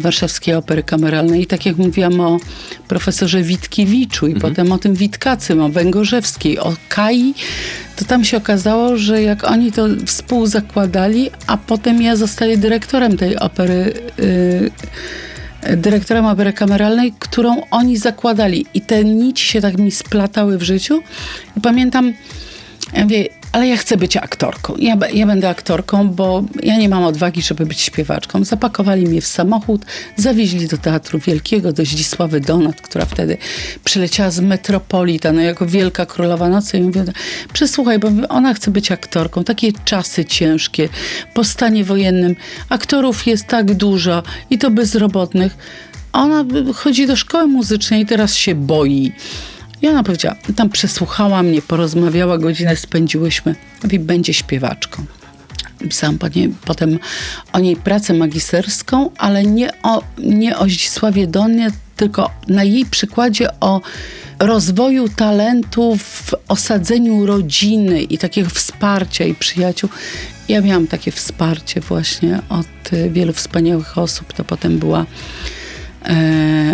Warszawskiej 0.01 0.55
Opery 0.55 0.83
Kameralnej. 0.83 1.43
I 1.43 1.47
tak 1.47 1.67
jak 1.67 1.77
mówiłam 1.77 2.21
o 2.21 2.39
profesorze 2.89 3.43
Witkiewiczu 3.43 4.27
i 4.27 4.33
mhm. 4.33 4.51
potem 4.51 4.73
o 4.73 4.79
tym 4.79 4.95
Witkacym, 4.95 5.61
o 5.61 5.69
Węgorzewskiej, 5.69 6.59
o 6.59 6.75
Kai, 6.89 7.35
to 7.97 8.05
tam 8.05 8.25
się 8.25 8.37
okazało, 8.37 8.97
że 8.97 9.23
jak 9.23 9.45
oni 9.45 9.73
to 9.73 9.87
współzakładali, 10.07 11.31
a 11.47 11.57
potem 11.57 12.03
ja 12.03 12.17
zostaję 12.17 12.57
dyrektorem 12.57 13.17
tej 13.17 13.39
opery, 13.39 13.93
yy, 15.63 15.77
dyrektorem 15.77 16.27
opery 16.27 16.53
kameralnej, 16.53 17.15
którą 17.19 17.63
oni 17.71 17.97
zakładali. 17.97 18.67
I 18.75 18.81
te 18.81 19.05
nici 19.05 19.47
się 19.47 19.61
tak 19.61 19.79
mi 19.79 19.91
splatały 19.91 20.59
w 20.59 20.63
życiu. 20.63 21.03
I 21.57 21.61
pamiętam, 21.61 22.13
ja 22.93 23.03
mówię, 23.03 23.29
ale 23.59 23.69
ja 23.69 23.77
chcę 23.77 23.97
być 23.97 24.17
aktorką. 24.17 24.75
Ja, 24.77 24.97
ja 25.13 25.27
będę 25.27 25.49
aktorką, 25.49 26.09
bo 26.09 26.45
ja 26.63 26.77
nie 26.77 26.89
mam 26.89 27.05
odwagi, 27.05 27.43
żeby 27.43 27.67
być 27.67 27.81
śpiewaczką. 27.81 28.45
Zapakowali 28.45 29.07
mnie 29.07 29.21
w 29.21 29.27
samochód, 29.27 29.85
zawieźli 30.17 30.69
do 30.69 30.79
Teatru 30.79 31.19
Wielkiego, 31.19 31.73
do 31.73 31.85
Zdzisławy 31.85 32.41
Donat, 32.41 32.81
która 32.81 33.05
wtedy 33.05 33.37
przyleciała 33.85 34.31
z 34.31 34.41
Metropolitan 34.41 35.37
no, 35.37 35.43
jako 35.43 35.67
wielka 35.67 36.07
królowa 36.07 36.49
nocy 36.49 36.79
i 36.79 36.83
mówię, 36.83 37.05
przesłuchaj, 37.53 37.99
bo 37.99 38.09
ona 38.29 38.55
chce 38.55 38.71
być 38.71 38.93
aktorką. 38.93 39.45
Takie 39.45 39.73
czasy 39.85 40.25
ciężkie, 40.25 40.89
po 41.35 41.45
stanie 41.45 41.85
wojennym. 41.85 42.37
Aktorów 42.69 43.27
jest 43.27 43.47
tak 43.47 43.75
dużo 43.75 44.23
i 44.51 44.59
to 44.59 44.71
bezrobotnych. 44.71 45.57
Ona 46.13 46.45
chodzi 46.75 47.07
do 47.07 47.17
szkoły 47.17 47.47
muzycznej 47.47 48.03
i 48.03 48.07
teraz 48.07 48.35
się 48.35 48.55
boi. 48.55 49.13
I 49.83 49.89
ona 49.89 50.03
powiedziała, 50.03 50.37
tam 50.57 50.69
przesłuchała 50.69 51.43
mnie, 51.43 51.63
porozmawiała, 51.63 52.39
godzinę 52.39 52.77
spędziłyśmy. 52.77 53.55
Mówi, 53.83 53.99
będzie 53.99 54.35
śpiewaczką. 54.35 55.05
Pisałam 55.79 56.19
po 56.19 56.29
niej, 56.29 56.55
potem 56.65 56.99
o 57.53 57.59
niej 57.59 57.77
pracę 57.77 58.15
magisterską, 58.15 59.11
ale 59.19 59.45
nie 59.45 59.83
o, 59.83 60.03
nie 60.19 60.59
o 60.59 60.65
Zdzisławie 60.65 61.27
Donie, 61.27 61.71
tylko 61.97 62.31
na 62.49 62.65
jej 62.65 62.87
przykładzie 62.87 63.49
o 63.61 63.81
rozwoju 64.39 65.09
talentu 65.09 65.97
w 65.97 66.35
osadzeniu 66.49 67.27
rodziny 67.27 68.03
i 68.03 68.19
takiego 68.19 68.51
wsparcia 68.51 69.25
i 69.25 69.35
przyjaciół. 69.35 69.91
Ja 70.49 70.61
miałam 70.61 70.87
takie 70.87 71.13
wsparcie 71.13 71.81
właśnie 71.81 72.39
od 72.49 72.93
y, 72.93 73.11
wielu 73.11 73.33
wspaniałych 73.33 73.99
osób. 73.99 74.33
To 74.33 74.45
potem 74.45 74.79
była 74.79 75.07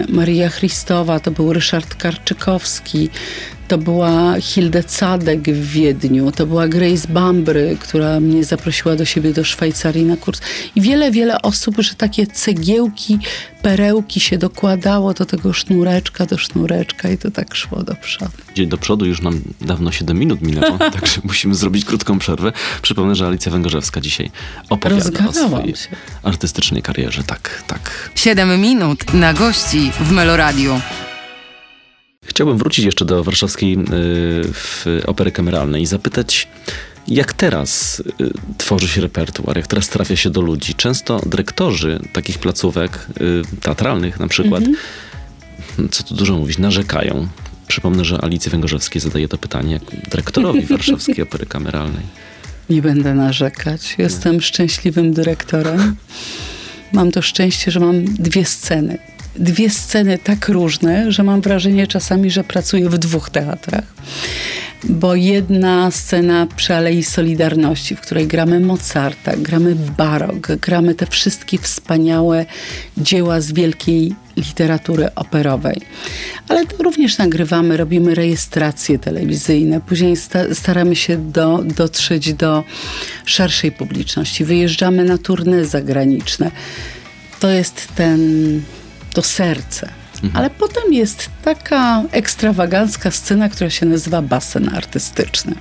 Maria 0.08 0.50
Christowa, 0.50 1.20
to 1.20 1.30
był 1.30 1.52
Ryszard 1.52 1.94
Karczykowski, 1.94 3.10
to 3.74 3.78
była 3.78 4.40
Hilde 4.40 4.84
Cadek 4.84 5.42
w 5.42 5.66
Wiedniu, 5.66 6.32
to 6.32 6.46
była 6.46 6.68
Grace 6.68 7.08
Bambry, 7.08 7.76
która 7.80 8.20
mnie 8.20 8.44
zaprosiła 8.44 8.96
do 8.96 9.04
siebie 9.04 9.32
do 9.32 9.44
Szwajcarii 9.44 10.04
na 10.04 10.16
kurs. 10.16 10.40
I 10.76 10.80
wiele, 10.80 11.10
wiele 11.10 11.42
osób, 11.42 11.76
że 11.78 11.94
takie 11.94 12.26
cegiełki, 12.26 13.18
perełki 13.62 14.20
się 14.20 14.38
dokładało 14.38 15.14
do 15.14 15.26
tego 15.26 15.52
sznureczka, 15.52 16.26
do 16.26 16.38
sznureczka 16.38 17.08
i 17.08 17.18
to 17.18 17.30
tak 17.30 17.54
szło 17.54 17.82
do 17.82 17.94
przodu. 17.94 18.32
Dzień 18.54 18.68
do 18.68 18.78
przodu, 18.78 19.06
już 19.06 19.22
nam 19.22 19.40
dawno 19.60 19.92
7 19.92 20.18
minut 20.18 20.42
minęło, 20.42 20.78
także 21.00 21.20
musimy 21.24 21.54
zrobić 21.54 21.84
krótką 21.84 22.18
przerwę. 22.18 22.52
Przypomnę, 22.82 23.14
że 23.14 23.26
Alicja 23.26 23.52
Węgorzewska 23.52 24.00
dzisiaj 24.00 24.30
opowiada 24.70 25.02
o 25.02 25.04
Rozgadałam 25.04 25.50
swojej 25.50 25.76
się. 25.76 25.88
artystycznej 26.22 26.82
karierze. 26.82 27.24
Tak, 27.24 27.62
tak. 27.66 28.10
7 28.14 28.60
minut 28.60 29.14
na 29.14 29.32
gości 29.32 29.90
w 30.00 30.12
Meloradiu. 30.12 30.80
Chciałbym 32.24 32.58
wrócić 32.58 32.84
jeszcze 32.84 33.04
do 33.04 33.24
warszawskiej 33.24 33.78
y, 34.86 35.06
opery 35.06 35.32
kameralnej 35.32 35.82
i 35.82 35.86
zapytać, 35.86 36.48
jak 37.08 37.32
teraz 37.32 38.00
y, 38.20 38.30
tworzy 38.58 38.88
się 38.88 39.00
repertuar, 39.00 39.56
jak 39.56 39.66
teraz 39.66 39.88
trafia 39.88 40.16
się 40.16 40.30
do 40.30 40.40
ludzi. 40.40 40.74
Często 40.74 41.20
dyrektorzy 41.26 42.00
takich 42.12 42.38
placówek 42.38 43.06
y, 43.20 43.60
teatralnych 43.60 44.20
na 44.20 44.28
przykład, 44.28 44.64
co 45.90 46.02
tu 46.02 46.14
dużo 46.14 46.36
mówić, 46.38 46.58
narzekają. 46.58 47.28
Przypomnę, 47.68 48.04
że 48.04 48.24
Alicji 48.24 48.50
Węgorzewskiej 48.50 49.00
zadaje 49.02 49.28
to 49.28 49.38
pytanie 49.38 49.72
jak 49.72 50.10
dyrektorowi 50.10 50.60
warszawskiej 50.76 51.22
opery 51.22 51.46
kameralnej. 51.46 52.02
Nie 52.70 52.82
będę 52.82 53.14
narzekać. 53.14 53.94
Jestem 53.98 54.40
szczęśliwym 54.40 55.12
dyrektorem. 55.12 55.96
Mam 56.92 57.12
to 57.12 57.22
szczęście, 57.22 57.70
że 57.70 57.80
mam 57.80 58.04
dwie 58.04 58.44
sceny. 58.44 58.98
Dwie 59.37 59.70
sceny 59.70 60.18
tak 60.18 60.49
różne, 60.49 61.12
że 61.12 61.22
mam 61.22 61.41
wrażenie 61.41 61.87
czasami, 61.87 62.30
że 62.30 62.45
pracuję 62.45 62.89
w 62.89 62.99
dwóch 62.99 63.30
teatrach. 63.30 63.85
Bo 64.89 65.14
jedna 65.14 65.91
scena 65.91 66.47
przy 66.57 66.74
Alei 66.74 67.03
Solidarności, 67.03 67.97
w 67.97 68.01
której 68.01 68.26
gramy 68.26 68.61
Mozarta, 68.61 69.37
gramy 69.37 69.74
barok, 69.74 70.57
gramy 70.57 70.95
te 70.95 71.07
wszystkie 71.07 71.59
wspaniałe 71.59 72.47
dzieła 72.97 73.41
z 73.41 73.53
wielkiej 73.53 74.14
literatury 74.37 75.14
operowej. 75.14 75.80
Ale 76.49 76.64
również 76.78 77.18
nagrywamy, 77.18 77.76
robimy 77.76 78.14
rejestracje 78.14 78.99
telewizyjne, 78.99 79.80
później 79.80 80.16
sta- 80.16 80.55
staramy 80.55 80.97
się 80.97 81.30
do, 81.32 81.64
dotrzeć 81.76 82.35
do 82.35 82.64
szerszej 83.24 83.72
publiczności. 83.72 84.45
Wyjeżdżamy 84.45 85.05
na 85.05 85.18
turne 85.18 85.64
zagraniczne. 85.64 86.51
To 87.41 87.51
jest 87.51 87.89
ten, 87.95 88.20
to 89.14 89.22
serce. 89.22 89.88
Ale 90.34 90.50
potem 90.50 90.92
jest 90.92 91.28
taka 91.44 92.02
ekstrawagancka 92.10 93.10
scena, 93.10 93.48
która 93.48 93.70
się 93.70 93.86
nazywa 93.86 94.22
basen 94.22 94.74
artystyczny. 94.74 95.54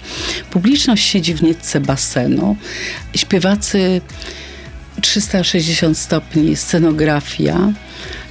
Publiczność 0.49 1.06
siedzi 1.06 1.34
w 1.34 1.43
nietce 1.43 1.80
basenu. 1.80 2.56
Śpiewacy 3.16 4.01
360 5.01 5.97
stopni, 5.97 6.56
scenografia. 6.56 7.74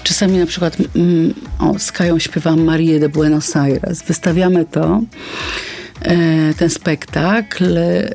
Czasami 0.03 0.39
na 0.39 0.47
przykład 0.47 0.77
mm, 0.97 1.35
o, 1.59 1.79
z 1.79 1.93
Kają 1.93 2.19
śpiewam 2.19 2.65
Marię 2.65 3.01
de 3.01 3.09
Buenos 3.09 3.57
Aires. 3.57 4.03
Wystawiamy 4.03 4.65
to, 4.65 5.01
e, 6.03 6.55
ten 6.55 6.71
spektakl. 6.71 7.79
E, 7.79 8.11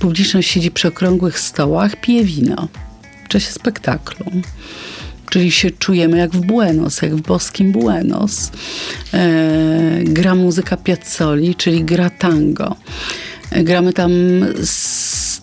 publiczność 0.00 0.50
siedzi 0.50 0.70
przy 0.70 0.88
okrągłych 0.88 1.38
stołach, 1.38 2.00
pije 2.00 2.24
wino 2.24 2.68
w 3.24 3.28
czasie 3.28 3.52
spektaklu. 3.52 4.26
Czyli 5.30 5.50
się 5.50 5.70
czujemy 5.70 6.18
jak 6.18 6.30
w 6.30 6.40
Buenos, 6.40 7.02
jak 7.02 7.16
w 7.16 7.22
boskim 7.22 7.72
Buenos. 7.72 8.50
E, 9.14 10.00
gra 10.04 10.34
muzyka 10.34 10.76
Piazzoli, 10.76 11.54
czyli 11.54 11.84
gra 11.84 12.10
tango. 12.10 12.76
E, 13.50 13.64
gramy 13.64 13.92
tam 13.92 14.12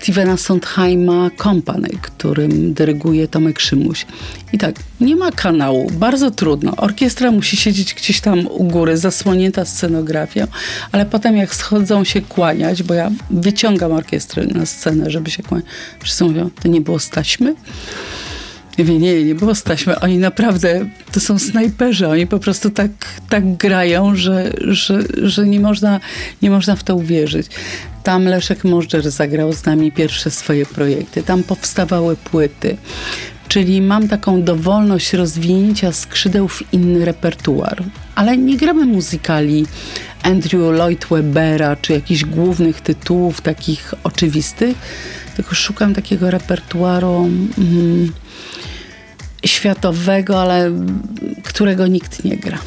Stevena 0.05 0.37
Sondheima 0.37 1.29
Company, 1.43 1.89
którym 2.01 2.73
dyryguje 2.73 3.27
Tomek 3.27 3.59
Szymuś. 3.59 4.05
I 4.53 4.57
tak, 4.57 4.75
nie 5.01 5.15
ma 5.15 5.31
kanału, 5.31 5.91
bardzo 5.93 6.31
trudno. 6.31 6.75
Orkiestra 6.75 7.31
musi 7.31 7.57
siedzieć 7.57 7.93
gdzieś 7.93 8.21
tam 8.21 8.47
u 8.47 8.63
góry, 8.63 8.97
zasłonięta 8.97 9.65
scenografią, 9.65 10.47
ale 10.91 11.05
potem 11.05 11.37
jak 11.37 11.55
schodzą 11.55 12.03
się 12.03 12.21
kłaniać, 12.21 12.83
bo 12.83 12.93
ja 12.93 13.11
wyciągam 13.31 13.91
orkiestrę 13.91 14.45
na 14.45 14.65
scenę, 14.65 15.11
żeby 15.11 15.31
się 15.31 15.43
kłaniać, 15.43 15.67
wszyscy 16.03 16.23
mówią, 16.23 16.49
to 16.61 16.67
nie 16.67 16.81
było 16.81 16.99
staśmy? 16.99 17.55
Mówię, 18.77 18.99
nie, 18.99 19.23
nie 19.23 19.35
było 19.35 19.55
staśmy. 19.55 19.99
Oni 19.99 20.17
naprawdę, 20.17 20.85
to 21.11 21.19
są 21.19 21.39
snajperzy. 21.39 22.07
Oni 22.07 22.27
po 22.27 22.39
prostu 22.39 22.69
tak, 22.69 22.91
tak 23.29 23.55
grają, 23.55 24.15
że, 24.15 24.53
że, 24.57 24.99
że 25.23 25.47
nie, 25.47 25.59
można, 25.59 25.99
nie 26.41 26.49
można 26.49 26.75
w 26.75 26.83
to 26.83 26.95
uwierzyć. 26.95 27.47
Tam 28.03 28.25
Leszek 28.25 28.63
Możdżer 28.63 29.11
zagrał 29.11 29.53
z 29.53 29.65
nami 29.65 29.91
pierwsze 29.91 30.31
swoje 30.31 30.65
projekty. 30.65 31.23
Tam 31.23 31.43
powstawały 31.43 32.15
płyty. 32.15 32.77
Czyli 33.47 33.81
mam 33.81 34.07
taką 34.07 34.43
dowolność 34.43 35.13
rozwinięcia 35.13 35.91
skrzydeł 35.91 36.47
w 36.47 36.73
inny 36.73 37.05
repertuar. 37.05 37.83
Ale 38.15 38.37
nie 38.37 38.57
gramy 38.57 38.85
muzykali 38.85 39.65
Andrew 40.23 40.61
Lloyd 40.73 41.05
Webbera, 41.09 41.75
czy 41.75 41.93
jakichś 41.93 42.25
głównych 42.25 42.81
tytułów 42.81 43.41
takich 43.41 43.93
oczywistych, 44.03 44.77
tylko 45.35 45.55
szukam 45.55 45.93
takiego 45.93 46.31
repertuaru 46.31 47.29
mm, 47.57 48.11
światowego, 49.65 50.41
ale 50.41 50.71
którego 51.43 51.87
nikt 51.87 52.23
nie 52.23 52.37
gra. 52.37 52.57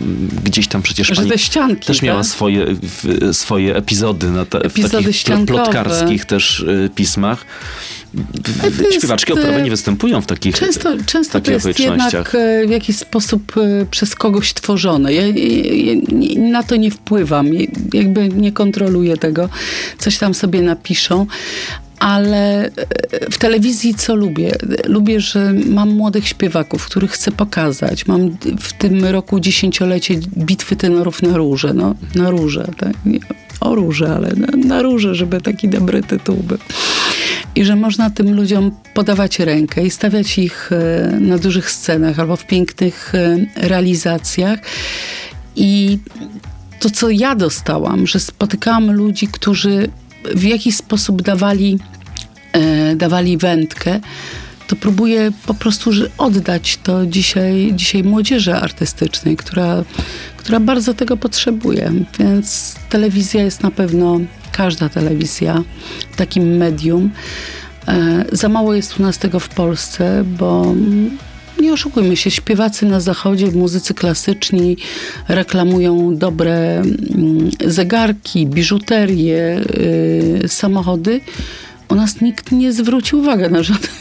gdzieś 0.44 0.68
tam 0.68 0.82
przecież 0.82 1.08
pani 1.16 1.30
te 1.30 1.38
ścianki, 1.38 1.86
też 1.86 2.02
miała 2.02 2.20
tak? 2.20 2.28
swoje, 2.30 2.66
w, 2.82 3.28
swoje 3.36 3.76
epizody 3.76 4.30
na 4.30 4.44
ta, 4.44 4.58
w 4.58 4.62
Epizody 4.64 4.92
takich 4.92 5.06
pl- 5.06 5.12
ściankowe. 5.14 5.62
plotkarskich 5.62 6.24
też 6.24 6.64
pismach. 6.94 7.44
To 8.60 8.66
jest, 8.86 8.96
Śpiewaczki 8.98 9.32
e, 9.32 9.34
operowe 9.34 9.62
nie 9.62 9.70
występują 9.70 10.20
w 10.20 10.26
takich 10.26 10.54
Często, 10.58 10.92
często 11.06 11.32
to 11.32 11.38
takich 11.40 11.52
jest 11.52 11.66
okolicznościach. 11.66 12.34
jednak 12.34 12.34
e, 12.34 12.66
w 12.66 12.70
jakiś 12.70 12.96
sposób 12.96 13.56
e, 13.56 13.86
przez 13.90 14.14
kogoś 14.14 14.54
tworzone. 14.54 15.14
Ja, 15.14 15.26
ja, 15.26 15.32
ja 15.94 16.00
na 16.50 16.62
to 16.62 16.76
nie 16.76 16.90
wpływam, 16.90 17.54
Ja- 17.54 17.66
jakby 17.94 18.28
nie 18.28 18.52
kontroluję 18.52 19.16
tego. 19.16 19.48
Coś 19.98 20.18
tam 20.18 20.34
sobie 20.34 20.62
napiszą. 20.62 21.26
Ale 21.98 22.64
e, 22.64 22.70
w 23.30 23.38
telewizji 23.38 23.94
co 23.94 24.14
lubię? 24.14 24.52
Lubię, 24.86 25.20
że 25.20 25.52
mam 25.66 25.90
młodych 25.90 26.28
śpiewaków, 26.28 26.86
których 26.86 27.10
chcę 27.10 27.32
pokazać. 27.32 28.06
Mam 28.06 28.36
w 28.60 28.72
tym 28.72 29.04
roku 29.04 29.40
dziesięciolecie 29.40 30.14
bitwy 30.38 30.76
tenorów 30.76 31.22
na 31.22 31.36
róże. 31.36 31.74
No, 31.74 31.94
na 32.14 32.30
róże, 32.30 32.68
tak? 32.76 32.92
O 33.60 33.74
róże, 33.74 34.14
ale 34.16 34.32
na, 34.36 34.68
na 34.68 34.82
róże, 34.82 35.14
żeby 35.14 35.40
taki 35.40 35.68
dobry 35.68 36.02
tytuł 36.02 36.36
był. 36.36 36.58
I 37.58 37.64
że 37.64 37.76
można 37.76 38.10
tym 38.10 38.36
ludziom 38.36 38.70
podawać 38.94 39.38
rękę 39.38 39.86
i 39.86 39.90
stawiać 39.90 40.38
ich 40.38 40.70
e, 40.72 41.20
na 41.20 41.38
dużych 41.38 41.70
scenach 41.70 42.18
albo 42.18 42.36
w 42.36 42.46
pięknych 42.46 43.14
e, 43.14 43.38
realizacjach. 43.68 44.58
I 45.56 45.98
to, 46.80 46.90
co 46.90 47.10
ja 47.10 47.34
dostałam, 47.34 48.06
że 48.06 48.20
spotykałam 48.20 48.92
ludzi, 48.92 49.28
którzy 49.28 49.88
w 50.34 50.42
jakiś 50.42 50.76
sposób 50.76 51.22
dawali, 51.22 51.78
e, 52.52 52.96
dawali 52.96 53.38
wędkę, 53.38 54.00
to 54.68 54.76
próbuję 54.76 55.32
po 55.46 55.54
prostu 55.54 55.90
oddać 56.18 56.78
to 56.82 57.06
dzisiaj, 57.06 57.72
dzisiaj 57.74 58.04
młodzieży 58.04 58.54
artystycznej, 58.54 59.36
która, 59.36 59.84
która 60.36 60.60
bardzo 60.60 60.94
tego 60.94 61.16
potrzebuje. 61.16 61.92
Więc 62.18 62.74
telewizja 62.88 63.44
jest 63.44 63.62
na 63.62 63.70
pewno, 63.70 64.20
każda 64.52 64.88
telewizja, 64.88 65.62
takim 66.16 66.56
medium. 66.56 67.10
E, 67.88 68.24
Za 68.32 68.48
mało 68.48 68.74
jest 68.74 69.00
u 69.00 69.02
nas 69.02 69.18
tego 69.18 69.40
w 69.40 69.48
Polsce, 69.48 70.24
bo 70.38 70.74
nie 71.60 71.72
oszukujmy 71.72 72.16
się, 72.16 72.30
śpiewacy 72.30 72.86
na 72.86 73.00
zachodzie, 73.00 73.46
muzycy 73.46 73.94
klasyczni 73.94 74.76
reklamują 75.28 76.16
dobre 76.16 76.76
mm, 76.76 77.50
zegarki, 77.66 78.46
biżuterię, 78.46 79.60
y, 80.44 80.48
samochody. 80.48 81.20
U 81.88 81.94
nas 81.94 82.20
nikt 82.20 82.52
nie 82.52 82.72
zwróci 82.72 83.16
uwagi 83.16 83.50
na 83.50 83.62
żadnego 83.62 83.97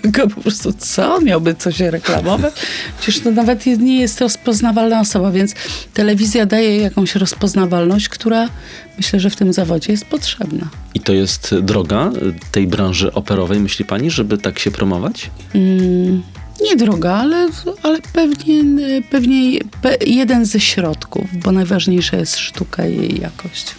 śpiewaka. 0.00 0.34
Po 0.34 0.40
prostu 0.40 0.72
co? 0.72 1.20
Miałby 1.20 1.54
coś 1.54 1.80
reklamować? 1.80 2.54
Przecież 3.00 3.22
to 3.22 3.30
nawet 3.30 3.66
nie 3.66 4.00
jest 4.00 4.20
rozpoznawalna 4.20 5.00
osoba, 5.00 5.30
więc 5.30 5.54
telewizja 5.94 6.46
daje 6.46 6.76
jakąś 6.76 7.14
rozpoznawalność, 7.14 8.08
która 8.08 8.48
myślę, 8.96 9.20
że 9.20 9.30
w 9.30 9.36
tym 9.36 9.52
zawodzie 9.52 9.92
jest 9.92 10.04
potrzebna. 10.04 10.68
I 10.94 11.00
to 11.00 11.12
jest 11.12 11.54
droga 11.62 12.10
tej 12.52 12.66
branży 12.66 13.12
operowej, 13.12 13.60
myśli 13.60 13.84
pani, 13.84 14.10
żeby 14.10 14.38
tak 14.38 14.58
się 14.58 14.70
promować? 14.70 15.30
Mm, 15.54 16.22
nie 16.60 16.76
droga, 16.76 17.12
ale, 17.12 17.48
ale 17.82 17.98
pewnie, 18.12 18.64
pewnie 19.10 19.58
pe, 19.82 19.96
jeden 20.06 20.44
ze 20.44 20.60
środków, 20.60 21.24
bo 21.32 21.52
najważniejsza 21.52 22.16
jest 22.16 22.36
sztuka 22.36 22.86
i 22.86 22.96
jej 22.96 23.20
jakość. 23.20 23.74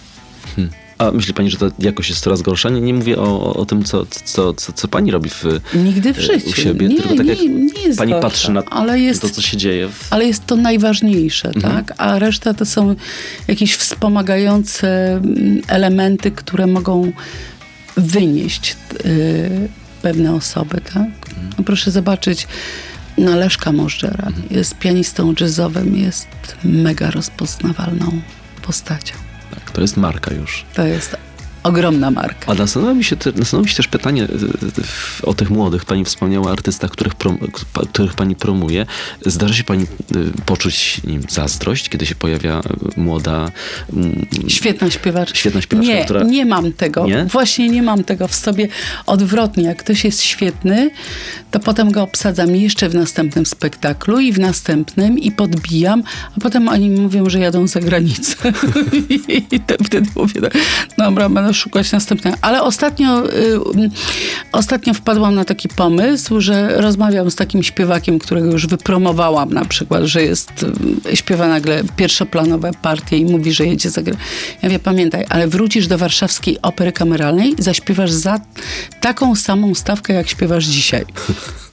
A 1.01 1.11
myśli 1.11 1.33
pani, 1.33 1.51
że 1.51 1.57
ta 1.57 1.65
jakość 1.79 2.09
jest 2.09 2.21
coraz 2.23 2.41
gorsza? 2.41 2.69
Nie, 2.69 2.81
nie 2.81 2.93
mówię 2.93 3.17
o, 3.17 3.53
o 3.55 3.65
tym, 3.65 3.83
co, 3.83 4.05
co, 4.23 4.53
co, 4.53 4.73
co 4.73 4.87
pani 4.87 5.11
robi 5.11 5.29
w, 5.29 5.43
Nigdy 5.75 6.13
w 6.13 6.17
e, 6.17 6.21
życiu. 6.21 6.49
u 6.49 6.53
siebie, 6.53 6.87
nie, 6.87 6.95
tylko 7.01 7.15
tak 7.15 7.25
nie, 7.25 7.33
jak 7.33 7.39
nie 7.75 7.81
jest 7.85 7.97
pani 7.99 8.11
gorsza, 8.11 8.27
patrzy 8.27 8.51
na 8.51 8.63
ale 8.65 8.99
jest, 8.99 9.21
to, 9.21 9.29
co 9.29 9.41
się 9.41 9.57
dzieje. 9.57 9.87
W... 9.89 10.07
ale 10.13 10.25
jest 10.25 10.45
to 10.45 10.55
najważniejsze, 10.55 11.51
Mhm. 11.55 11.75
tak? 11.75 11.93
A 11.97 12.19
reszta 12.19 12.53
to 12.53 12.65
są 12.65 12.95
jakieś 13.47 13.75
wspomagające 13.75 15.13
mm, 15.13 15.61
elementy, 15.67 16.31
które 16.31 16.67
mogą 16.67 17.11
wynieść 17.97 18.75
y, 19.05 19.69
pewne 20.01 20.33
osoby, 20.33 20.81
tak? 20.81 20.95
Mhm. 21.29 21.49
No 21.57 21.63
proszę 21.63 21.91
zobaczyć 21.91 22.47
na 23.17 23.35
Leszka 23.35 23.71
Możdżera. 23.71 24.27
Jest 24.51 24.77
pianistą 24.77 25.33
jazzowym, 25.41 25.97
jest 25.97 26.27
mega 26.63 27.11
rozpoznawalną 27.11 28.21
postacią. 28.61 29.15
To 29.73 29.81
jest 29.81 29.97
marka 29.97 30.33
już. 30.33 30.65
To 30.73 30.85
jest 30.85 31.17
ogromna 31.63 32.11
marka. 32.11 32.51
A 32.51 32.53
nastanowi 32.55 33.03
się, 33.03 33.15
te, 33.15 33.31
nastanowi 33.31 33.69
się 33.69 33.75
też 33.75 33.87
pytanie 33.87 34.23
y, 34.23 34.27
y, 34.27 35.25
o 35.25 35.33
tych 35.33 35.49
młodych. 35.49 35.85
Pani 35.85 36.05
wspomniała 36.05 36.47
o 36.47 36.51
artystach, 36.51 36.91
których, 36.91 37.15
prom, 37.15 37.37
których 37.93 38.13
pani 38.13 38.35
promuje. 38.35 38.85
Zdarza 39.25 39.53
się 39.53 39.63
pani 39.63 39.83
y, 39.83 39.87
poczuć 40.45 41.01
wiem, 41.03 41.21
zazdrość, 41.29 41.89
kiedy 41.89 42.05
się 42.05 42.15
pojawia 42.15 42.61
młoda, 42.97 43.51
mm, 43.93 44.25
Świetna 44.47 44.89
śpiewaczka. 44.91 45.37
świetna 45.37 45.61
śpiewaczka, 45.61 45.93
Nie, 45.93 46.05
która... 46.05 46.23
nie 46.23 46.45
mam 46.45 46.73
tego. 46.73 47.05
Nie? 47.05 47.25
Właśnie 47.25 47.69
nie 47.69 47.83
mam 47.83 48.03
tego 48.03 48.27
w 48.27 48.35
sobie. 48.35 48.67
Odwrotnie, 49.05 49.63
jak 49.63 49.77
ktoś 49.77 50.05
jest 50.05 50.21
świetny, 50.21 50.89
to 51.51 51.59
potem 51.59 51.91
go 51.91 52.01
obsadzam 52.03 52.55
jeszcze 52.55 52.89
w 52.89 52.95
następnym 52.95 53.45
spektaklu 53.45 54.19
i 54.19 54.33
w 54.33 54.39
następnym 54.39 55.19
i 55.19 55.31
podbijam, 55.31 56.03
a 56.37 56.39
potem 56.39 56.67
oni 56.67 56.89
mi 56.89 57.01
mówią, 57.01 57.29
że 57.29 57.39
jadą 57.39 57.67
za 57.67 57.79
granicę. 57.79 58.35
I 59.51 59.59
wtedy 59.85 60.09
mówię, 60.15 60.41
tak, 60.41 60.57
dobra, 60.97 61.29
będę 61.29 61.50
szukać 61.53 61.91
następnego. 61.91 62.37
Ale 62.41 62.63
ostatnio, 62.63 63.33
y, 63.33 63.59
ostatnio 64.51 64.93
wpadłam 64.93 65.35
na 65.35 65.45
taki 65.45 65.69
pomysł, 65.69 66.41
że 66.41 66.81
rozmawiam 66.81 67.31
z 67.31 67.35
takim 67.35 67.63
śpiewakiem, 67.63 68.19
którego 68.19 68.51
już 68.51 68.67
wypromowałam 68.67 69.53
na 69.53 69.65
przykład, 69.65 70.03
że 70.03 70.23
jest, 70.23 70.65
y, 71.11 71.17
śpiewa 71.17 71.47
nagle 71.47 71.83
pierwszoplanowe 71.95 72.71
partie 72.81 73.17
i 73.17 73.25
mówi, 73.25 73.53
że 73.53 73.65
jedzie 73.65 73.89
za 73.89 74.01
granicę. 74.01 74.25
Ja 74.61 74.69
mówię, 74.69 74.79
pamiętaj, 74.79 75.25
ale 75.29 75.47
wrócisz 75.47 75.87
do 75.87 75.97
warszawskiej 75.97 76.61
opery 76.61 76.91
kameralnej 76.91 77.55
i 77.59 77.63
zaśpiewasz 77.63 78.11
za 78.11 78.39
taką 79.01 79.35
samą 79.35 79.75
stawkę, 79.75 80.13
jak 80.13 80.29
śpiewasz 80.29 80.65
dzisiaj. 80.65 81.05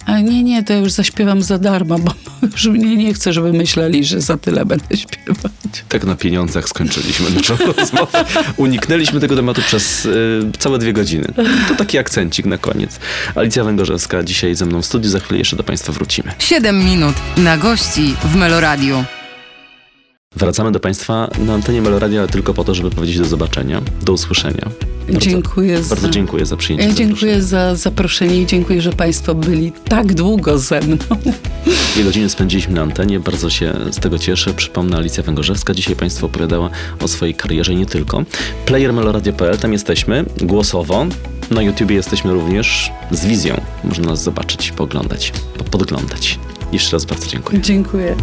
A 0.09 0.21
nie, 0.21 0.43
nie, 0.43 0.63
to 0.63 0.73
ja 0.73 0.79
już 0.79 0.93
zaśpiewam 0.93 1.43
za 1.43 1.59
darmo, 1.59 1.99
bo 1.99 2.13
już 2.53 2.67
mnie 2.67 2.97
nie 2.97 3.15
chcę, 3.15 3.33
żeby 3.33 3.53
myśleli, 3.53 4.05
że 4.05 4.21
za 4.21 4.39
tyle 4.39 4.67
będę 4.67 4.97
śpiewać. 4.97 5.53
Tak 5.89 6.05
na 6.05 6.17
pieniądzach 6.17 6.69
skończyliśmy 6.69 7.31
naszą 7.31 7.57
rozmowę. 7.77 8.25
Uniknęliśmy 8.57 9.21
tego 9.21 9.37
tematu 9.37 9.63
przez 9.63 10.07
y, 10.07 10.43
całe 10.59 10.79
dwie 10.79 10.93
godziny. 10.93 11.33
To 11.69 11.75
taki 11.75 11.99
akcencik 11.99 12.47
na 12.47 12.59
koniec. 12.59 13.01
Alicja 13.35 13.65
Węgorzewska 13.65 14.23
dzisiaj 14.23 14.55
ze 14.55 14.67
mną 14.67 14.83
w 14.83 14.87
studiu. 14.87 15.11
Za 15.11 15.21
chwilę 15.21 15.39
jeszcze 15.39 15.57
do 15.57 15.65
Państwa 15.65 15.93
wrócimy. 15.93 16.33
7 16.39 16.85
minut 16.85 17.15
na 17.37 17.57
gości 17.57 18.15
w 18.25 18.37
Meloradiu. 18.37 19.05
Wracamy 20.37 20.73
do 20.73 20.81
Państwa 20.81 21.31
na 21.39 21.55
antenie 21.55 21.83
Meloradia, 21.83 22.21
ale 22.21 22.29
tylko 22.29 22.55
po 22.55 22.65
to, 22.65 22.75
żeby 22.75 22.91
powiedzieć 22.91 23.19
do 23.19 23.25
zobaczenia, 23.25 23.81
do 24.03 24.13
usłyszenia. 24.13 24.71
Bardzo, 25.13 25.31
dziękuję 25.31 25.83
za... 25.83 25.95
Bardzo 25.95 26.09
dziękuję 26.09 26.47
za 26.47 26.57
przyjęcie 26.57 26.95
dziękuję 26.95 27.43
za 27.43 27.75
zaproszenie 27.75 28.43
i 28.43 28.47
dziękuję, 28.47 28.83
że 28.83 28.93
Państwo 28.93 29.35
byli 29.35 29.73
tak 29.73 30.15
długo 30.15 30.59
ze 30.59 30.81
mną. 30.81 30.97
Dwie 31.95 32.05
godziny 32.05 32.31
spędziliśmy 32.31 32.75
na 32.75 32.83
antenie, 32.83 33.21
bardzo 33.21 33.51
się 33.51 33.75
z 33.91 33.97
tego 33.97 34.19
cieszę. 34.19 34.55
Przypomnę, 34.55 34.97
Alicja 34.97 35.23
Węgorzewska 35.23 35.75
dzisiaj 35.75 35.97
Państwu 35.97 36.27
opowiadała 36.27 36.71
o 37.01 37.09
swojej 37.09 37.35
karierze 37.35 37.75
nie 37.75 37.87
tylko. 37.87 38.25
Player 38.67 38.93
Meloradio.pl, 38.93 39.59
tam 39.59 39.73
jesteśmy, 39.73 40.25
głosowo. 40.41 41.07
Na 41.51 41.63
YouTubie 41.63 41.97
jesteśmy 41.97 42.33
również 42.33 42.93
z 43.11 43.27
wizją. 43.27 43.61
Można 43.85 44.07
nas 44.07 44.23
zobaczyć, 44.23 44.73
poglądać, 44.73 45.33
podglądać. 45.71 46.39
Jeszcze 46.73 46.97
raz 46.97 47.05
bardzo 47.05 47.27
dziękuję. 47.27 47.61
Dziękuję. 47.61 48.17